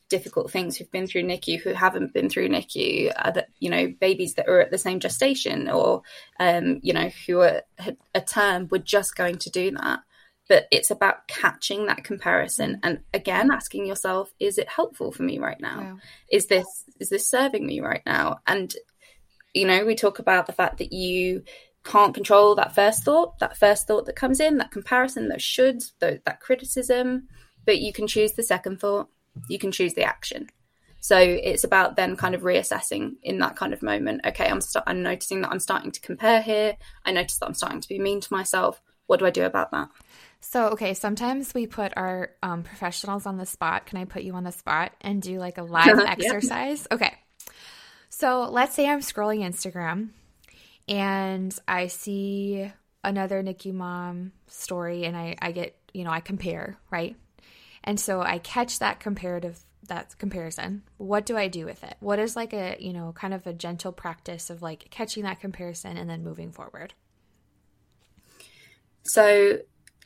difficult 0.09 0.49
things 0.49 0.75
who've 0.75 0.89
been 0.89 1.05
through 1.05 1.21
NICU 1.21 1.59
who 1.59 1.73
haven't 1.73 2.11
been 2.11 2.27
through 2.27 2.49
NICU, 2.49 3.13
other, 3.15 3.43
you 3.59 3.69
know, 3.69 3.93
babies 4.01 4.33
that 4.33 4.49
are 4.49 4.61
at 4.61 4.71
the 4.71 4.79
same 4.79 4.99
gestation 4.99 5.69
or, 5.69 6.01
um, 6.39 6.79
you 6.81 6.93
know, 6.93 7.11
who 7.27 7.41
are 7.41 7.61
a 8.15 8.21
term, 8.21 8.67
we're 8.71 8.79
just 8.79 9.15
going 9.15 9.37
to 9.37 9.51
do 9.51 9.69
that. 9.69 9.99
But 10.49 10.67
it's 10.71 10.91
about 10.91 11.27
catching 11.27 11.85
that 11.85 12.03
comparison 12.03 12.79
and 12.83 12.99
again 13.13 13.51
asking 13.51 13.85
yourself, 13.85 14.33
is 14.39 14.57
it 14.57 14.67
helpful 14.67 15.11
for 15.13 15.23
me 15.23 15.39
right 15.39 15.59
now? 15.61 15.79
Yeah. 15.79 15.95
Is 16.37 16.47
this 16.47 16.83
is 16.99 17.09
this 17.09 17.27
serving 17.27 17.65
me 17.65 17.79
right 17.79 18.03
now? 18.05 18.39
And 18.45 18.73
you 19.53 19.65
know, 19.65 19.85
we 19.85 19.95
talk 19.95 20.19
about 20.19 20.47
the 20.47 20.53
fact 20.53 20.79
that 20.79 20.91
you 20.91 21.43
can't 21.85 22.13
control 22.13 22.55
that 22.55 22.75
first 22.75 23.03
thought, 23.03 23.39
that 23.39 23.57
first 23.57 23.87
thought 23.87 24.05
that 24.07 24.15
comes 24.15 24.41
in, 24.41 24.57
that 24.57 24.71
comparison, 24.71 25.29
those 25.29 25.39
shoulds, 25.39 25.93
that 25.99 26.41
criticism, 26.41 27.29
but 27.65 27.79
you 27.79 27.93
can 27.93 28.07
choose 28.07 28.33
the 28.33 28.43
second 28.43 28.81
thought 28.81 29.07
you 29.47 29.59
can 29.59 29.71
choose 29.71 29.93
the 29.93 30.03
action. 30.03 30.49
So 31.01 31.17
it's 31.17 31.63
about 31.63 31.95
then 31.95 32.17
kind 32.17 32.35
of 32.35 32.41
reassessing 32.41 33.13
in 33.23 33.39
that 33.39 33.55
kind 33.55 33.71
of 33.71 33.81
moment. 33.81 34.21
Okay, 34.25 34.47
I'm 34.47 34.59
st- 34.59 34.83
I'm 34.85 35.01
noticing 35.01 35.41
that 35.41 35.51
I'm 35.51 35.59
starting 35.59 35.91
to 35.91 36.01
compare 36.01 36.41
here. 36.41 36.75
I 37.05 37.11
notice 37.11 37.37
that 37.37 37.45
I'm 37.45 37.53
starting 37.53 37.79
to 37.79 37.87
be 37.87 37.99
mean 37.99 38.19
to 38.19 38.33
myself. 38.33 38.81
What 39.07 39.19
do 39.19 39.25
I 39.25 39.29
do 39.29 39.43
about 39.43 39.71
that? 39.71 39.89
So 40.41 40.69
okay, 40.69 40.93
sometimes 40.93 41.53
we 41.53 41.67
put 41.67 41.93
our 41.95 42.31
um, 42.41 42.63
professionals 42.63 43.25
on 43.25 43.37
the 43.37 43.45
spot. 43.45 43.85
Can 43.85 43.97
I 43.97 44.05
put 44.05 44.23
you 44.23 44.33
on 44.33 44.43
the 44.43 44.51
spot 44.51 44.93
and 45.01 45.21
do 45.21 45.37
like 45.37 45.57
a 45.57 45.63
live 45.63 45.99
exercise? 45.99 46.87
Okay. 46.91 47.13
So 48.09 48.49
let's 48.49 48.75
say 48.75 48.87
I'm 48.87 49.01
scrolling 49.01 49.39
Instagram 49.39 50.09
and 50.87 51.57
I 51.67 51.87
see 51.87 52.71
another 53.03 53.43
NICU 53.43 53.73
mom 53.73 54.31
story 54.47 55.05
and 55.05 55.15
I, 55.15 55.35
I 55.41 55.51
get, 55.51 55.75
you 55.93 56.03
know, 56.03 56.11
I 56.11 56.19
compare, 56.19 56.77
right? 56.91 57.15
And 57.83 57.99
so 57.99 58.21
I 58.21 58.39
catch 58.39 58.79
that 58.79 58.99
comparative 58.99 59.59
that 59.87 60.17
comparison. 60.17 60.83
What 60.97 61.25
do 61.25 61.35
I 61.35 61.47
do 61.47 61.65
with 61.65 61.83
it? 61.83 61.95
What 61.99 62.19
is 62.19 62.35
like 62.35 62.53
a, 62.53 62.77
you 62.79 62.93
know, 62.93 63.11
kind 63.13 63.33
of 63.33 63.45
a 63.47 63.53
gentle 63.53 63.91
practice 63.91 64.49
of 64.49 64.61
like 64.61 64.87
catching 64.89 65.23
that 65.23 65.39
comparison 65.39 65.97
and 65.97 66.09
then 66.09 66.23
moving 66.23 66.51
forward? 66.51 66.93
So 69.03 69.59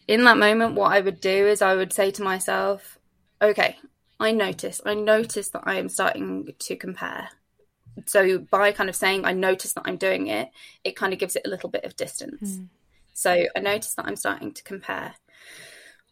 in 0.08 0.24
that 0.26 0.38
moment 0.38 0.76
what 0.76 0.91
I 0.91 1.01
would 1.01 1.20
do 1.20 1.47
is 1.47 1.62
I 1.62 1.76
would 1.76 1.93
say 1.93 2.12
to 2.12 2.24
myself, 2.24 2.97
okay, 3.41 3.78
I 4.20 4.32
notice, 4.32 4.82
I 4.86 4.93
notice 4.93 5.49
that 5.49 5.64
I 5.66 5.76
am 5.76 5.89
starting 5.89 6.54
to 6.58 6.76
compare. 6.76 7.30
So 8.06 8.39
by 8.39 8.72
kind 8.72 8.89
of 8.89 8.95
saying 8.95 9.26
I 9.26 9.34
notice 9.34 9.74
that 9.74 9.84
I'm 9.86 9.97
doing 9.97 10.28
it, 10.28 10.49
it 10.84 10.95
kind 10.95 11.14
of 11.14 11.20
gives 11.20 11.36
it 11.36 11.43
a 11.45 11.49
little 11.49 11.70
bit 11.70 11.84
of 11.84 11.95
distance. 11.95 12.58
Mm. 12.58 12.68
So 13.14 13.45
I 13.56 13.60
notice 13.60 13.93
that 13.95 14.06
I'm 14.08 14.16
starting 14.16 14.51
to 14.54 14.64
compare 14.64 15.16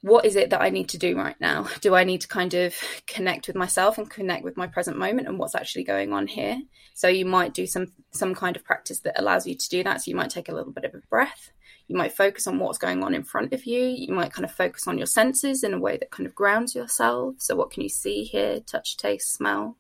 what 0.02 0.26
is 0.26 0.36
it 0.36 0.50
that 0.50 0.62
I 0.62 0.70
need 0.70 0.90
to 0.90 0.98
do 0.98 1.16
right 1.16 1.40
now? 1.40 1.68
Do 1.82 1.96
I 1.96 2.04
need 2.04 2.22
to 2.22 2.28
kind 2.28 2.54
of 2.54 2.76
connect 3.08 3.48
with 3.48 3.56
myself 3.56 3.98
and 3.98 4.10
connect 4.10 4.44
with 4.44 4.58
my 4.58 4.68
present 4.68 4.98
moment 4.98 5.28
and 5.28 5.38
what's 5.38 5.56
actually 5.56 5.84
going 5.84 6.12
on 6.12 6.28
here? 6.28 6.60
So 6.94 7.08
you 7.08 7.26
might 7.26 7.54
do 7.54 7.66
some 7.66 7.92
some 8.12 8.36
kind 8.36 8.56
of 8.56 8.64
practice 8.64 9.00
that 9.02 9.20
allows 9.20 9.48
you 9.48 9.56
to 9.56 9.70
do 9.70 9.84
that. 9.84 10.02
So 10.02 10.12
you 10.12 10.18
might 10.18 10.32
take 10.32 10.50
a 10.50 10.54
little 10.54 10.72
bit 10.72 10.86
of 10.86 10.96
a 10.96 11.02
breath. 11.10 11.52
You 11.88 11.96
might 11.96 12.14
focus 12.14 12.48
on 12.48 12.58
what's 12.58 12.78
going 12.78 13.04
on 13.04 13.14
in 13.14 13.24
front 13.24 13.54
of 13.54 13.66
you. 13.66 13.82
You 13.82 14.14
might 14.14 14.34
kind 14.34 14.46
of 14.46 14.52
focus 14.52 14.88
on 14.88 14.98
your 14.98 15.08
senses 15.08 15.64
in 15.64 15.74
a 15.74 15.80
way 15.80 15.98
that 15.98 16.12
kind 16.12 16.26
of 16.26 16.36
grounds 16.36 16.74
yourself. 16.74 17.36
So 17.40 17.56
what 17.56 17.72
can 17.72 17.84
you 17.84 17.90
see, 17.90 18.24
hear, 18.24 18.60
touch, 18.62 18.98
taste, 18.98 19.34
smell? 19.34 19.78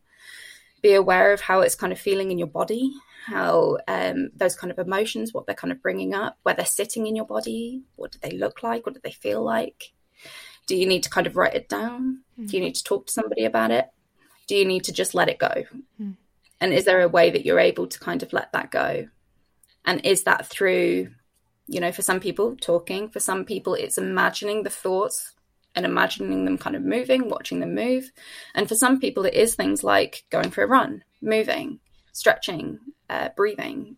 Be 0.81 0.93
aware 0.93 1.31
of 1.31 1.41
how 1.41 1.61
it's 1.61 1.75
kind 1.75 1.93
of 1.93 1.99
feeling 1.99 2.31
in 2.31 2.37
your 2.37 2.47
body, 2.47 2.91
how 3.27 3.77
um, 3.87 4.29
those 4.35 4.55
kind 4.55 4.71
of 4.71 4.79
emotions, 4.79 5.33
what 5.33 5.45
they're 5.45 5.55
kind 5.55 5.71
of 5.71 5.81
bringing 5.81 6.13
up, 6.13 6.37
where 6.43 6.55
they're 6.55 6.65
sitting 6.65 7.07
in 7.07 7.15
your 7.15 7.25
body, 7.25 7.83
what 7.95 8.11
do 8.11 8.19
they 8.21 8.35
look 8.35 8.63
like, 8.63 8.85
what 8.85 8.95
do 8.95 9.01
they 9.03 9.11
feel 9.11 9.41
like 9.43 9.93
do 10.67 10.75
you 10.75 10.85
need 10.85 11.03
to 11.03 11.09
kind 11.09 11.27
of 11.27 11.35
write 11.35 11.55
it 11.55 11.69
down? 11.69 12.19
Mm. 12.39 12.49
Do 12.49 12.57
you 12.57 12.63
need 12.63 12.75
to 12.75 12.83
talk 12.83 13.07
to 13.07 13.13
somebody 13.13 13.45
about 13.45 13.71
it? 13.71 13.89
Do 14.47 14.55
you 14.55 14.65
need 14.65 14.85
to 14.85 14.93
just 14.93 15.13
let 15.13 15.29
it 15.29 15.39
go? 15.39 15.63
Mm. 15.99 16.15
And 16.59 16.73
is 16.73 16.85
there 16.85 17.01
a 17.01 17.07
way 17.07 17.29
that 17.31 17.45
you're 17.45 17.59
able 17.59 17.87
to 17.87 17.99
kind 17.99 18.21
of 18.23 18.33
let 18.33 18.51
that 18.53 18.71
go? 18.71 19.07
And 19.85 20.05
is 20.05 20.23
that 20.23 20.45
through, 20.45 21.09
you 21.67 21.79
know, 21.79 21.91
for 21.91 22.03
some 22.03 22.19
people, 22.19 22.55
talking, 22.55 23.09
for 23.09 23.19
some 23.19 23.45
people, 23.45 23.73
it's 23.73 23.97
imagining 23.97 24.63
the 24.63 24.69
thoughts 24.69 25.33
and 25.75 25.85
imagining 25.85 26.45
them 26.45 26.57
kind 26.57 26.75
of 26.75 26.83
moving, 26.83 27.29
watching 27.29 27.59
them 27.59 27.73
move. 27.73 28.11
And 28.53 28.67
for 28.67 28.75
some 28.75 28.99
people, 28.99 29.25
it 29.25 29.33
is 29.33 29.55
things 29.55 29.83
like 29.83 30.23
going 30.29 30.51
for 30.51 30.63
a 30.63 30.67
run, 30.67 31.03
moving, 31.21 31.79
stretching, 32.11 32.79
uh, 33.09 33.29
breathing, 33.35 33.97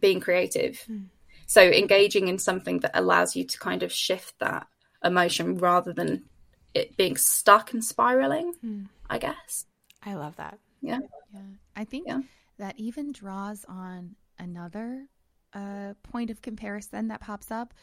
being 0.00 0.20
creative. 0.20 0.84
Mm. 0.90 1.06
So 1.46 1.62
engaging 1.62 2.28
in 2.28 2.38
something 2.38 2.80
that 2.80 2.92
allows 2.98 3.36
you 3.36 3.44
to 3.44 3.58
kind 3.58 3.82
of 3.82 3.92
shift 3.92 4.34
that 4.40 4.66
emotion 5.04 5.58
rather 5.58 5.92
than 5.92 6.24
it 6.74 6.96
being 6.96 7.16
stuck 7.16 7.72
and 7.72 7.84
spiraling, 7.84 8.54
hmm. 8.60 8.82
I 9.08 9.18
guess. 9.18 9.66
I 10.02 10.14
love 10.14 10.36
that. 10.36 10.58
Yeah. 10.80 11.00
Yeah. 11.32 11.40
I 11.76 11.84
think 11.84 12.06
yeah. 12.06 12.20
that 12.58 12.78
even 12.78 13.12
draws 13.12 13.64
on 13.68 14.16
another 14.38 15.06
uh, 15.52 15.94
point 16.02 16.30
of 16.30 16.42
comparison 16.42 17.08
that 17.08 17.20
pops 17.20 17.50
up. 17.50 17.74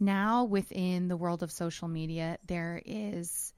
Now, 0.00 0.44
within 0.44 1.08
the 1.08 1.16
world 1.16 1.42
of 1.42 1.50
social 1.50 1.88
media, 1.88 2.38
there 2.46 2.80
is 2.84 3.52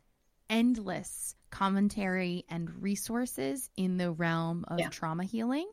endless 0.49 1.35
commentary 1.51 2.45
and 2.49 2.83
resources 2.83 3.69
in 3.77 3.99
the 3.99 4.11
realm 4.11 4.65
of 4.69 4.79
yeah. 4.79 4.89
trauma 4.89 5.25
healing 5.25 5.69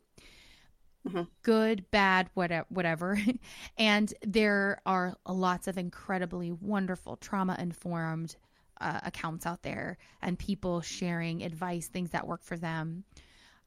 mm-hmm. 1.08 1.22
good, 1.44 1.90
bad, 1.92 2.30
whatever, 2.34 2.66
whatever. 2.70 3.20
and 3.78 4.14
there 4.22 4.82
are 4.86 5.16
lots 5.28 5.68
of 5.68 5.78
incredibly 5.78 6.52
wonderful 6.52 7.18
trauma 7.18 7.56
informed 7.60 8.36
uh, 8.80 9.00
accounts 9.04 9.46
out 9.46 9.64
there 9.64 9.98
and 10.22 10.38
people 10.38 10.82
sharing 10.82 11.44
advice, 11.44 11.88
things 11.88 12.12
that 12.12 12.28
work 12.28 12.44
for 12.44 12.58
them. 12.58 13.04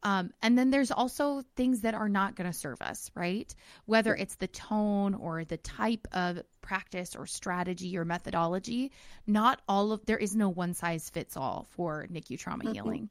Um, 0.03 0.31
and 0.41 0.57
then 0.57 0.71
there's 0.71 0.91
also 0.91 1.43
things 1.57 1.83
that 1.83 1.95
are 1.95 2.09
not 2.09 2.35
going 2.35 2.51
to 2.51 2.57
serve 2.57 2.81
us, 2.81 3.11
right? 3.15 3.55
Whether 3.85 4.15
it's 4.15 4.37
the 4.37 4.49
tone 4.49 5.15
or 5.15 5.45
the 5.45 5.59
type 5.59 6.09
of 6.13 6.41
practice 6.63 7.15
or 7.15 7.27
strategy 7.27 7.99
or 7.99 8.07
methodology, 8.07 8.93
not 9.27 9.61
all 9.69 9.93
of 9.93 10.07
there 10.07 10.17
is 10.17 10.35
no 10.35 10.49
one 10.49 10.73
size 10.73 11.11
fits 11.11 11.37
all 11.37 11.67
for 11.71 12.07
NICU 12.11 12.39
trauma 12.39 12.65
mm-hmm. 12.65 12.73
healing 12.73 13.11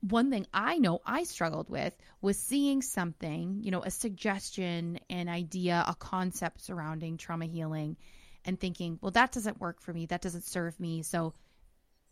one 0.00 0.30
thing 0.30 0.46
I 0.52 0.78
know 0.78 1.00
I 1.04 1.24
struggled 1.24 1.68
with 1.68 1.94
was 2.20 2.38
seeing 2.38 2.82
something, 2.82 3.60
you 3.62 3.70
know, 3.70 3.82
a 3.82 3.90
suggestion, 3.90 4.98
an 5.10 5.28
idea, 5.28 5.84
a 5.86 5.94
concept 5.94 6.62
surrounding 6.62 7.16
trauma 7.16 7.46
healing 7.46 7.96
and 8.44 8.58
thinking, 8.58 8.98
well, 9.00 9.12
that 9.12 9.32
doesn't 9.32 9.60
work 9.60 9.80
for 9.80 9.92
me. 9.92 10.06
That 10.06 10.22
doesn't 10.22 10.44
serve 10.44 10.78
me. 10.78 11.02
So 11.02 11.34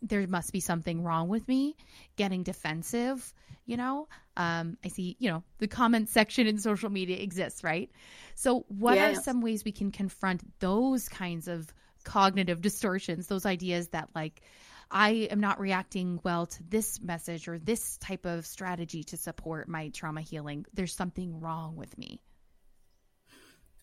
there 0.02 0.26
must 0.26 0.52
be 0.52 0.60
something 0.60 1.02
wrong 1.02 1.28
with 1.28 1.46
me, 1.48 1.76
getting 2.16 2.42
defensive, 2.42 3.32
you 3.64 3.76
know. 3.76 4.08
Um, 4.36 4.76
I 4.84 4.88
see, 4.88 5.16
you 5.18 5.30
know, 5.30 5.42
the 5.58 5.68
comment 5.68 6.10
section 6.10 6.46
in 6.46 6.58
social 6.58 6.90
media 6.90 7.16
exists, 7.18 7.64
right? 7.64 7.90
So, 8.34 8.66
what 8.68 8.96
yes. 8.96 9.18
are 9.18 9.22
some 9.22 9.40
ways 9.40 9.64
we 9.64 9.72
can 9.72 9.90
confront 9.90 10.42
those 10.60 11.08
kinds 11.08 11.48
of 11.48 11.72
cognitive 12.04 12.60
distortions, 12.60 13.28
those 13.28 13.46
ideas 13.46 13.88
that, 13.88 14.10
like, 14.14 14.42
I 14.90 15.28
am 15.30 15.40
not 15.40 15.60
reacting 15.60 16.20
well 16.22 16.46
to 16.46 16.62
this 16.62 17.00
message 17.00 17.48
or 17.48 17.58
this 17.58 17.96
type 17.98 18.26
of 18.26 18.46
strategy 18.46 19.04
to 19.04 19.16
support 19.16 19.68
my 19.68 19.88
trauma 19.88 20.20
healing. 20.20 20.66
There's 20.74 20.94
something 20.94 21.40
wrong 21.40 21.76
with 21.76 21.96
me. 21.98 22.20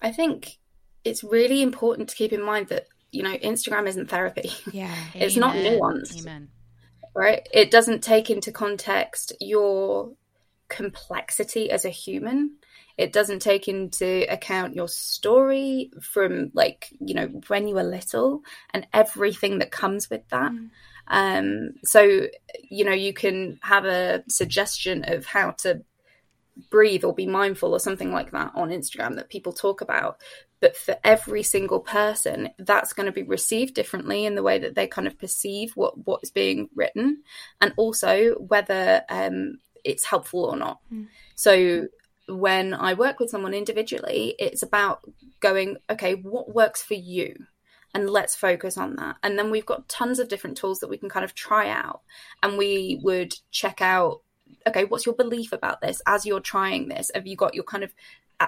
I 0.02 0.12
think 0.12 0.58
it's 1.04 1.24
really 1.24 1.62
important 1.62 2.10
to 2.10 2.16
keep 2.16 2.34
in 2.34 2.44
mind 2.44 2.68
that, 2.68 2.88
you 3.12 3.24
know, 3.24 3.36
Instagram 3.38 3.88
isn't 3.88 4.10
therapy. 4.10 4.52
Yeah. 4.72 4.96
it's 5.14 5.38
not 5.38 5.56
nuanced. 5.56 6.22
Amen. 6.22 6.50
Right? 7.14 7.48
It 7.54 7.72
doesn't 7.72 8.04
take 8.04 8.30
into 8.30 8.52
context 8.52 9.34
your 9.40 10.14
complexity 10.70 11.70
as 11.70 11.84
a 11.84 11.90
human. 11.90 12.56
It 12.98 13.12
doesn't 13.12 13.42
take 13.42 13.68
into 13.68 14.32
account 14.32 14.76
your 14.76 14.88
story 14.88 15.92
from 16.02 16.52
like, 16.54 16.88
you 17.00 17.14
know, 17.14 17.28
when 17.48 17.68
you 17.68 17.76
were 17.76 17.84
little 17.84 18.42
and 18.74 18.88
everything 18.94 19.60
that 19.60 19.72
comes 19.72 20.10
with 20.10 20.28
that. 20.30 20.52
Mm. 20.52 20.70
Um, 21.12 21.74
so, 21.84 22.28
you 22.70 22.86
know, 22.86 22.94
you 22.94 23.14
can 23.14 23.60
have 23.62 23.86
a 23.86 24.24
suggestion 24.30 25.04
of 25.06 25.26
how 25.26 25.52
to 25.60 25.84
breathe 26.70 27.04
or 27.04 27.14
be 27.14 27.28
mindful 27.28 27.74
or 27.74 27.80
something 27.80 28.12
like 28.12 28.32
that 28.32 28.52
on 28.56 28.70
Instagram 28.70 29.16
that 29.16 29.30
people 29.30 29.54
talk 29.54 29.82
about. 29.82 30.18
But 30.62 30.78
for 30.78 30.96
every 31.04 31.44
single 31.44 31.80
person, 31.80 32.50
that's 32.60 32.94
going 32.94 33.08
to 33.08 33.12
be 33.12 33.24
received 33.24 33.74
differently 33.74 34.26
in 34.26 34.36
the 34.36 34.44
way 34.44 34.60
that 34.60 34.76
they 34.76 34.88
kind 34.88 35.08
of 35.08 35.20
perceive 35.20 35.72
what 35.76 36.06
what 36.06 36.22
is 36.24 36.32
being 36.32 36.70
written, 36.76 37.24
and 37.60 37.74
also 37.78 38.36
whether 38.36 39.02
um, 39.10 39.58
it's 39.84 40.06
helpful 40.06 40.46
or 40.46 40.56
not. 40.56 40.80
Mm. 40.94 41.08
So 41.36 41.88
when 42.28 42.74
I 42.74 42.94
work 42.94 43.20
with 43.20 43.32
someone 43.32 43.56
individually, 43.56 44.36
it's 44.40 44.64
about 44.64 45.02
going, 45.40 45.78
okay, 45.90 46.14
what 46.14 46.54
works 46.54 46.84
for 46.84 46.94
you? 46.94 47.36
And 47.94 48.10
let's 48.10 48.36
focus 48.36 48.78
on 48.78 48.96
that. 48.96 49.18
And 49.24 49.38
then 49.38 49.52
we've 49.52 49.66
got 49.66 49.90
tons 49.90 50.20
of 50.20 50.30
different 50.30 50.58
tools 50.58 50.80
that 50.80 50.90
we 50.90 50.98
can 50.98 51.10
kind 51.10 51.26
of 51.26 51.36
try 51.36 51.70
out. 51.70 52.02
And 52.42 52.58
we 52.58 53.00
would 53.04 53.34
check 53.52 53.82
out 53.82 54.22
okay, 54.68 54.84
what's 54.84 55.06
your 55.06 55.16
belief 55.16 55.54
about 55.54 55.82
this 55.82 56.02
as 56.06 56.26
you're 56.26 56.42
trying 56.42 56.90
this? 56.90 57.10
Have 57.16 57.26
you 57.26 57.36
got 57.36 57.56
your 57.56 57.64
kind 57.64 57.84
of 57.84 57.94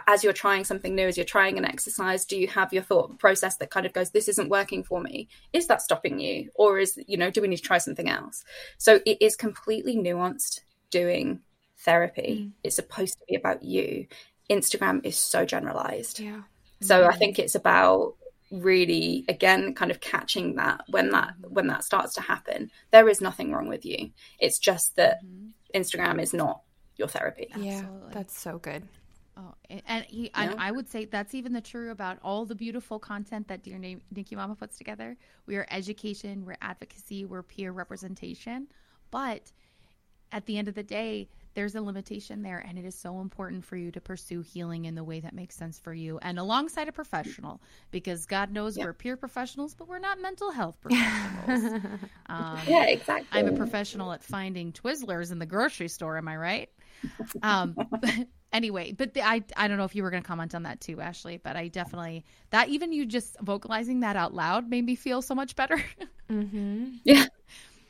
as 0.08 0.24
you're 0.24 0.34
trying 0.34 0.64
something 0.64 0.96
new, 0.96 1.08
as 1.08 1.18
you're 1.18 1.26
trying 1.26 1.58
an 1.58 1.66
exercise, 1.66 2.26
do 2.26 2.36
you 2.36 2.48
have 2.48 2.74
your 2.74 2.84
thought 2.84 3.20
process 3.20 3.58
that 3.58 3.70
kind 3.70 3.86
of 3.86 3.94
goes, 3.94 4.10
this 4.10 4.28
isn't 4.28 4.50
working 4.50 4.84
for 4.84 5.00
me? 5.00 5.28
Is 5.52 5.68
that 5.68 5.82
stopping 5.82 6.20
you? 6.20 6.50
Or 6.56 6.80
is, 6.80 7.00
you 7.08 7.18
know, 7.18 7.30
do 7.30 7.42
we 7.42 7.48
need 7.48 7.58
to 7.58 7.62
try 7.62 7.78
something 7.78 8.10
else? 8.10 8.44
So 8.78 9.02
it 9.06 9.20
is 9.22 9.36
completely 9.36 9.96
nuanced 9.96 10.62
doing 10.90 11.42
therapy. 11.78 12.46
Mm. 12.48 12.52
It's 12.64 12.76
supposed 12.76 13.20
to 13.20 13.26
be 13.30 13.36
about 13.36 13.64
you. 13.64 14.08
Instagram 14.50 15.06
is 15.06 15.18
so 15.18 15.46
generalized. 15.46 16.20
Yeah. 16.20 16.42
So 16.82 17.02
mm-hmm. 17.02 17.14
I 17.14 17.18
think 17.18 17.38
it's 17.40 17.56
about 17.56 18.16
really 18.54 19.26
again 19.28 19.74
kind 19.74 19.90
of 19.90 20.00
catching 20.00 20.56
that 20.56 20.84
when 20.90 21.10
that 21.10 21.34
when 21.50 21.68
that 21.68 21.84
starts 21.84 22.14
to 22.14 22.22
happen 22.22 22.70
there 22.92 23.10
is 23.10 23.20
nothing 23.20 23.52
wrong 23.52 23.68
with 23.68 23.84
you 23.84 24.12
it's 24.40 24.60
just 24.60 24.96
that 24.96 25.26
mm-hmm. 25.26 25.48
instagram 25.80 26.22
is 26.22 26.34
not 26.34 26.62
your 26.96 27.08
therapy 27.08 27.48
yeah 27.58 27.80
Absolutely. 27.80 28.14
that's 28.14 28.38
so 28.38 28.60
good 28.60 28.88
Oh, 29.36 29.56
and, 29.88 30.06
he, 30.06 30.30
and 30.36 30.54
I 30.60 30.72
would 30.72 30.88
say 30.88 31.06
that's 31.06 31.34
even 31.34 31.54
the 31.54 31.62
true 31.62 31.90
about 31.90 32.20
all 32.22 32.46
the 32.46 32.54
beautiful 32.54 33.00
content 33.00 33.48
that 33.48 33.64
Dear 33.64 33.80
Name, 33.80 34.00
NICU 34.14 34.36
Mama 34.36 34.56
puts 34.56 34.78
together. 34.78 35.18
We 35.48 35.56
are 35.56 35.66
education, 35.72 36.46
we're 36.46 36.58
advocacy, 36.62 37.26
we're 37.26 37.42
peer 37.42 37.72
representation. 37.72 38.68
But 39.10 39.52
at 40.32 40.46
the 40.46 40.58
end 40.58 40.68
of 40.68 40.76
the 40.76 40.84
day, 40.84 41.30
there's 41.54 41.76
a 41.76 41.82
limitation 41.82 42.42
there, 42.42 42.60
and 42.60 42.78
it 42.78 42.86
is 42.86 42.96
so 42.96 43.20
important 43.20 43.66
for 43.66 43.76
you 43.76 43.92
to 43.92 44.02
pursue 44.02 44.42
healing 44.42 44.86
in 44.86 44.96
the 44.96 45.04
way 45.04 45.20
that 45.20 45.34
makes 45.34 45.56
sense 45.56 45.80
for 45.80 45.94
you 45.94 46.20
and 46.22 46.40
alongside 46.40 46.88
a 46.88 46.92
professional 46.92 47.62
because 47.92 48.26
God 48.26 48.52
knows 48.52 48.78
we're 48.78 48.94
peer 48.94 49.18
professionals, 49.18 49.74
but 49.76 49.88
we're 49.88 50.00
not 50.00 50.20
mental 50.20 50.52
health 50.52 50.80
professionals. 50.82 51.82
um, 52.28 52.60
yeah, 52.68 52.86
exactly. 52.86 53.28
I'm 53.32 53.48
a 53.48 53.58
professional 53.58 54.12
at 54.12 54.24
finding 54.24 54.72
Twizzlers 54.72 55.32
in 55.32 55.40
the 55.40 55.46
grocery 55.46 55.88
store. 55.88 56.18
Am 56.18 56.28
I 56.28 56.38
right? 56.38 56.70
Um, 57.42 57.76
anyway, 58.54 58.94
but 58.94 59.14
the, 59.14 59.22
I 59.22 59.44
I 59.58 59.68
don't 59.68 59.78
know 59.78 59.84
if 59.84 59.96
you 59.96 60.04
were 60.04 60.10
going 60.10 60.24
to 60.24 60.28
comment 60.28 60.56
on 60.56 60.64
that 60.64 60.82
too, 60.82 61.02
Ashley, 61.02 61.38
but 61.38 61.56
I 61.56 61.68
definitely 61.68 62.26
that 62.52 62.70
even 62.70 62.92
you 62.92 63.06
just 63.06 63.40
vocalizing 63.42 64.02
that 64.02 64.16
out 64.16 64.34
loud 64.34 64.70
made 64.70 64.86
me 64.86 64.96
feel 64.96 65.22
so 65.22 65.36
much 65.36 65.56
better. 65.56 65.84
mm-hmm. 66.30 66.92
Yeah. 67.04 67.26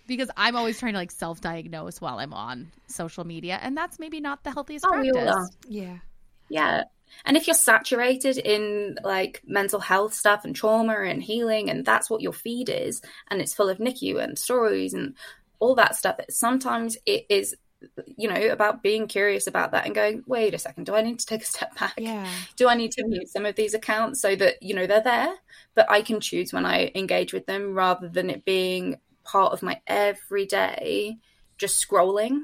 Because 0.08 0.30
I'm 0.36 0.56
always 0.56 0.80
trying 0.80 0.94
to 0.94 1.00
like 1.00 1.12
self-diagnose 1.12 2.02
while 2.02 2.20
I'm 2.20 2.34
on 2.34 2.72
social 2.88 3.24
media, 3.24 3.60
and 3.62 3.76
that's 3.76 4.00
maybe 4.00 4.20
not 4.20 4.44
the 4.44 4.52
healthiest 4.52 4.86
oh, 4.86 4.90
practice. 4.90 5.50
Yeah. 5.68 5.98
Yeah. 6.50 6.84
And 7.26 7.38
if 7.38 7.48
you're 7.48 7.54
saturated 7.54 8.38
in 8.38 8.98
like 9.04 9.42
mental 9.46 9.80
health 9.80 10.14
stuff 10.14 10.46
and 10.46 10.56
trauma 10.56 11.02
and 11.04 11.22
healing, 11.22 11.70
and 11.70 11.86
that's 11.86 12.10
what 12.10 12.22
your 12.22 12.34
feed 12.34 12.70
is, 12.70 13.02
and 13.30 13.42
it's 13.42 13.54
full 13.54 13.70
of 13.70 13.78
NICU 13.78 14.22
and 14.22 14.38
stories 14.38 14.94
and 14.94 15.16
all 15.60 15.76
that 15.76 15.96
stuff, 15.96 16.18
that 16.18 16.34
sometimes 16.34 16.98
it 17.06 17.26
is 17.30 17.56
you 18.18 18.30
know, 18.30 18.48
about 18.48 18.84
being 18.84 19.08
curious 19.08 19.48
about 19.48 19.72
that 19.72 19.86
and 19.86 19.96
going, 19.96 20.24
wait 20.26 20.54
a 20.54 20.58
second, 20.58 20.86
do 20.86 20.96
I 20.96 21.02
need 21.02 21.20
to 21.20 21.26
take 21.26 21.42
a 21.42 21.46
step 21.46 21.76
back? 21.80 21.94
Yeah. 21.98 22.28
Do 22.56 22.68
I 22.68 22.76
need 22.76 22.92
to 22.94 23.06
mute 23.06 23.30
some 23.30 23.46
of 23.46 23.56
these 23.56 23.74
accounts 23.74 24.22
so 24.22 24.36
that, 24.36 24.62
you 24.62 24.74
know, 24.74 24.88
they're 24.88 25.02
there, 25.02 25.34
but 25.76 25.90
I 25.90 26.02
can 26.02 26.20
choose 26.20 26.54
when 26.54 26.66
I 26.66 26.92
engage 26.96 27.34
with 27.34 27.46
them 27.46 27.74
rather 27.74 28.08
than 28.08 28.30
it 28.30 28.46
being 28.46 28.98
part 29.24 29.54
of 29.54 29.64
my 29.64 29.82
everyday 29.88 31.18
just 31.58 31.86
scrolling? 31.86 32.42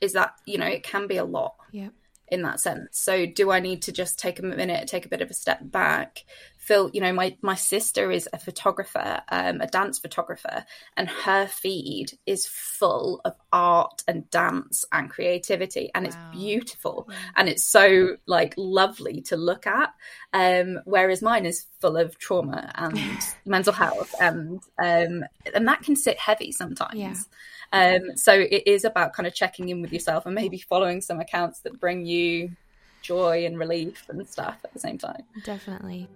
Is 0.00 0.12
that, 0.14 0.34
you 0.46 0.58
know, 0.58 0.66
it 0.66 0.82
can 0.82 1.06
be 1.06 1.16
a 1.16 1.24
lot. 1.24 1.54
Yeah 1.70 1.88
in 2.32 2.40
that 2.40 2.58
sense. 2.58 2.98
So 2.98 3.26
do 3.26 3.50
I 3.50 3.60
need 3.60 3.82
to 3.82 3.92
just 3.92 4.18
take 4.18 4.38
a 4.38 4.42
minute, 4.42 4.88
take 4.88 5.04
a 5.04 5.08
bit 5.10 5.20
of 5.20 5.30
a 5.30 5.34
step 5.34 5.58
back? 5.62 6.24
Phil, 6.62 6.90
you 6.92 7.00
know, 7.00 7.12
my 7.12 7.36
my 7.42 7.56
sister 7.56 8.12
is 8.12 8.28
a 8.32 8.38
photographer, 8.38 9.20
um, 9.30 9.60
a 9.60 9.66
dance 9.66 9.98
photographer, 9.98 10.64
and 10.96 11.08
her 11.08 11.48
feed 11.48 12.12
is 12.24 12.46
full 12.46 13.20
of 13.24 13.34
art 13.52 14.04
and 14.06 14.30
dance 14.30 14.84
and 14.92 15.10
creativity, 15.10 15.90
and 15.92 16.04
wow. 16.04 16.08
it's 16.08 16.38
beautiful 16.38 17.08
and 17.36 17.48
it's 17.48 17.64
so 17.64 18.16
like 18.26 18.54
lovely 18.56 19.22
to 19.22 19.36
look 19.36 19.66
at. 19.66 19.92
Um, 20.32 20.78
whereas 20.84 21.20
mine 21.20 21.46
is 21.46 21.66
full 21.80 21.96
of 21.96 22.16
trauma 22.18 22.70
and 22.76 22.96
mental 23.44 23.72
health, 23.72 24.14
and 24.20 24.62
um, 24.80 25.24
and 25.52 25.66
that 25.66 25.82
can 25.82 25.96
sit 25.96 26.16
heavy 26.16 26.52
sometimes. 26.52 26.94
Yeah. 26.94 27.16
Um, 27.72 28.16
so 28.16 28.32
it 28.34 28.62
is 28.66 28.84
about 28.84 29.14
kind 29.14 29.26
of 29.26 29.34
checking 29.34 29.68
in 29.68 29.82
with 29.82 29.92
yourself 29.92 30.26
and 30.26 30.34
maybe 30.36 30.58
following 30.58 31.00
some 31.00 31.18
accounts 31.18 31.62
that 31.62 31.80
bring 31.80 32.06
you 32.06 32.52
joy 33.00 33.44
and 33.44 33.58
relief 33.58 34.06
and 34.08 34.28
stuff 34.28 34.58
at 34.62 34.72
the 34.72 34.78
same 34.78 34.98
time. 34.98 35.24
Definitely. 35.44 36.08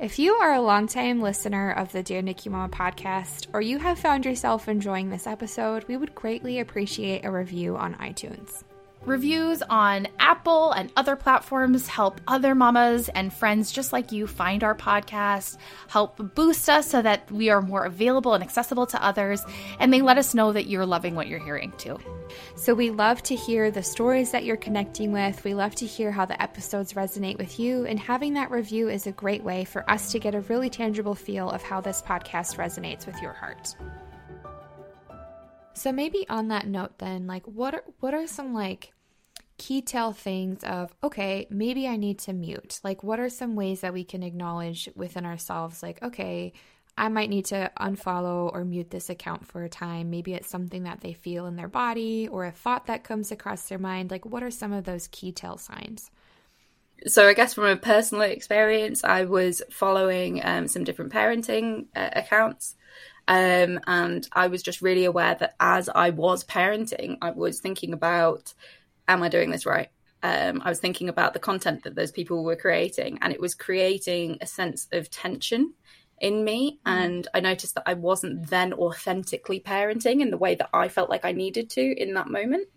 If 0.00 0.16
you 0.20 0.34
are 0.34 0.54
a 0.54 0.60
longtime 0.60 1.20
listener 1.20 1.72
of 1.72 1.90
the 1.90 2.04
Dear 2.04 2.22
NICU 2.22 2.52
Mama 2.52 2.72
podcast, 2.72 3.48
or 3.52 3.60
you 3.60 3.80
have 3.80 3.98
found 3.98 4.24
yourself 4.24 4.68
enjoying 4.68 5.10
this 5.10 5.26
episode, 5.26 5.82
we 5.88 5.96
would 5.96 6.14
greatly 6.14 6.60
appreciate 6.60 7.24
a 7.24 7.32
review 7.32 7.76
on 7.76 7.96
iTunes. 7.96 8.62
Reviews 9.08 9.62
on 9.70 10.06
Apple 10.18 10.70
and 10.72 10.92
other 10.94 11.16
platforms 11.16 11.86
help 11.86 12.20
other 12.28 12.54
mamas 12.54 13.08
and 13.08 13.32
friends 13.32 13.72
just 13.72 13.90
like 13.90 14.12
you 14.12 14.26
find 14.26 14.62
our 14.62 14.74
podcast, 14.74 15.56
help 15.86 16.34
boost 16.34 16.68
us 16.68 16.90
so 16.90 17.00
that 17.00 17.32
we 17.32 17.48
are 17.48 17.62
more 17.62 17.86
available 17.86 18.34
and 18.34 18.44
accessible 18.44 18.84
to 18.84 19.02
others, 19.02 19.42
and 19.80 19.90
they 19.90 20.02
let 20.02 20.18
us 20.18 20.34
know 20.34 20.52
that 20.52 20.66
you're 20.66 20.84
loving 20.84 21.14
what 21.14 21.26
you're 21.26 21.42
hearing 21.42 21.72
too. 21.78 21.98
So 22.54 22.74
we 22.74 22.90
love 22.90 23.22
to 23.22 23.34
hear 23.34 23.70
the 23.70 23.82
stories 23.82 24.30
that 24.32 24.44
you're 24.44 24.58
connecting 24.58 25.10
with. 25.10 25.42
We 25.42 25.54
love 25.54 25.74
to 25.76 25.86
hear 25.86 26.12
how 26.12 26.26
the 26.26 26.40
episodes 26.42 26.92
resonate 26.92 27.38
with 27.38 27.58
you, 27.58 27.86
and 27.86 27.98
having 27.98 28.34
that 28.34 28.50
review 28.50 28.90
is 28.90 29.06
a 29.06 29.12
great 29.12 29.42
way 29.42 29.64
for 29.64 29.90
us 29.90 30.12
to 30.12 30.18
get 30.18 30.34
a 30.34 30.42
really 30.42 30.68
tangible 30.68 31.14
feel 31.14 31.48
of 31.48 31.62
how 31.62 31.80
this 31.80 32.02
podcast 32.02 32.58
resonates 32.58 33.06
with 33.06 33.22
your 33.22 33.32
heart. 33.32 33.74
So 35.72 35.92
maybe 35.92 36.26
on 36.28 36.48
that 36.48 36.66
note 36.66 36.98
then, 36.98 37.26
like 37.26 37.46
what 37.46 37.72
are 37.72 37.84
what 38.00 38.12
are 38.12 38.26
some 38.26 38.52
like 38.52 38.92
key 39.58 39.82
tell 39.82 40.12
things 40.12 40.64
of 40.64 40.94
okay, 41.02 41.46
maybe 41.50 41.86
I 41.86 41.96
need 41.96 42.18
to 42.20 42.32
mute. 42.32 42.80
Like 42.82 43.02
what 43.02 43.20
are 43.20 43.28
some 43.28 43.56
ways 43.56 43.80
that 43.82 43.92
we 43.92 44.04
can 44.04 44.22
acknowledge 44.22 44.88
within 44.94 45.26
ourselves 45.26 45.82
like 45.82 46.02
okay, 46.02 46.52
I 46.96 47.08
might 47.08 47.30
need 47.30 47.46
to 47.46 47.70
unfollow 47.78 48.52
or 48.52 48.64
mute 48.64 48.90
this 48.90 49.10
account 49.10 49.46
for 49.46 49.62
a 49.62 49.68
time. 49.68 50.10
Maybe 50.10 50.34
it's 50.34 50.48
something 50.48 50.84
that 50.84 51.00
they 51.00 51.12
feel 51.12 51.46
in 51.46 51.56
their 51.56 51.68
body 51.68 52.28
or 52.28 52.44
a 52.44 52.50
thought 52.50 52.86
that 52.86 53.04
comes 53.04 53.30
across 53.30 53.68
their 53.68 53.78
mind. 53.78 54.10
Like 54.10 54.24
what 54.24 54.42
are 54.42 54.50
some 54.50 54.72
of 54.72 54.84
those 54.84 55.08
key 55.08 55.32
tell 55.32 55.58
signs? 55.58 56.10
so 57.06 57.28
I 57.28 57.34
guess 57.34 57.54
from 57.54 57.64
a 57.66 57.76
personal 57.76 58.22
experience, 58.22 59.04
I 59.04 59.24
was 59.24 59.62
following 59.70 60.44
um, 60.44 60.68
some 60.68 60.84
different 60.84 61.12
parenting 61.12 61.86
uh, 61.94 62.10
accounts, 62.12 62.74
um, 63.28 63.78
and 63.86 64.26
I 64.32 64.48
was 64.48 64.62
just 64.62 64.82
really 64.82 65.04
aware 65.04 65.34
that 65.34 65.54
as 65.60 65.88
I 65.88 66.10
was 66.10 66.44
parenting, 66.44 67.18
I 67.22 67.30
was 67.30 67.60
thinking 67.60 67.92
about, 67.92 68.54
am 69.08 69.22
I 69.22 69.28
doing 69.28 69.50
this 69.50 69.66
right? 69.66 69.88
Um, 70.22 70.62
I 70.64 70.68
was 70.68 70.80
thinking 70.80 71.08
about 71.08 71.32
the 71.32 71.38
content 71.38 71.84
that 71.84 71.94
those 71.94 72.10
people 72.10 72.44
were 72.44 72.56
creating, 72.56 73.18
and 73.22 73.32
it 73.32 73.40
was 73.40 73.54
creating 73.54 74.38
a 74.40 74.46
sense 74.46 74.88
of 74.92 75.10
tension 75.10 75.74
in 76.20 76.44
me. 76.44 76.80
Mm. 76.86 76.92
And 76.92 77.28
I 77.34 77.40
noticed 77.40 77.74
that 77.76 77.84
I 77.86 77.94
wasn't 77.94 78.48
then 78.48 78.72
authentically 78.72 79.60
parenting 79.60 80.20
in 80.20 80.30
the 80.30 80.38
way 80.38 80.54
that 80.56 80.70
I 80.72 80.88
felt 80.88 81.10
like 81.10 81.24
I 81.24 81.32
needed 81.32 81.70
to 81.70 81.82
in 81.82 82.14
that 82.14 82.28
moment. 82.28 82.68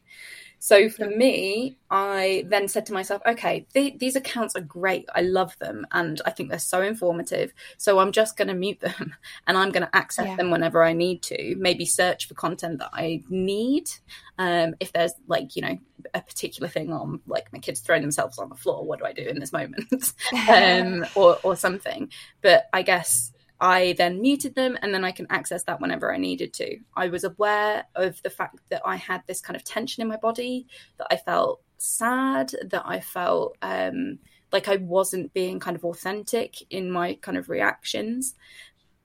So 0.64 0.90
for 0.90 1.08
me, 1.08 1.80
I 1.90 2.46
then 2.48 2.68
said 2.68 2.86
to 2.86 2.94
myself, 2.94 3.24
okay, 3.26 3.66
th- 3.74 3.98
these 3.98 4.16
accounts 4.16 4.56
are 4.56 4.62
great. 4.62 5.10
I 5.16 5.22
love 5.22 5.58
them 5.58 5.88
and 5.92 6.22
I 6.24 6.30
think 6.30 6.50
they're 6.50 6.60
so 6.60 6.84
informative. 6.84 7.52
So 7.78 7.98
I'm 7.98 8.12
just 8.12 8.38
going 8.38 8.48
to 8.48 8.54
mute 8.54 8.80
them 8.80 9.16
and 9.48 9.58
I'm 9.58 9.72
going 9.72 9.88
to 9.88 9.96
access 9.96 10.28
yeah. 10.28 10.36
them 10.36 10.52
whenever 10.52 10.84
I 10.84 10.94
need 10.94 11.24
to, 11.24 11.56
maybe 11.58 11.84
search 11.84 12.28
for 12.28 12.36
content 12.36 12.78
that 12.78 12.92
I 12.94 13.24
need. 13.28 13.90
Um, 14.38 14.76
if 14.80 14.92
there's 14.92 15.14
like, 15.26 15.56
you 15.56 15.64
know, 15.64 15.80
a 16.14 16.22
particular 16.22 16.70
thing 16.70 16.94
on 16.94 17.22
like 17.26 17.52
my 17.52 17.58
kids 17.58 17.80
throwing 17.80 18.04
themselves 18.04 18.38
on 18.38 18.50
the 18.50 18.56
floor, 18.56 18.86
what 18.86 19.00
do 19.00 19.06
I 19.06 19.14
do 19.14 19.24
in 19.24 19.40
this 19.40 19.52
moment? 19.52 20.14
um, 20.48 21.08
or, 21.16 21.40
or 21.42 21.56
something. 21.56 22.12
But 22.44 22.66
I 22.72 22.84
guess 22.84 23.32
I 23.62 23.94
then 23.94 24.22
muted 24.22 24.56
them 24.56 24.76
and 24.82 24.92
then 24.92 25.06
I 25.06 25.12
can 25.12 25.28
access 25.30 25.64
that 25.66 25.80
whenever 25.80 26.12
I 26.12 26.18
needed 26.18 26.52
to. 26.54 26.80
I 26.96 27.10
was 27.10 27.24
aware 27.24 27.86
of 27.94 28.20
the 28.24 28.32
fact 28.32 28.58
that 28.70 28.82
I 28.84 28.96
had 28.96 29.22
this 29.28 29.40
kind 29.40 29.56
of 29.56 29.64
tension 29.64 30.02
in 30.02 30.08
my 30.08 30.18
body, 30.18 30.66
that 30.98 31.08
I 31.12 31.18
felt 31.18 31.62
sad, 31.78 32.54
that 32.64 32.82
I 32.86 33.02
felt 33.02 33.56
um, 33.62 34.18
like 34.52 34.68
I 34.68 34.78
wasn't 34.78 35.34
being 35.34 35.60
kind 35.60 35.78
of 35.78 35.86
authentic 35.86 36.56
in 36.72 36.90
my 36.90 37.14
kind 37.22 37.38
of 37.38 37.50
reactions. 37.50 38.34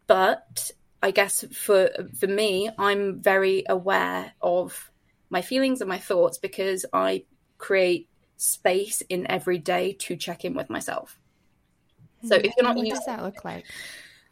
But 0.07 0.71
I 1.03 1.11
guess 1.11 1.45
for 1.53 1.91
for 2.19 2.27
me, 2.27 2.71
I'm 2.79 3.21
very 3.21 3.65
aware 3.69 4.33
of 4.41 4.91
my 5.29 5.43
feelings 5.43 5.83
and 5.83 5.89
my 5.89 5.99
thoughts 5.99 6.39
because 6.39 6.87
I 6.95 7.25
create 7.59 8.09
space 8.39 9.03
in 9.03 9.31
every 9.31 9.59
day 9.59 9.93
to 9.93 10.17
check 10.17 10.47
in 10.47 10.55
with 10.55 10.71
myself. 10.71 11.19
So 12.25 12.37
if 12.37 12.55
you're 12.57 12.65
not 12.65 12.77
what 12.77 12.89
does 12.89 13.05
that 13.05 13.23
look 13.23 13.45
like? 13.45 13.67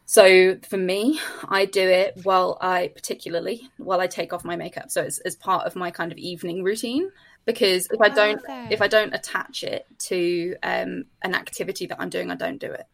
So 0.05 0.57
for 0.69 0.77
me, 0.77 1.19
I 1.49 1.65
do 1.65 1.81
it 1.81 2.19
while 2.23 2.57
I 2.61 2.89
particularly 2.89 3.69
while 3.77 3.99
I 3.99 4.07
take 4.07 4.33
off 4.33 4.45
my 4.45 4.55
makeup. 4.55 4.91
So 4.91 5.01
it's 5.01 5.19
as 5.19 5.35
part 5.35 5.65
of 5.65 5.75
my 5.75 5.91
kind 5.91 6.11
of 6.11 6.17
evening 6.17 6.63
routine 6.63 7.09
because 7.45 7.87
if 7.91 7.99
I 8.01 8.09
don't 8.09 8.41
if 8.71 8.81
I 8.81 8.87
don't 8.87 9.13
attach 9.13 9.63
it 9.63 9.85
to 9.99 10.55
um, 10.63 11.05
an 11.23 11.33
activity 11.33 11.87
that 11.87 11.99
I'm 11.99 12.09
doing, 12.09 12.29
I 12.29 12.35
don't 12.35 12.59
do 12.59 12.71
it. 12.71 12.85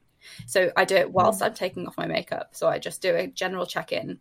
So 0.46 0.72
I 0.78 0.86
do 0.86 0.96
it 0.96 1.12
whilst 1.12 1.42
mm. 1.42 1.48
I'm 1.48 1.54
taking 1.54 1.88
off 1.88 1.98
my 1.98 2.08
makeup. 2.08 2.50
So 2.52 2.68
I 2.70 2.80
just 2.80 3.02
do 3.02 3.16
a 3.16 3.28
general 3.28 3.66
check 3.66 3.92
in. 3.92 4.20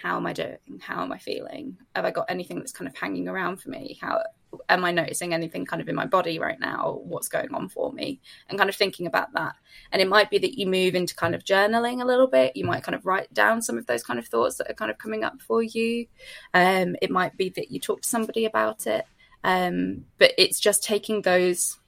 How 0.00 0.16
am 0.16 0.26
I 0.26 0.32
doing? 0.32 0.58
How 0.80 1.02
am 1.02 1.12
I 1.12 1.18
feeling? 1.18 1.76
Have 1.94 2.04
I 2.04 2.10
got 2.10 2.26
anything 2.28 2.58
that's 2.58 2.72
kind 2.72 2.88
of 2.88 2.96
hanging 2.96 3.28
around 3.28 3.58
for 3.58 3.70
me? 3.70 3.98
How 4.00 4.22
am 4.68 4.84
I 4.84 4.90
noticing 4.90 5.32
anything 5.32 5.64
kind 5.64 5.80
of 5.80 5.88
in 5.88 5.94
my 5.94 6.06
body 6.06 6.38
right 6.38 6.58
now? 6.58 7.00
What's 7.04 7.28
going 7.28 7.54
on 7.54 7.68
for 7.68 7.92
me? 7.92 8.20
And 8.48 8.58
kind 8.58 8.70
of 8.70 8.76
thinking 8.76 9.06
about 9.06 9.32
that. 9.34 9.54
And 9.92 10.02
it 10.02 10.08
might 10.08 10.30
be 10.30 10.38
that 10.38 10.58
you 10.58 10.66
move 10.66 10.94
into 10.94 11.14
kind 11.14 11.34
of 11.34 11.44
journaling 11.44 12.02
a 12.02 12.06
little 12.06 12.26
bit. 12.26 12.56
You 12.56 12.64
might 12.64 12.82
kind 12.82 12.94
of 12.94 13.06
write 13.06 13.32
down 13.32 13.62
some 13.62 13.78
of 13.78 13.86
those 13.86 14.02
kind 14.02 14.18
of 14.18 14.26
thoughts 14.26 14.56
that 14.56 14.70
are 14.70 14.74
kind 14.74 14.90
of 14.90 14.98
coming 14.98 15.24
up 15.24 15.40
for 15.40 15.62
you. 15.62 16.06
Um, 16.52 16.96
it 17.00 17.10
might 17.10 17.36
be 17.36 17.50
that 17.50 17.70
you 17.70 17.80
talk 17.80 18.02
to 18.02 18.08
somebody 18.08 18.44
about 18.44 18.86
it. 18.86 19.06
Um, 19.42 20.06
but 20.18 20.32
it's 20.38 20.58
just 20.58 20.82
taking 20.82 21.22
those 21.22 21.78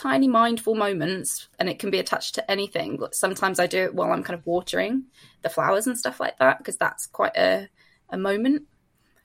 tiny 0.00 0.28
mindful 0.28 0.74
moments 0.74 1.48
and 1.58 1.68
it 1.68 1.78
can 1.78 1.90
be 1.90 1.98
attached 1.98 2.34
to 2.36 2.50
anything. 2.50 2.98
Sometimes 3.12 3.60
i 3.60 3.66
do 3.66 3.84
it 3.84 3.94
while 3.94 4.12
i'm 4.12 4.22
kind 4.22 4.38
of 4.38 4.46
watering 4.46 5.04
the 5.42 5.48
flowers 5.50 5.86
and 5.86 5.98
stuff 5.98 6.20
like 6.20 6.38
that 6.38 6.58
because 6.58 6.76
that's 6.76 7.06
quite 7.06 7.36
a, 7.36 7.68
a 8.08 8.16
moment 8.16 8.62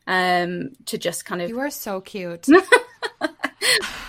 um 0.08 0.72
to 0.86 0.98
just 0.98 1.26
kind 1.26 1.42
of 1.42 1.50
you 1.50 1.60
are 1.60 1.70
so 1.70 2.02
cute 2.02 2.48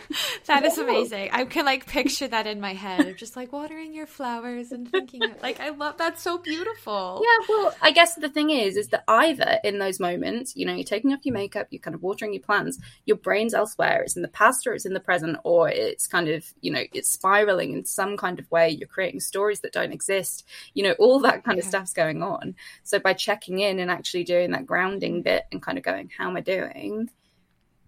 that 0.46 0.64
is 0.64 0.78
amazing. 0.78 1.30
I 1.32 1.44
can 1.44 1.64
like 1.64 1.86
picture 1.86 2.28
that 2.28 2.46
in 2.46 2.60
my 2.60 2.74
head 2.74 3.06
of 3.06 3.16
just 3.16 3.36
like 3.36 3.52
watering 3.52 3.94
your 3.94 4.06
flowers 4.06 4.72
and 4.72 4.90
thinking 4.90 5.24
of, 5.24 5.42
like 5.42 5.60
I 5.60 5.70
love 5.70 5.96
that's 5.98 6.22
so 6.22 6.38
beautiful. 6.38 7.22
Yeah, 7.22 7.46
well, 7.48 7.74
I 7.80 7.90
guess 7.90 8.14
the 8.14 8.28
thing 8.28 8.50
is 8.50 8.76
is 8.76 8.88
that 8.88 9.04
either 9.08 9.58
in 9.64 9.78
those 9.78 10.00
moments, 10.00 10.56
you 10.56 10.66
know, 10.66 10.74
you're 10.74 10.84
taking 10.84 11.12
off 11.12 11.24
your 11.24 11.34
makeup, 11.34 11.68
you're 11.70 11.80
kind 11.80 11.94
of 11.94 12.02
watering 12.02 12.32
your 12.32 12.42
plants, 12.42 12.78
your 13.06 13.16
brain's 13.16 13.54
elsewhere, 13.54 14.02
it's 14.02 14.16
in 14.16 14.22
the 14.22 14.28
past 14.28 14.66
or 14.66 14.74
it's 14.74 14.86
in 14.86 14.94
the 14.94 15.00
present, 15.00 15.38
or 15.44 15.68
it's 15.68 16.06
kind 16.06 16.28
of, 16.28 16.44
you 16.60 16.70
know, 16.70 16.82
it's 16.92 17.10
spiraling 17.10 17.72
in 17.72 17.84
some 17.84 18.16
kind 18.16 18.38
of 18.38 18.50
way, 18.50 18.70
you're 18.70 18.88
creating 18.88 19.20
stories 19.20 19.60
that 19.60 19.72
don't 19.72 19.92
exist, 19.92 20.46
you 20.74 20.82
know, 20.82 20.92
all 20.98 21.20
that 21.20 21.44
kind 21.44 21.58
yeah. 21.58 21.62
of 21.62 21.68
stuff's 21.68 21.92
going 21.92 22.22
on. 22.22 22.54
So 22.82 22.98
by 22.98 23.12
checking 23.14 23.58
in 23.60 23.78
and 23.78 23.90
actually 23.90 24.24
doing 24.24 24.52
that 24.52 24.66
grounding 24.66 25.22
bit 25.22 25.44
and 25.52 25.62
kind 25.62 25.78
of 25.78 25.84
going, 25.84 26.10
How 26.16 26.28
am 26.28 26.36
I 26.36 26.40
doing? 26.40 27.10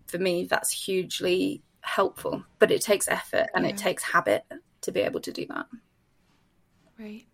For 0.07 0.19
me, 0.19 0.45
that's 0.45 0.71
hugely 0.71 1.63
helpful, 1.85 2.45
but 2.59 2.70
it 2.70 2.80
takes 2.80 3.09
effort 3.09 3.49
and 3.55 3.64
yeah. 3.64 3.70
it 3.70 3.76
takes 3.76 4.03
habit 4.03 4.45
to 4.82 4.93
be 4.93 5.01
able 5.01 5.20
to 5.20 5.32
do 5.32 5.47
that. 5.47 5.66
Right. 6.99 7.26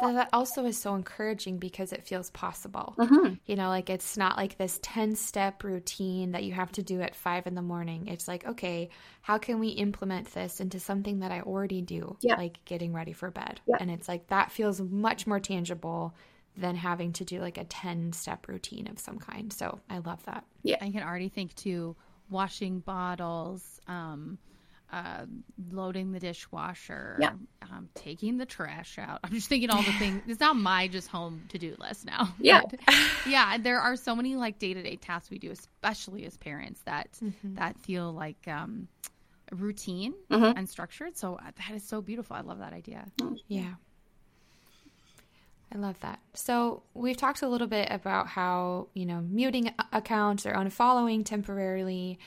But 0.00 0.14
that 0.14 0.30
also 0.32 0.64
is 0.64 0.78
so 0.78 0.94
encouraging 0.94 1.58
because 1.58 1.92
it 1.92 2.06
feels 2.06 2.30
possible. 2.30 2.94
Mm-hmm. 2.98 3.34
You 3.46 3.56
know, 3.56 3.68
like 3.68 3.90
it's 3.90 4.16
not 4.16 4.36
like 4.36 4.56
this 4.56 4.80
10 4.82 5.14
step 5.16 5.62
routine 5.62 6.32
that 6.32 6.44
you 6.44 6.52
have 6.52 6.72
to 6.72 6.82
do 6.82 7.00
at 7.02 7.14
five 7.14 7.46
in 7.46 7.54
the 7.54 7.62
morning. 7.62 8.08
It's 8.08 8.26
like, 8.26 8.46
okay, 8.46 8.88
how 9.20 9.38
can 9.38 9.60
we 9.60 9.68
implement 9.68 10.32
this 10.32 10.60
into 10.60 10.80
something 10.80 11.20
that 11.20 11.30
I 11.30 11.42
already 11.42 11.82
do, 11.82 12.16
yeah. 12.20 12.36
like 12.36 12.64
getting 12.64 12.92
ready 12.92 13.12
for 13.12 13.30
bed? 13.30 13.60
Yeah. 13.66 13.76
And 13.80 13.90
it's 13.90 14.08
like 14.08 14.28
that 14.28 14.50
feels 14.50 14.80
much 14.80 15.26
more 15.26 15.40
tangible 15.40 16.14
than 16.56 16.74
having 16.74 17.12
to 17.14 17.24
do 17.24 17.40
like 17.40 17.58
a 17.58 17.64
10 17.64 18.12
step 18.12 18.48
routine 18.48 18.88
of 18.88 18.98
some 18.98 19.18
kind. 19.18 19.52
So 19.52 19.78
I 19.88 19.98
love 19.98 20.24
that. 20.24 20.44
Yeah. 20.62 20.76
I 20.80 20.90
can 20.90 21.02
already 21.02 21.28
think 21.28 21.54
too 21.54 21.96
washing 22.32 22.80
bottles, 22.80 23.80
um, 23.86 24.38
uh, 24.92 25.24
loading 25.70 26.12
the 26.12 26.20
dishwasher, 26.20 27.16
yeah. 27.18 27.32
um, 27.62 27.88
taking 27.94 28.36
the 28.36 28.44
trash 28.44 28.98
out. 28.98 29.20
I'm 29.24 29.30
just 29.32 29.48
thinking 29.48 29.70
all 29.70 29.82
the 29.82 29.92
things. 29.92 30.22
It's 30.26 30.40
not 30.40 30.56
my 30.56 30.88
just 30.88 31.08
home 31.08 31.44
to 31.48 31.58
do 31.58 31.74
list 31.78 32.04
now. 32.04 32.34
Yeah, 32.40 32.62
but, 32.68 32.80
yeah. 33.26 33.56
There 33.58 33.80
are 33.80 33.96
so 33.96 34.14
many 34.14 34.36
like 34.36 34.58
day 34.58 34.74
to 34.74 34.82
day 34.82 34.96
tasks 34.96 35.30
we 35.30 35.38
do, 35.38 35.50
especially 35.50 36.26
as 36.26 36.36
parents, 36.36 36.82
that 36.84 37.12
mm-hmm. 37.22 37.54
that 37.54 37.78
feel 37.78 38.12
like 38.12 38.48
um, 38.48 38.88
routine 39.50 40.14
mm-hmm. 40.30 40.58
and 40.58 40.68
structured. 40.68 41.16
So 41.16 41.36
uh, 41.36 41.50
that 41.56 41.74
is 41.74 41.84
so 41.84 42.02
beautiful. 42.02 42.36
I 42.36 42.40
love 42.40 42.58
that 42.58 42.72
idea. 42.72 43.06
Yeah. 43.48 43.74
I 45.74 45.78
love 45.78 45.98
that. 46.00 46.20
So, 46.34 46.82
we've 46.94 47.16
talked 47.16 47.42
a 47.42 47.48
little 47.48 47.66
bit 47.66 47.88
about 47.90 48.26
how, 48.28 48.88
you 48.94 49.06
know, 49.06 49.22
muting 49.22 49.72
accounts 49.92 50.44
or 50.44 50.52
unfollowing 50.52 51.24
temporarily 51.24 52.18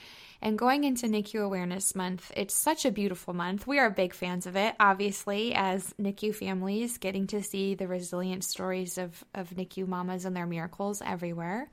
and 0.42 0.58
going 0.58 0.84
into 0.84 1.08
NICU 1.08 1.44
Awareness 1.44 1.96
Month. 1.96 2.32
It's 2.36 2.54
such 2.54 2.86
a 2.86 2.92
beautiful 2.92 3.34
month. 3.34 3.66
We 3.66 3.80
are 3.80 3.90
big 3.90 4.14
fans 4.14 4.46
of 4.46 4.56
it, 4.56 4.76
obviously, 4.80 5.54
as 5.56 5.94
NICU 6.00 6.36
families, 6.36 6.98
getting 6.98 7.28
to 7.28 7.42
see 7.42 7.76
the 7.76 7.88
resilient 7.88 8.44
stories 8.44 8.98
of, 8.98 9.24
of 9.34 9.50
NICU 9.50 9.88
mamas 9.88 10.26
and 10.26 10.36
their 10.36 10.46
miracles 10.46 11.02
everywhere. 11.04 11.70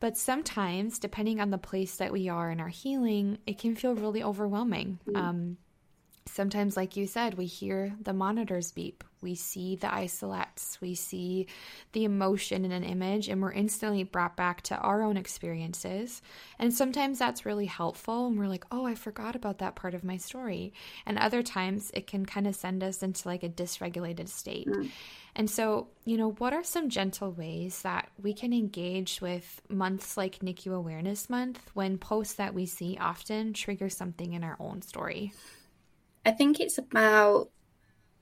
But 0.00 0.18
sometimes, 0.18 0.98
depending 0.98 1.40
on 1.40 1.50
the 1.50 1.58
place 1.58 1.96
that 1.96 2.12
we 2.12 2.28
are 2.28 2.50
in 2.50 2.60
our 2.60 2.68
healing, 2.68 3.38
it 3.46 3.58
can 3.58 3.76
feel 3.76 3.94
really 3.94 4.22
overwhelming. 4.22 4.98
Mm-hmm. 5.06 5.16
Um, 5.16 5.56
sometimes, 6.26 6.76
like 6.76 6.96
you 6.96 7.06
said, 7.06 7.34
we 7.34 7.46
hear 7.46 7.94
the 8.00 8.12
monitors 8.12 8.72
beep, 8.72 9.04
we 9.22 9.34
see 9.34 9.76
the 9.76 9.86
isolettes, 9.86 10.80
we 10.80 10.94
see 10.94 11.46
the 11.92 12.04
emotion 12.04 12.64
in 12.64 12.72
an 12.72 12.84
image, 12.84 13.28
and 13.28 13.40
we're 13.40 13.52
instantly 13.52 14.02
brought 14.02 14.36
back 14.36 14.62
to 14.62 14.76
our 14.76 15.02
own 15.02 15.16
experiences. 15.16 16.20
And 16.58 16.74
sometimes 16.74 17.18
that's 17.18 17.46
really 17.46 17.66
helpful, 17.66 18.26
and 18.26 18.38
we're 18.38 18.48
like, 18.48 18.64
oh, 18.70 18.84
I 18.84 18.94
forgot 18.94 19.36
about 19.36 19.58
that 19.58 19.76
part 19.76 19.94
of 19.94 20.04
my 20.04 20.16
story. 20.16 20.72
And 21.06 21.18
other 21.18 21.42
times 21.42 21.90
it 21.94 22.06
can 22.06 22.26
kind 22.26 22.46
of 22.46 22.54
send 22.54 22.82
us 22.82 23.02
into 23.02 23.28
like 23.28 23.42
a 23.42 23.48
dysregulated 23.48 24.28
state. 24.28 24.68
Mm. 24.68 24.90
And 25.34 25.50
so, 25.50 25.88
you 26.04 26.18
know, 26.18 26.32
what 26.32 26.52
are 26.52 26.64
some 26.64 26.90
gentle 26.90 27.32
ways 27.32 27.80
that 27.82 28.10
we 28.20 28.34
can 28.34 28.52
engage 28.52 29.22
with 29.22 29.62
months 29.68 30.16
like 30.16 30.40
NICU 30.40 30.74
Awareness 30.74 31.30
Month 31.30 31.70
when 31.72 31.96
posts 31.96 32.34
that 32.34 32.52
we 32.52 32.66
see 32.66 32.98
often 33.00 33.54
trigger 33.54 33.88
something 33.88 34.34
in 34.34 34.44
our 34.44 34.56
own 34.60 34.82
story? 34.82 35.32
I 36.26 36.32
think 36.32 36.60
it's 36.60 36.78
about 36.78 37.48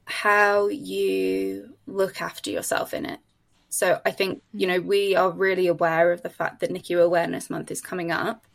how 0.04 0.68
you 0.68 1.76
look 1.86 2.20
after 2.20 2.50
yourself 2.50 2.94
in 2.94 3.06
it. 3.06 3.20
So 3.68 4.00
I 4.04 4.10
think, 4.10 4.42
you 4.52 4.66
know, 4.66 4.80
we 4.80 5.14
are 5.14 5.30
really 5.30 5.68
aware 5.68 6.12
of 6.12 6.22
the 6.22 6.30
fact 6.30 6.60
that 6.60 6.70
NICU 6.70 7.02
Awareness 7.02 7.48
Month 7.48 7.70
is 7.70 7.80
coming 7.80 8.10
up. 8.10 8.46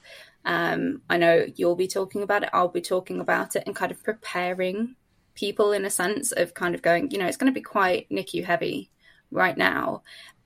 Um, 0.43 1.01
I 1.09 1.17
know 1.17 1.45
you'll 1.55 1.75
be 1.75 1.87
talking 1.87 2.21
about 2.21 2.43
it, 2.43 2.49
I'll 2.53 2.67
be 2.67 2.81
talking 2.81 3.21
about 3.21 3.55
it, 3.55 3.63
and 3.65 3.75
kind 3.75 3.91
of 3.91 4.03
preparing 4.03 4.95
people 5.33 5.71
in 5.71 5.85
a 5.85 5.89
sense 5.89 6.31
of 6.33 6.53
kind 6.53 6.75
of 6.75 6.81
going, 6.81 7.11
you 7.11 7.17
know, 7.17 7.25
it's 7.25 7.37
going 7.37 7.51
to 7.51 7.57
be 7.57 7.63
quite 7.63 8.09
NICU 8.09 8.43
heavy 8.43 8.91
right 9.31 9.57
now. 9.57 10.03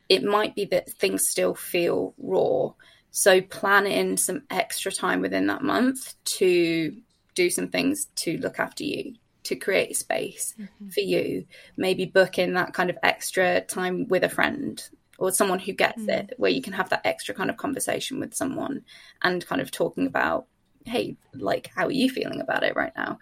It 0.07 0.23
might 0.23 0.55
be 0.55 0.65
that 0.65 0.91
things 0.91 1.27
still 1.27 1.55
feel 1.55 2.13
raw. 2.17 2.71
So 3.11 3.41
plan 3.41 3.87
in 3.87 4.17
some 4.17 4.43
extra 4.49 4.91
time 4.91 5.21
within 5.21 5.47
that 5.47 5.63
month 5.63 6.13
to 6.25 6.95
do 7.35 7.49
some 7.49 7.69
things 7.69 8.07
to 8.17 8.37
look 8.37 8.59
after 8.59 8.83
you 8.83 9.15
to 9.49 9.55
create 9.55 9.97
space 9.97 10.53
mm-hmm. 10.59 10.89
for 10.89 10.99
you 10.99 11.43
maybe 11.75 12.05
book 12.05 12.37
in 12.37 12.53
that 12.53 12.71
kind 12.71 12.91
of 12.91 12.97
extra 13.01 13.61
time 13.61 14.07
with 14.07 14.23
a 14.23 14.29
friend 14.29 14.89
or 15.17 15.31
someone 15.31 15.57
who 15.57 15.73
gets 15.73 15.99
mm-hmm. 15.99 16.11
it 16.11 16.33
where 16.37 16.51
you 16.51 16.61
can 16.61 16.73
have 16.73 16.89
that 16.89 17.01
extra 17.03 17.33
kind 17.33 17.49
of 17.49 17.57
conversation 17.57 18.19
with 18.19 18.35
someone 18.35 18.83
and 19.23 19.47
kind 19.47 19.59
of 19.59 19.71
talking 19.71 20.05
about 20.05 20.45
hey 20.85 21.17
like 21.33 21.71
how 21.75 21.87
are 21.87 21.91
you 21.91 22.11
feeling 22.11 22.41
about 22.41 22.63
it 22.63 22.75
right 22.75 22.93
now 22.95 23.17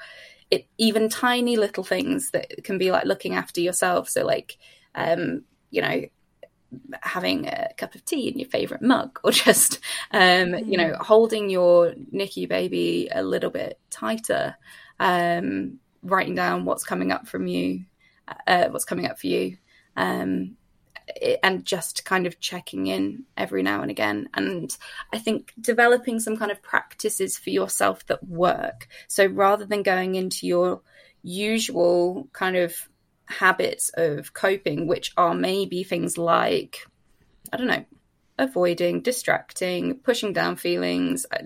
it 0.52 0.68
even 0.78 1.08
tiny 1.08 1.56
little 1.56 1.84
things 1.84 2.32
that 2.32 2.62
can 2.66 2.78
be 2.78 2.92
like 2.92 3.06
looking 3.06 3.34
after 3.34 3.62
yourself 3.62 4.10
so 4.10 4.26
like 4.26 4.58
um 4.96 5.46
you 5.70 5.82
know 5.82 6.04
having 7.02 7.48
a 7.48 7.70
cup 7.78 7.96
of 7.96 8.04
tea 8.04 8.28
in 8.28 8.38
your 8.38 8.50
favorite 8.50 8.82
mug 8.82 9.18
or 9.24 9.32
just 9.48 9.80
um, 10.12 10.20
mm. 10.20 10.70
you 10.70 10.78
know 10.78 10.90
mm. 10.90 10.98
holding 10.98 11.50
your 11.50 11.94
NICU 12.14 12.50
baby 12.50 13.08
a 13.14 13.24
little 13.24 13.50
bit 13.50 13.80
tighter 13.90 14.58
um, 15.00 15.80
writing 16.08 16.36
down 16.36 16.66
what's 16.66 16.84
coming 16.84 17.12
up 17.12 17.28
from 17.28 17.48
you 17.48 17.86
uh, 18.48 18.68
what's 18.70 18.86
coming 18.86 19.06
up 19.06 19.20
for 19.20 19.28
you 19.28 19.58
um, 19.96 20.56
it, 21.08 21.40
and 21.44 21.66
just 21.66 22.06
kind 22.06 22.28
of 22.28 22.40
checking 22.40 22.88
in 22.88 23.24
every 23.36 23.64
now 23.64 23.82
and 23.82 23.92
again. 23.92 24.30
And 24.34 24.76
i 25.14 25.18
think 25.18 25.54
developing 25.60 26.20
some 26.20 26.38
kind 26.38 26.52
of 26.52 26.62
practices 26.62 27.38
for 27.38 27.50
yourself 27.50 28.06
that 28.08 28.24
work. 28.28 28.88
So 29.08 29.26
rather 29.26 29.66
than 29.66 29.84
going 29.84 30.16
into 30.16 30.48
your 30.48 30.82
usual 31.24 32.28
kind 32.34 32.56
of 32.56 32.76
habits 33.26 33.90
of 33.96 34.34
coping, 34.34 34.88
which 34.88 35.12
are 35.18 35.34
maybe 35.34 35.84
things 35.84 36.18
like, 36.18 36.88
I 37.52 37.58
don't 37.58 37.68
know, 37.68 37.86
avoiding, 38.38 39.02
distracting, 39.02 40.00
pushing 40.00 40.34
down 40.34 40.56
feelings, 40.56 41.26
uh, 41.32 41.44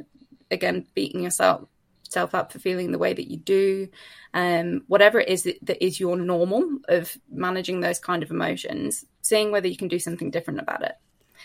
again, 0.49 0.85
beating 0.93 1.23
yourself 1.23 1.67
self 2.11 2.35
up 2.35 2.51
for 2.51 2.59
feeling 2.59 2.91
the 2.91 2.97
way 2.97 3.13
that 3.13 3.31
you 3.31 3.37
do, 3.37 3.87
um, 4.33 4.83
whatever 4.87 5.19
it 5.19 5.29
is 5.29 5.43
that, 5.43 5.57
that 5.61 5.83
is 5.83 5.99
your 5.99 6.17
normal 6.17 6.67
of 6.89 7.17
managing 7.31 7.79
those 7.79 7.99
kind 7.99 8.21
of 8.21 8.31
emotions, 8.31 9.05
seeing 9.21 9.51
whether 9.51 9.67
you 9.67 9.77
can 9.77 9.87
do 9.87 9.99
something 9.99 10.29
different 10.29 10.59
about 10.59 10.83
it. 10.83 10.93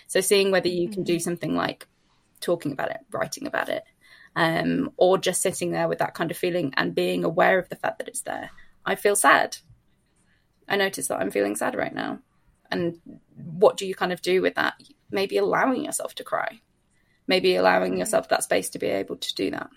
So 0.09 0.21
seeing 0.21 0.51
whether 0.51 0.69
you 0.69 0.89
can 0.89 1.05
do 1.05 1.15
mm-hmm. 1.15 1.21
something 1.21 1.55
like 1.55 1.87
talking 2.41 2.73
about 2.73 2.91
it, 2.91 2.99
writing 3.13 3.47
about 3.47 3.69
it, 3.69 3.85
um, 4.35 4.93
or 4.97 5.19
just 5.19 5.41
sitting 5.41 5.71
there 5.71 5.89
with 5.89 5.99
that 5.99 6.15
kind 6.15 6.31
of 6.31 6.37
feeling 6.37 6.75
and 6.77 6.95
being 6.95 7.25
aware 7.25 7.59
of 7.59 7.69
the 7.69 7.77
fact 7.77 7.99
that 7.99 8.09
it's 8.09 8.23
there. 8.23 8.51
I 8.85 8.97
feel 8.97 9.17
sad. 9.17 9.59
I 10.69 10.77
notice 10.77 11.09
that 11.09 11.21
I'm 11.21 11.31
feeling 11.31 11.55
sad 11.55 11.77
right 11.77 11.95
now. 11.95 12.19
And 12.71 13.01
what 13.37 13.77
do 13.77 13.87
you 13.87 13.95
kind 13.95 14.13
of 14.13 14.21
do 14.21 14.43
with 14.43 14.57
that? 14.57 14.75
Maybe 15.13 15.39
allowing 15.39 15.85
yourself 15.85 16.17
to 16.17 16.25
cry, 16.25 16.61
maybe 17.29 17.55
allowing 17.55 17.95
mm. 17.95 17.99
yourself 17.99 18.29
that 18.29 18.43
space 18.43 18.69
to 18.71 18.81
be 18.81 18.89
able 18.89 19.17
to 19.17 19.35
do 19.37 19.53
that 19.53 19.71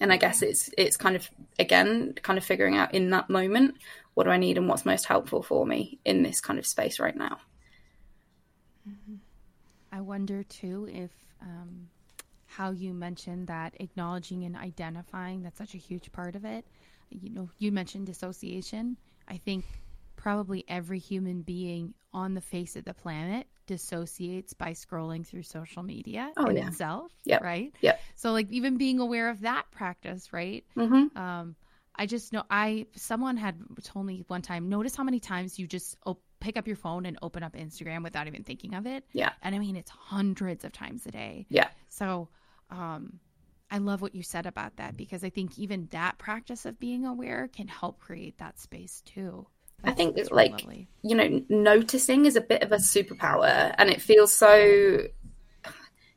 and 0.00 0.12
I 0.12 0.16
guess 0.16 0.42
it's 0.42 0.70
it's 0.76 0.96
kind 0.96 1.14
of 1.14 1.30
again 1.58 2.14
kind 2.22 2.38
of 2.38 2.44
figuring 2.44 2.76
out 2.76 2.94
in 2.94 3.10
that 3.10 3.28
moment 3.30 3.76
what 4.14 4.24
do 4.24 4.30
I 4.30 4.38
need 4.38 4.58
and 4.58 4.68
what's 4.68 4.84
most 4.84 5.04
helpful 5.04 5.42
for 5.42 5.64
me 5.64 5.98
in 6.04 6.22
this 6.22 6.40
kind 6.40 6.58
of 6.58 6.66
space 6.66 6.98
right 6.98 7.16
now. 7.16 7.38
Mm-hmm. 8.88 9.16
I 9.92 10.00
wonder 10.00 10.42
too 10.42 10.88
if 10.92 11.10
um, 11.42 11.88
how 12.46 12.70
you 12.70 12.92
mentioned 12.92 13.46
that 13.46 13.74
acknowledging 13.78 14.44
and 14.44 14.56
identifying 14.56 15.42
that's 15.42 15.58
such 15.58 15.74
a 15.74 15.78
huge 15.78 16.10
part 16.12 16.34
of 16.34 16.44
it. 16.44 16.64
You 17.10 17.30
know, 17.30 17.50
you 17.58 17.72
mentioned 17.72 18.06
dissociation. 18.06 18.96
I 19.28 19.36
think 19.36 19.64
probably 20.20 20.64
every 20.68 20.98
human 20.98 21.40
being 21.40 21.94
on 22.12 22.34
the 22.34 22.42
face 22.42 22.76
of 22.76 22.84
the 22.84 22.92
planet 22.92 23.46
dissociates 23.66 24.52
by 24.52 24.72
scrolling 24.72 25.26
through 25.26 25.42
social 25.42 25.82
media 25.82 26.30
oh, 26.36 26.46
in 26.46 26.56
yeah. 26.56 26.66
itself. 26.66 27.10
Yep. 27.24 27.42
Right. 27.42 27.74
Yeah. 27.80 27.96
So 28.16 28.32
like 28.32 28.50
even 28.50 28.76
being 28.76 29.00
aware 29.00 29.30
of 29.30 29.40
that 29.40 29.70
practice, 29.70 30.30
right? 30.30 30.62
Mm-hmm. 30.76 31.16
Um, 31.16 31.56
I 31.94 32.04
just 32.04 32.34
know 32.34 32.42
I 32.50 32.86
someone 32.96 33.38
had 33.38 33.56
told 33.82 34.04
me 34.04 34.22
one 34.26 34.42
time. 34.42 34.68
Notice 34.68 34.94
how 34.94 35.04
many 35.04 35.20
times 35.20 35.58
you 35.58 35.66
just 35.66 35.96
op- 36.04 36.20
pick 36.38 36.58
up 36.58 36.66
your 36.66 36.76
phone 36.76 37.06
and 37.06 37.16
open 37.22 37.42
up 37.42 37.54
Instagram 37.54 38.02
without 38.02 38.26
even 38.26 38.44
thinking 38.44 38.74
of 38.74 38.86
it. 38.86 39.04
Yeah. 39.14 39.30
And 39.42 39.54
I 39.54 39.58
mean 39.58 39.74
it's 39.74 39.90
hundreds 39.90 40.66
of 40.66 40.72
times 40.72 41.06
a 41.06 41.10
day. 41.10 41.46
Yeah. 41.48 41.68
So, 41.88 42.28
um, 42.68 43.20
I 43.70 43.78
love 43.78 44.02
what 44.02 44.14
you 44.14 44.22
said 44.22 44.46
about 44.46 44.76
that 44.76 44.96
because 44.96 45.22
I 45.24 45.30
think 45.30 45.58
even 45.58 45.86
that 45.92 46.18
practice 46.18 46.66
of 46.66 46.78
being 46.78 47.06
aware 47.06 47.48
can 47.48 47.68
help 47.68 48.00
create 48.00 48.36
that 48.38 48.58
space 48.58 49.00
too. 49.06 49.46
I 49.84 49.92
think 49.92 50.16
it's 50.18 50.30
like 50.30 50.52
lovely. 50.52 50.88
you 51.02 51.16
know, 51.16 51.42
noticing 51.48 52.26
is 52.26 52.36
a 52.36 52.40
bit 52.40 52.62
of 52.62 52.72
a 52.72 52.76
superpower, 52.76 53.74
and 53.78 53.90
it 53.90 54.00
feels 54.00 54.34
so 54.34 55.06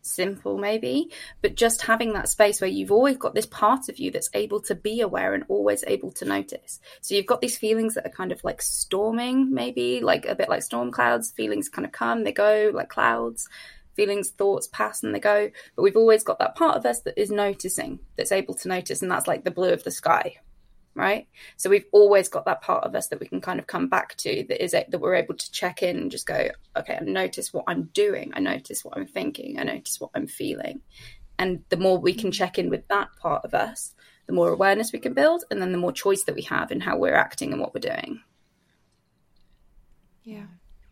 simple 0.05 0.57
maybe 0.57 1.09
but 1.41 1.55
just 1.55 1.81
having 1.81 2.13
that 2.13 2.29
space 2.29 2.59
where 2.59 2.69
you've 2.69 2.91
always 2.91 3.17
got 3.17 3.33
this 3.33 3.45
part 3.45 3.89
of 3.89 3.97
you 3.97 4.11
that's 4.11 4.29
able 4.33 4.59
to 4.61 4.75
be 4.75 5.01
aware 5.01 5.33
and 5.33 5.45
always 5.47 5.83
able 5.87 6.11
to 6.11 6.25
notice. 6.25 6.79
So 7.01 7.15
you've 7.15 7.25
got 7.25 7.41
these 7.41 7.57
feelings 7.57 7.95
that 7.95 8.05
are 8.05 8.09
kind 8.09 8.31
of 8.31 8.43
like 8.43 8.61
storming 8.61 9.53
maybe 9.53 10.01
like 10.01 10.25
a 10.25 10.35
bit 10.35 10.49
like 10.49 10.63
storm 10.63 10.91
clouds. 10.91 11.31
Feelings 11.31 11.69
kind 11.69 11.85
of 11.85 11.91
come 11.91 12.23
they 12.23 12.31
go 12.31 12.71
like 12.73 12.89
clouds. 12.89 13.47
Feelings 13.95 14.31
thoughts 14.31 14.67
pass 14.67 15.03
and 15.03 15.13
they 15.13 15.19
go. 15.19 15.49
But 15.75 15.83
we've 15.83 15.97
always 15.97 16.23
got 16.23 16.39
that 16.39 16.55
part 16.55 16.75
of 16.75 16.85
us 16.85 17.01
that 17.01 17.19
is 17.19 17.31
noticing 17.31 17.99
that's 18.17 18.31
able 18.31 18.55
to 18.55 18.67
notice 18.67 19.01
and 19.01 19.11
that's 19.11 19.27
like 19.27 19.43
the 19.43 19.51
blue 19.51 19.71
of 19.71 19.83
the 19.83 19.91
sky 19.91 20.35
right? 20.95 21.27
So 21.57 21.69
we've 21.69 21.85
always 21.91 22.29
got 22.29 22.45
that 22.45 22.61
part 22.61 22.83
of 22.83 22.95
us 22.95 23.07
that 23.07 23.19
we 23.19 23.27
can 23.27 23.41
kind 23.41 23.59
of 23.59 23.67
come 23.67 23.87
back 23.87 24.15
to 24.17 24.45
that 24.47 24.63
is 24.63 24.73
it 24.73 24.91
that 24.91 24.99
we're 24.99 25.15
able 25.15 25.35
to 25.35 25.51
check 25.51 25.81
in 25.81 25.97
and 25.97 26.11
just 26.11 26.27
go 26.27 26.49
okay 26.77 26.97
i 26.99 27.03
notice 27.03 27.53
what 27.53 27.65
i'm 27.67 27.83
doing. 27.93 28.31
I 28.35 28.39
notice 28.39 28.83
what 28.83 28.97
i'm 28.97 29.07
thinking. 29.07 29.59
I 29.59 29.63
notice 29.63 29.99
what 29.99 30.11
i'm 30.15 30.27
feeling. 30.27 30.81
And 31.39 31.63
the 31.69 31.77
more 31.77 31.97
we 31.97 32.13
can 32.13 32.29
mm-hmm. 32.29 32.31
check 32.31 32.59
in 32.59 32.69
with 32.69 32.87
that 32.89 33.09
part 33.19 33.43
of 33.43 33.53
us 33.53 33.95
the 34.25 34.33
more 34.33 34.49
awareness 34.49 34.93
we 34.93 34.99
can 34.99 35.13
build 35.13 35.43
and 35.51 35.61
then 35.61 35.71
the 35.71 35.77
more 35.77 35.91
choice 35.91 36.23
that 36.23 36.35
we 36.35 36.43
have 36.43 36.71
in 36.71 36.79
how 36.79 36.97
we're 36.97 37.15
acting 37.15 37.51
and 37.51 37.61
what 37.61 37.73
we're 37.73 37.81
doing. 37.81 38.21
Yeah. 40.23 40.45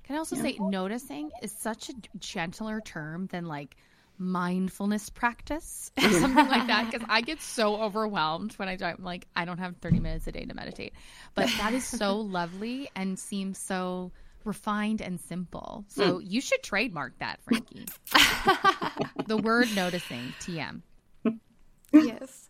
Can 0.03 0.15
i 0.15 0.19
also 0.19 0.35
yeah. 0.35 0.41
say 0.41 0.57
noticing 0.59 1.31
is 1.41 1.53
such 1.57 1.89
a 1.89 1.93
gentler 2.19 2.81
term 2.81 3.27
than 3.27 3.45
like 3.45 3.77
mindfulness 4.21 5.09
practice, 5.09 5.91
or 6.01 6.09
something 6.11 6.47
like 6.47 6.67
that, 6.67 6.91
because 6.91 7.05
I 7.09 7.21
get 7.21 7.41
so 7.41 7.81
overwhelmed 7.81 8.53
when 8.53 8.69
I 8.69 8.75
do. 8.75 8.85
I'm 8.85 9.03
like, 9.03 9.27
I 9.35 9.45
don't 9.45 9.57
have 9.57 9.77
30 9.77 9.99
minutes 9.99 10.27
a 10.27 10.31
day 10.31 10.45
to 10.45 10.53
meditate, 10.53 10.93
but 11.35 11.49
that 11.57 11.73
is 11.73 11.85
so 11.85 12.17
lovely 12.19 12.89
and 12.95 13.17
seems 13.17 13.57
so 13.57 14.11
refined 14.43 15.01
and 15.01 15.19
simple. 15.19 15.85
So 15.87 16.19
mm. 16.19 16.23
you 16.23 16.41
should 16.41 16.63
trademark 16.63 17.17
that, 17.19 17.39
Frankie. 17.43 17.85
the 19.27 19.37
word 19.37 19.67
noticing, 19.75 20.33
TM. 20.41 20.81
Yes. 21.93 22.49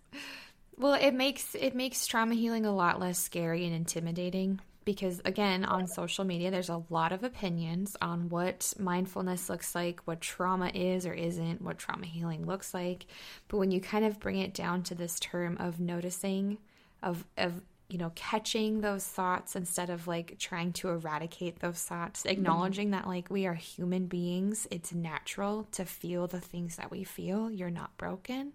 Well, 0.77 0.93
it 0.93 1.13
makes 1.13 1.55
it 1.55 1.75
makes 1.75 2.07
trauma 2.07 2.35
healing 2.35 2.65
a 2.65 2.73
lot 2.73 2.99
less 2.99 3.19
scary 3.19 3.65
and 3.65 3.75
intimidating 3.75 4.59
because 4.83 5.21
again 5.25 5.63
on 5.63 5.87
social 5.87 6.25
media 6.25 6.49
there's 6.51 6.69
a 6.69 6.83
lot 6.89 7.11
of 7.11 7.23
opinions 7.23 7.95
on 8.01 8.29
what 8.29 8.73
mindfulness 8.79 9.49
looks 9.49 9.75
like 9.75 9.99
what 10.05 10.21
trauma 10.21 10.71
is 10.73 11.05
or 11.05 11.13
isn't 11.13 11.61
what 11.61 11.77
trauma 11.77 12.05
healing 12.05 12.45
looks 12.45 12.73
like 12.73 13.05
but 13.47 13.57
when 13.57 13.71
you 13.71 13.79
kind 13.79 14.05
of 14.05 14.19
bring 14.19 14.37
it 14.37 14.53
down 14.53 14.81
to 14.81 14.95
this 14.95 15.19
term 15.19 15.57
of 15.59 15.79
noticing 15.79 16.57
of 17.03 17.25
of 17.37 17.61
you 17.91 17.97
know, 17.97 18.11
catching 18.15 18.79
those 18.79 19.05
thoughts 19.05 19.57
instead 19.57 19.89
of 19.89 20.07
like 20.07 20.37
trying 20.39 20.71
to 20.71 20.87
eradicate 20.87 21.59
those 21.59 21.83
thoughts, 21.83 22.21
mm-hmm. 22.21 22.29
acknowledging 22.29 22.87
mm-hmm. 22.87 23.01
that 23.01 23.07
like 23.07 23.29
we 23.29 23.45
are 23.45 23.53
human 23.53 24.05
beings, 24.05 24.65
it's 24.71 24.93
natural 24.93 25.67
to 25.73 25.83
feel 25.83 26.25
the 26.25 26.39
things 26.39 26.77
that 26.77 26.89
we 26.89 27.03
feel. 27.03 27.51
You're 27.51 27.69
not 27.69 27.95
broken. 27.97 28.53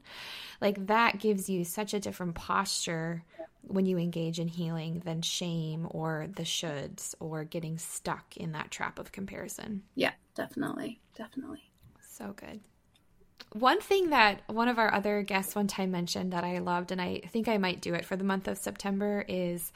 Like 0.63 0.87
that 0.87 1.19
gives 1.19 1.51
you 1.51 1.65
such 1.65 1.93
a 1.93 2.01
different 2.01 2.35
posture 2.35 3.25
when 3.67 3.87
you 3.87 3.99
engage 3.99 4.39
in 4.39 4.49
healing 4.49 5.03
than 5.05 5.23
shame 5.23 5.87
or 5.91 6.29
the 6.37 6.45
shoulds 6.45 7.15
or 7.21 7.45
getting 7.45 7.79
stuck 7.79 8.37
in 8.37 8.53
that 8.53 8.71
trap 8.71 8.99
of 8.99 9.13
comparison. 9.13 9.83
Yeah, 9.95 10.13
definitely. 10.35 11.01
Definitely. 11.17 11.71
So 12.09 12.35
good. 12.37 12.61
One 13.53 13.81
thing 13.81 14.11
that 14.11 14.43
one 14.49 14.69
of 14.69 14.79
our 14.79 14.93
other 14.93 15.23
guests 15.23 15.55
one 15.55 15.67
time 15.67 15.91
mentioned 15.91 16.33
that 16.33 16.45
I 16.45 16.59
loved, 16.59 16.91
and 16.93 17.01
I 17.01 17.21
think 17.29 17.49
I 17.49 17.59
might 17.59 17.81
do 17.81 17.95
it 17.95 18.05
for 18.05 18.17
the 18.17 18.25
month 18.25 18.49
of 18.49 18.59
September, 18.59 19.25
is 19.29 19.73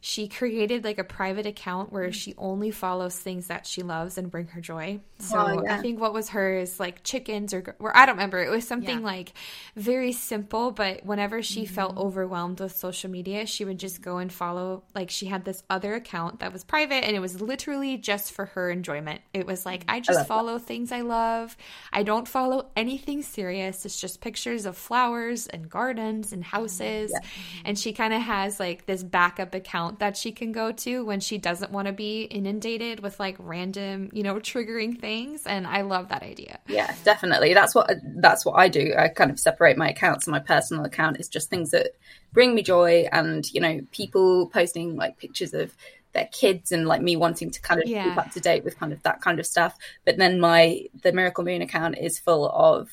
she 0.00 0.28
created 0.28 0.84
like 0.84 0.98
a 0.98 1.04
private 1.04 1.44
account 1.44 1.92
where 1.92 2.12
she 2.12 2.32
only 2.38 2.70
follows 2.70 3.18
things 3.18 3.48
that 3.48 3.66
she 3.66 3.82
loves 3.82 4.16
and 4.16 4.30
bring 4.30 4.46
her 4.48 4.60
joy. 4.60 5.00
So 5.18 5.36
oh, 5.36 5.62
yeah. 5.64 5.76
I 5.76 5.82
think 5.82 6.00
what 6.00 6.12
was 6.12 6.28
hers 6.28 6.78
like 6.78 7.02
chickens 7.02 7.52
or, 7.52 7.74
or 7.80 7.96
I 7.96 8.06
don't 8.06 8.14
remember. 8.14 8.40
It 8.40 8.50
was 8.50 8.64
something 8.64 9.00
yeah. 9.00 9.04
like 9.04 9.32
very 9.74 10.12
simple, 10.12 10.70
but 10.70 11.04
whenever 11.04 11.42
she 11.42 11.64
mm-hmm. 11.64 11.74
felt 11.74 11.96
overwhelmed 11.96 12.60
with 12.60 12.76
social 12.76 13.10
media, 13.10 13.44
she 13.46 13.64
would 13.64 13.78
just 13.80 14.00
go 14.00 14.18
and 14.18 14.32
follow 14.32 14.84
like 14.94 15.10
she 15.10 15.26
had 15.26 15.44
this 15.44 15.64
other 15.68 15.94
account 15.94 16.40
that 16.40 16.52
was 16.52 16.62
private 16.62 17.02
and 17.04 17.16
it 17.16 17.20
was 17.20 17.40
literally 17.40 17.96
just 17.96 18.30
for 18.30 18.46
her 18.46 18.70
enjoyment. 18.70 19.20
It 19.34 19.48
was 19.48 19.66
like 19.66 19.82
I 19.88 19.98
just 19.98 20.20
I 20.20 20.24
follow 20.24 20.58
that. 20.58 20.66
things 20.66 20.92
I 20.92 21.00
love. 21.00 21.56
I 21.92 22.04
don't 22.04 22.28
follow 22.28 22.70
anything 22.76 23.22
serious. 23.22 23.84
It's 23.84 24.00
just 24.00 24.20
pictures 24.20 24.64
of 24.64 24.76
flowers 24.76 25.48
and 25.48 25.68
gardens 25.68 26.32
and 26.32 26.44
houses. 26.44 27.10
Yeah. 27.12 27.28
And 27.64 27.76
she 27.76 27.92
kind 27.92 28.14
of 28.14 28.22
has 28.22 28.60
like 28.60 28.86
this 28.86 29.02
backup 29.02 29.56
account 29.56 29.87
account 29.88 29.98
that 30.00 30.16
she 30.16 30.32
can 30.32 30.52
go 30.52 30.72
to 30.72 31.04
when 31.04 31.20
she 31.20 31.38
doesn't 31.38 31.72
want 31.72 31.86
to 31.86 31.92
be 31.92 32.22
inundated 32.22 33.00
with 33.00 33.18
like 33.18 33.36
random, 33.38 34.10
you 34.12 34.22
know, 34.22 34.34
triggering 34.36 35.00
things. 35.00 35.46
And 35.46 35.66
I 35.66 35.82
love 35.82 36.08
that 36.08 36.22
idea. 36.22 36.58
Yeah, 36.68 36.94
definitely. 37.04 37.54
That's 37.54 37.74
what 37.74 37.90
that's 38.16 38.44
what 38.44 38.54
I 38.54 38.68
do. 38.68 38.94
I 38.96 39.08
kind 39.08 39.30
of 39.30 39.38
separate 39.38 39.76
my 39.76 39.90
accounts. 39.90 40.26
My 40.26 40.40
personal 40.40 40.84
account 40.84 41.18
is 41.20 41.28
just 41.28 41.50
things 41.50 41.70
that 41.70 41.92
bring 42.32 42.54
me 42.54 42.62
joy, 42.62 43.08
and 43.12 43.50
you 43.52 43.60
know, 43.60 43.80
people 43.90 44.48
posting 44.48 44.96
like 44.96 45.18
pictures 45.18 45.54
of 45.54 45.74
their 46.12 46.28
kids 46.32 46.72
and 46.72 46.88
like 46.88 47.02
me 47.02 47.16
wanting 47.16 47.50
to 47.50 47.60
kind 47.60 47.82
of 47.82 47.88
yeah. 47.88 48.04
keep 48.04 48.16
up 48.16 48.30
to 48.32 48.40
date 48.40 48.64
with 48.64 48.78
kind 48.78 48.92
of 48.92 49.02
that 49.02 49.20
kind 49.20 49.38
of 49.38 49.46
stuff. 49.46 49.76
But 50.04 50.16
then 50.18 50.40
my 50.40 50.86
the 51.02 51.12
Miracle 51.12 51.44
Moon 51.44 51.62
account 51.62 51.98
is 51.98 52.18
full 52.18 52.48
of 52.48 52.90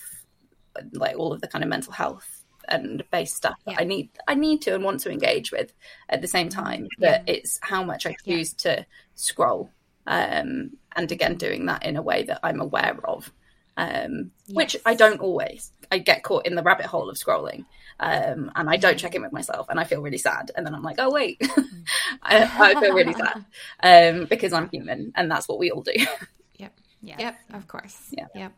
like 0.91 1.17
all 1.17 1.31
of 1.31 1.39
the 1.39 1.47
kind 1.47 1.63
of 1.63 1.69
mental 1.69 1.93
health 1.93 2.34
and 2.67 3.03
based 3.11 3.35
stuff 3.35 3.57
yeah. 3.65 3.73
that 3.73 3.81
I 3.81 3.83
need 3.85 4.09
I 4.27 4.35
need 4.35 4.61
to 4.63 4.75
and 4.75 4.83
want 4.83 4.99
to 5.01 5.11
engage 5.11 5.51
with 5.51 5.73
at 6.09 6.21
the 6.21 6.27
same 6.27 6.49
time. 6.49 6.87
But 6.99 7.23
yeah. 7.27 7.33
it's 7.35 7.59
how 7.61 7.83
much 7.83 8.05
I 8.05 8.15
choose 8.25 8.55
yeah. 8.63 8.75
to 8.75 8.85
scroll. 9.15 9.69
Um, 10.07 10.77
and 10.95 11.11
again 11.11 11.35
doing 11.35 11.65
that 11.65 11.83
in 11.83 11.97
a 11.97 12.01
way 12.01 12.23
that 12.23 12.39
I'm 12.43 12.61
aware 12.61 12.99
of. 13.03 13.31
Um, 13.77 14.31
yes. 14.47 14.55
which 14.55 14.77
I 14.85 14.95
don't 14.95 15.19
always. 15.19 15.71
I 15.91 15.97
get 15.97 16.23
caught 16.23 16.45
in 16.45 16.55
the 16.55 16.63
rabbit 16.63 16.85
hole 16.85 17.09
of 17.09 17.17
scrolling. 17.17 17.65
Um, 17.99 18.51
and 18.55 18.69
I 18.69 18.77
don't 18.77 18.97
check 18.97 19.15
in 19.15 19.21
with 19.21 19.31
myself 19.31 19.67
and 19.69 19.79
I 19.79 19.85
feel 19.85 20.01
really 20.01 20.17
sad. 20.17 20.51
And 20.55 20.65
then 20.65 20.75
I'm 20.75 20.83
like, 20.83 20.97
oh, 20.99 21.11
wait, 21.11 21.37
I, 22.21 22.43
I, 22.43 22.79
feel 22.79 22.93
really 22.93 23.13
sad 23.13 23.45
um, 23.83 24.25
because 24.25 24.51
I'm 24.51 24.69
human 24.69 25.13
and 25.15 25.31
that's 25.31 25.47
what 25.47 25.59
we 25.59 25.71
all 25.71 25.81
do. 25.81 25.93
yep. 26.57 26.73
Yes. 27.01 27.19
Yep. 27.19 27.37
Of 27.53 27.67
course. 27.67 27.97
Yeah. 28.11 28.27
Yep. 28.35 28.53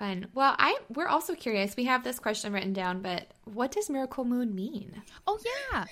Fun. 0.00 0.28
Well, 0.32 0.56
I 0.58 0.78
we're 0.94 1.08
also 1.08 1.34
curious. 1.34 1.76
We 1.76 1.84
have 1.84 2.02
this 2.02 2.18
question 2.18 2.54
written 2.54 2.72
down, 2.72 3.02
but 3.02 3.26
what 3.44 3.70
does 3.70 3.90
miracle 3.90 4.24
moon 4.24 4.54
mean? 4.54 5.02
Oh 5.26 5.38
yeah. 5.44 5.84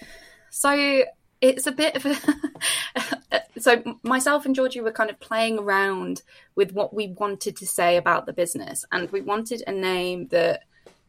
So 0.48 1.04
it's 1.42 1.66
a 1.66 1.72
bit 1.72 1.94
of 1.94 2.06
a 2.06 3.42
so 3.60 3.98
myself 4.02 4.46
and 4.46 4.54
Georgie 4.54 4.80
were 4.80 4.92
kind 4.92 5.10
of 5.10 5.20
playing 5.20 5.58
around 5.58 6.22
with 6.54 6.72
what 6.72 6.94
we 6.94 7.08
wanted 7.18 7.54
to 7.56 7.66
say 7.66 7.98
about 7.98 8.24
the 8.24 8.32
business 8.32 8.82
and 8.92 9.10
we 9.10 9.20
wanted 9.20 9.62
a 9.66 9.72
name 9.72 10.28
that 10.28 10.62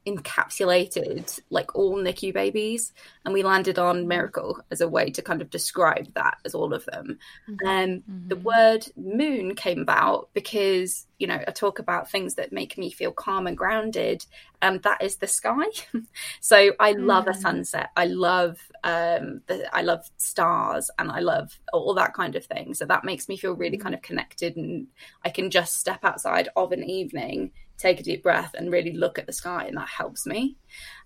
encapsulated 0.06 1.40
like 1.50 1.76
all 1.76 1.98
NICU 1.98 2.34
babies, 2.34 2.94
and 3.26 3.34
we 3.34 3.44
landed 3.44 3.78
on 3.78 4.08
miracle 4.08 4.60
as 4.72 4.82
a 4.82 4.88
way 4.88 5.10
to 5.12 5.22
kind 5.22 5.42
of 5.42 5.50
describe 5.50 6.14
that 6.14 6.38
as 6.46 6.56
all 6.56 6.74
of 6.74 6.86
them. 6.86 7.20
Mm-hmm. 7.50 7.68
And 7.68 8.02
mm-hmm. 8.02 8.28
the 8.30 8.36
word 8.38 8.88
moon 8.96 9.56
came 9.56 9.82
about 9.82 10.30
because 10.34 11.06
you 11.18 11.28
know 11.28 11.40
I 11.48 11.52
talk 11.52 11.80
about 11.80 12.10
things 12.10 12.36
that 12.36 12.54
make 12.54 12.78
me 12.78 12.92
feel 12.92 13.12
calm 13.12 13.48
and 13.48 13.58
grounded, 13.58 14.26
and 14.62 14.82
that 14.84 15.04
is 15.04 15.18
the 15.18 15.28
sky. 15.28 15.66
so 16.40 16.72
I 16.80 16.94
love 16.94 17.26
mm-hmm. 17.26 17.38
a 17.38 17.42
sunset. 17.42 17.90
I 17.96 18.06
love 18.06 18.58
um, 18.84 19.42
the, 19.48 19.70
I 19.74 19.82
love 19.82 20.10
stars, 20.18 20.90
and 20.98 21.12
I 21.12 21.20
love 21.20 21.60
all 21.74 21.94
that 21.96 22.14
kind 22.14 22.36
of 22.36 22.46
thing. 22.46 22.74
So 22.74 22.86
that 22.86 23.04
makes 23.04 23.28
me 23.28 23.38
feel 23.38 23.54
really 23.54 23.78
mm-hmm. 23.78 23.84
kind 23.84 23.96
of 23.96 24.02
connected, 24.02 24.56
and 24.56 24.88
I 25.24 25.30
can 25.30 25.52
just 25.52 25.78
step 25.80 26.04
outside 26.04 26.50
of 26.56 26.72
an 26.72 26.84
evening 26.84 27.52
take 27.80 28.00
a 28.00 28.04
deep 28.04 28.22
breath 28.22 28.54
and 28.54 28.72
really 28.72 28.94
look 28.94 29.18
at 29.18 29.26
the 29.26 29.34
sky 29.34 29.66
and 29.66 29.78
that 29.78 29.88
helps 29.88 30.26
me 30.26 30.58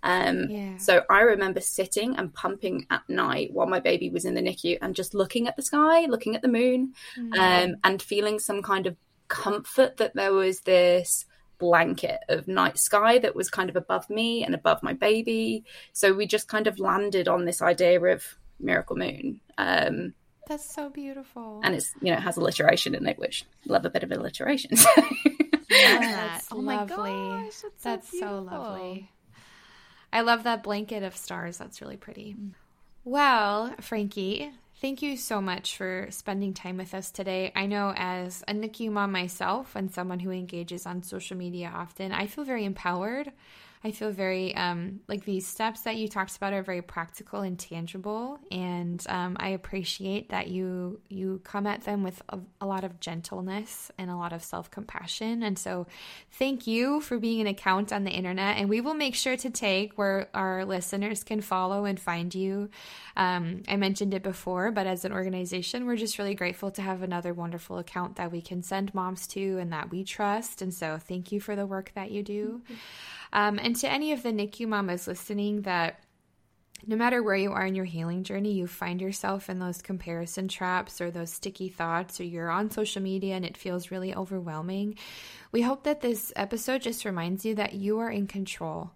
um, 0.03 0.49
yeah. 0.49 0.75
so 0.77 1.03
i 1.09 1.21
remember 1.21 1.61
sitting 1.61 2.15
and 2.17 2.33
pumping 2.33 2.85
at 2.89 3.07
night 3.07 3.49
while 3.53 3.67
my 3.67 3.79
baby 3.79 4.09
was 4.09 4.25
in 4.25 4.33
the 4.33 4.41
nicu 4.41 4.77
and 4.81 4.95
just 4.95 5.13
looking 5.13 5.47
at 5.47 5.55
the 5.55 5.61
sky 5.61 6.05
looking 6.05 6.35
at 6.35 6.41
the 6.41 6.47
moon 6.47 6.93
mm. 7.17 7.37
um, 7.37 7.75
and 7.83 8.01
feeling 8.01 8.39
some 8.39 8.61
kind 8.61 8.87
of 8.87 8.97
comfort 9.27 9.97
that 9.97 10.13
there 10.15 10.33
was 10.33 10.61
this 10.61 11.25
blanket 11.57 12.19
of 12.29 12.47
night 12.47 12.77
sky 12.77 13.17
that 13.19 13.35
was 13.35 13.49
kind 13.49 13.69
of 13.69 13.75
above 13.75 14.09
me 14.09 14.43
and 14.43 14.53
above 14.53 14.83
my 14.83 14.93
baby. 14.93 15.63
So 15.93 16.13
we 16.13 16.27
just 16.27 16.47
kind 16.47 16.67
of 16.67 16.77
landed 16.77 17.27
on 17.27 17.45
this 17.45 17.61
idea 17.61 18.01
of 18.01 18.23
Miracle 18.59 18.97
Moon. 18.97 19.39
Um, 19.57 20.13
That's 20.47 20.73
so 20.73 20.89
beautiful. 20.89 21.61
and 21.63 21.73
it's 21.73 21.93
you 22.01 22.11
know 22.11 22.17
it 22.17 22.23
has 22.23 22.37
alliteration 22.37 22.95
in 22.95 23.07
it, 23.07 23.17
which 23.17 23.45
love 23.65 23.85
a 23.85 23.89
bit 23.89 24.03
of 24.03 24.11
alliteration. 24.11 24.71
Love 24.97 25.07
that. 25.83 26.45
That's 26.51 26.51
Oh 26.51 26.61
my 26.61 26.77
lovely. 26.77 27.45
gosh, 27.45 27.61
that's 27.61 27.83
so 27.83 27.89
That's 27.91 28.09
so 28.09 28.39
beautiful. 28.39 28.39
lovely. 28.39 29.09
I 30.11 30.21
love 30.21 30.43
that 30.43 30.63
blanket 30.63 31.03
of 31.03 31.15
stars. 31.15 31.57
That's 31.57 31.81
really 31.81 31.97
pretty. 31.97 32.35
Mm. 32.39 32.51
Well, 33.03 33.75
Frankie, 33.81 34.51
thank 34.79 35.01
you 35.01 35.17
so 35.17 35.41
much 35.41 35.75
for 35.75 36.07
spending 36.09 36.53
time 36.53 36.77
with 36.77 36.93
us 36.93 37.11
today. 37.11 37.51
I 37.55 37.65
know 37.65 37.93
as 37.97 38.43
a 38.47 38.53
NICU 38.53 38.91
mom 38.91 39.11
myself 39.11 39.75
and 39.75 39.91
someone 39.91 40.19
who 40.19 40.31
engages 40.31 40.85
on 40.85 41.03
social 41.03 41.35
media 41.37 41.71
often, 41.73 42.11
I 42.11 42.27
feel 42.27 42.43
very 42.45 42.63
empowered. 42.65 43.31
I 43.85 43.91
feel 43.91 44.11
very 44.11 44.55
um, 44.55 45.01
like 45.09 45.25
these 45.25 45.45
steps 45.45 45.81
that 45.81 45.97
you 45.97 46.07
talked 46.07 46.37
about 46.37 46.53
are 46.53 46.63
very 46.63 46.81
practical 46.81 47.41
and 47.41 47.59
tangible, 47.59 48.39
and 48.49 49.05
um, 49.09 49.35
I 49.41 49.49
appreciate 49.49 50.29
that 50.29 50.47
you 50.47 51.01
you 51.09 51.41
come 51.43 51.67
at 51.67 51.83
them 51.83 52.01
with 52.01 52.21
a, 52.29 52.39
a 52.61 52.65
lot 52.65 52.85
of 52.85 53.01
gentleness 53.01 53.91
and 53.97 54.09
a 54.09 54.15
lot 54.15 54.31
of 54.31 54.41
self 54.41 54.71
compassion. 54.71 55.43
And 55.43 55.59
so, 55.59 55.85
thank 56.31 56.65
you 56.65 57.01
for 57.01 57.19
being 57.19 57.41
an 57.41 57.47
account 57.47 57.91
on 57.91 58.05
the 58.05 58.11
internet, 58.11 58.55
and 58.57 58.69
we 58.69 58.79
will 58.79 58.93
make 58.93 59.15
sure 59.15 59.35
to 59.35 59.49
take 59.49 59.97
where 59.97 60.29
our 60.33 60.63
listeners 60.63 61.25
can 61.25 61.41
follow 61.41 61.83
and 61.83 61.99
find 61.99 62.33
you. 62.33 62.69
Um, 63.17 63.63
I 63.67 63.75
mentioned 63.75 64.13
it 64.13 64.23
before, 64.23 64.71
but 64.71 64.87
as 64.87 65.03
an 65.03 65.11
organization, 65.11 65.85
we're 65.85 65.97
just 65.97 66.17
really 66.17 66.35
grateful 66.35 66.71
to 66.71 66.81
have 66.81 67.01
another 67.01 67.33
wonderful 67.33 67.79
account 67.79 68.15
that 68.15 68.31
we 68.31 68.41
can 68.41 68.63
send 68.63 68.93
moms 68.93 69.27
to 69.27 69.57
and 69.57 69.73
that 69.73 69.91
we 69.91 70.05
trust. 70.05 70.61
And 70.61 70.73
so, 70.73 70.97
thank 70.97 71.33
you 71.33 71.41
for 71.41 71.57
the 71.57 71.65
work 71.65 71.91
that 71.95 72.11
you 72.11 72.23
do. 72.23 72.61
Um, 73.33 73.59
and 73.61 73.75
to 73.77 73.91
any 73.91 74.13
of 74.13 74.23
the 74.23 74.31
NICU 74.31 74.67
mamas 74.67 75.07
listening 75.07 75.63
that 75.63 75.99
no 76.85 76.95
matter 76.95 77.23
where 77.23 77.35
you 77.35 77.51
are 77.51 77.65
in 77.65 77.75
your 77.75 77.85
healing 77.85 78.23
journey, 78.23 78.51
you 78.51 78.67
find 78.67 79.01
yourself 79.01 79.49
in 79.49 79.59
those 79.59 79.81
comparison 79.81 80.47
traps 80.47 81.01
or 81.01 81.09
those 81.09 81.31
sticky 81.31 81.69
thoughts, 81.69 82.19
or 82.19 82.25
you're 82.25 82.51
on 82.51 82.69
social 82.69 83.01
media 83.01 83.35
and 83.35 83.45
it 83.45 83.57
feels 83.57 83.89
really 83.89 84.13
overwhelming. 84.13 84.97
We 85.51 85.61
hope 85.61 85.83
that 85.83 86.01
this 86.01 86.31
episode 86.35 86.81
just 86.81 87.05
reminds 87.05 87.45
you 87.45 87.55
that 87.55 87.73
you 87.73 87.99
are 87.99 88.11
in 88.11 88.27
control. 88.27 88.91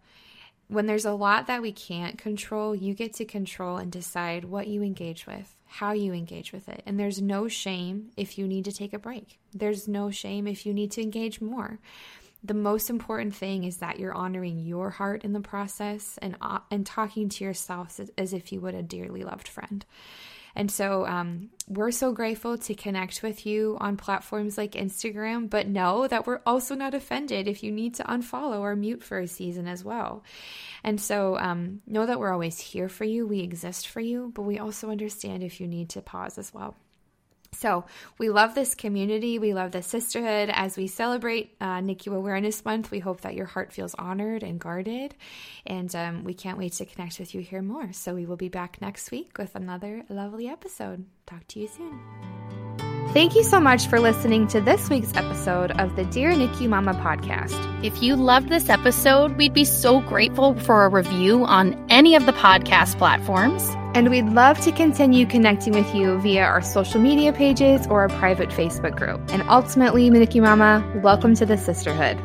When 0.68 0.86
there's 0.86 1.06
a 1.06 1.14
lot 1.14 1.48
that 1.48 1.62
we 1.62 1.72
can't 1.72 2.18
control, 2.18 2.76
you 2.76 2.94
get 2.94 3.14
to 3.16 3.26
control 3.26 3.78
and 3.78 3.90
decide 3.90 4.44
what 4.44 4.68
you 4.68 4.84
engage 4.84 5.26
with, 5.26 5.56
how 5.66 5.94
you 5.94 6.12
engage 6.12 6.52
with 6.52 6.68
it. 6.68 6.84
And 6.86 7.00
there's 7.00 7.22
no 7.22 7.48
shame 7.48 8.10
if 8.18 8.38
you 8.38 8.48
need 8.48 8.66
to 8.66 8.74
take 8.74 8.92
a 8.92 9.00
break, 9.00 9.40
there's 9.54 9.88
no 9.88 10.12
shame 10.12 10.46
if 10.46 10.66
you 10.66 10.74
need 10.74 10.92
to 10.92 11.02
engage 11.02 11.40
more 11.40 11.80
the 12.48 12.54
most 12.54 12.90
important 12.90 13.36
thing 13.36 13.64
is 13.64 13.78
that 13.78 14.00
you're 14.00 14.14
honoring 14.14 14.60
your 14.60 14.90
heart 14.90 15.24
in 15.24 15.34
the 15.34 15.42
process 15.42 16.18
and 16.22 16.36
uh, 16.42 16.60
and 16.72 16.86
talking 16.86 17.30
to 17.30 17.44
yourself 17.44 18.00
as, 18.18 18.34
if 18.34 18.52
you 18.52 18.60
would 18.62 18.76
a 18.76 18.82
dearly 18.82 19.24
loved 19.24 19.48
friend. 19.48 19.86
And 20.56 20.72
so 20.72 21.06
um, 21.06 21.52
we're 21.68 21.92
so 21.92 22.12
grateful 22.12 22.58
to 22.58 22.74
connect 22.74 23.22
with 23.22 23.46
you 23.46 23.78
on 23.80 23.96
platforms 23.96 24.58
like 24.58 24.72
Instagram, 24.72 25.52
but 25.52 25.68
know 25.68 26.08
that 26.08 26.26
we're 26.26 26.42
also 26.48 26.74
not 26.74 26.96
offended 26.96 27.48
if 27.48 27.62
you 27.62 27.72
need 27.72 27.94
to 27.96 28.04
unfollow 28.04 28.62
or 28.62 28.76
mute 28.76 29.04
for 29.04 29.20
a 29.20 29.28
season 29.28 29.68
as 29.68 29.84
well. 29.84 30.24
And 30.84 31.00
so 31.00 31.38
um, 31.38 31.82
know 31.86 32.08
that 32.08 32.20
we're 32.20 32.34
always 32.34 32.60
here 32.60 32.90
for 32.90 33.04
you. 33.04 33.28
We 33.28 33.42
exist 33.42 33.88
for 33.88 34.00
you, 34.00 34.32
but 34.34 34.42
we 34.44 34.58
also 34.58 34.90
understand 34.90 35.44
if 35.44 35.62
you 35.62 35.68
need 35.68 35.90
to 35.90 36.02
pause 36.02 36.40
as 36.40 36.52
well. 36.52 36.76
So, 37.54 37.86
we 38.18 38.30
love 38.30 38.56
this 38.56 38.76
community. 38.76 39.40
We 39.40 39.54
love 39.54 39.72
this 39.72 39.88
sisterhood. 39.88 40.50
As 40.52 40.78
we 40.78 40.88
celebrate 40.88 41.56
uh, 41.60 41.80
NICU 41.80 42.16
Awareness 42.16 42.64
Month, 42.64 42.92
we 42.92 43.00
hope 43.00 43.22
that 43.22 43.36
your 43.36 43.46
heart 43.46 43.74
feels 43.74 43.96
honored 43.96 44.44
and 44.44 44.60
guarded. 44.60 45.16
And 45.66 45.94
um, 45.96 46.24
we 46.24 46.34
can't 46.34 46.58
wait 46.58 46.74
to 46.74 46.86
connect 46.86 47.20
with 47.20 47.34
you 47.34 47.42
here 47.42 47.62
more. 47.62 47.94
So, 47.94 48.14
we 48.14 48.26
will 48.26 48.38
be 48.38 48.50
back 48.50 48.82
next 48.82 49.12
week 49.12 49.38
with 49.38 49.56
another 49.56 50.04
lovely 50.10 50.48
episode. 50.48 51.06
Talk 51.26 51.48
to 51.50 51.60
you 51.60 51.68
soon. 51.68 52.00
Thank 53.14 53.36
you 53.36 53.44
so 53.44 53.60
much 53.60 53.88
for 53.88 54.00
listening 54.00 54.48
to 54.50 54.62
this 54.62 54.90
week's 54.90 55.16
episode 55.16 55.72
of 55.80 55.96
the 55.96 56.06
Dear 56.06 56.32
NICU 56.32 56.70
Mama 56.70 56.94
podcast. 56.94 57.84
If 57.84 58.04
you 58.04 58.16
loved 58.16 58.50
this 58.50 58.70
episode, 58.70 59.38
we'd 59.38 59.54
be 59.54 59.66
so 59.66 60.02
grateful 60.02 60.54
for 60.60 60.86
a 60.86 60.90
review 60.90 61.46
on 61.46 61.84
any 61.90 62.16
of 62.16 62.26
the 62.26 62.34
podcast 62.34 62.98
platforms. 62.98 63.64
And 63.94 64.10
we'd 64.10 64.30
love 64.30 64.60
to 64.62 64.72
continue 64.72 65.26
connecting 65.26 65.74
with 65.74 65.94
you 65.96 66.20
via 66.20 66.44
our 66.44 66.62
social 66.62 67.02
media 67.02 67.34
pages 67.34 67.88
or 67.88 68.02
our 68.02 68.10
private 68.10 68.50
Facebook 68.50 68.96
group. 68.96 69.22
And 69.30 69.42
ultimately, 69.50 70.10
NICU 70.10 70.42
Mama, 70.42 70.84
welcome 71.04 71.36
to 71.36 71.46
the 71.46 71.58
sisterhood. 71.58 72.18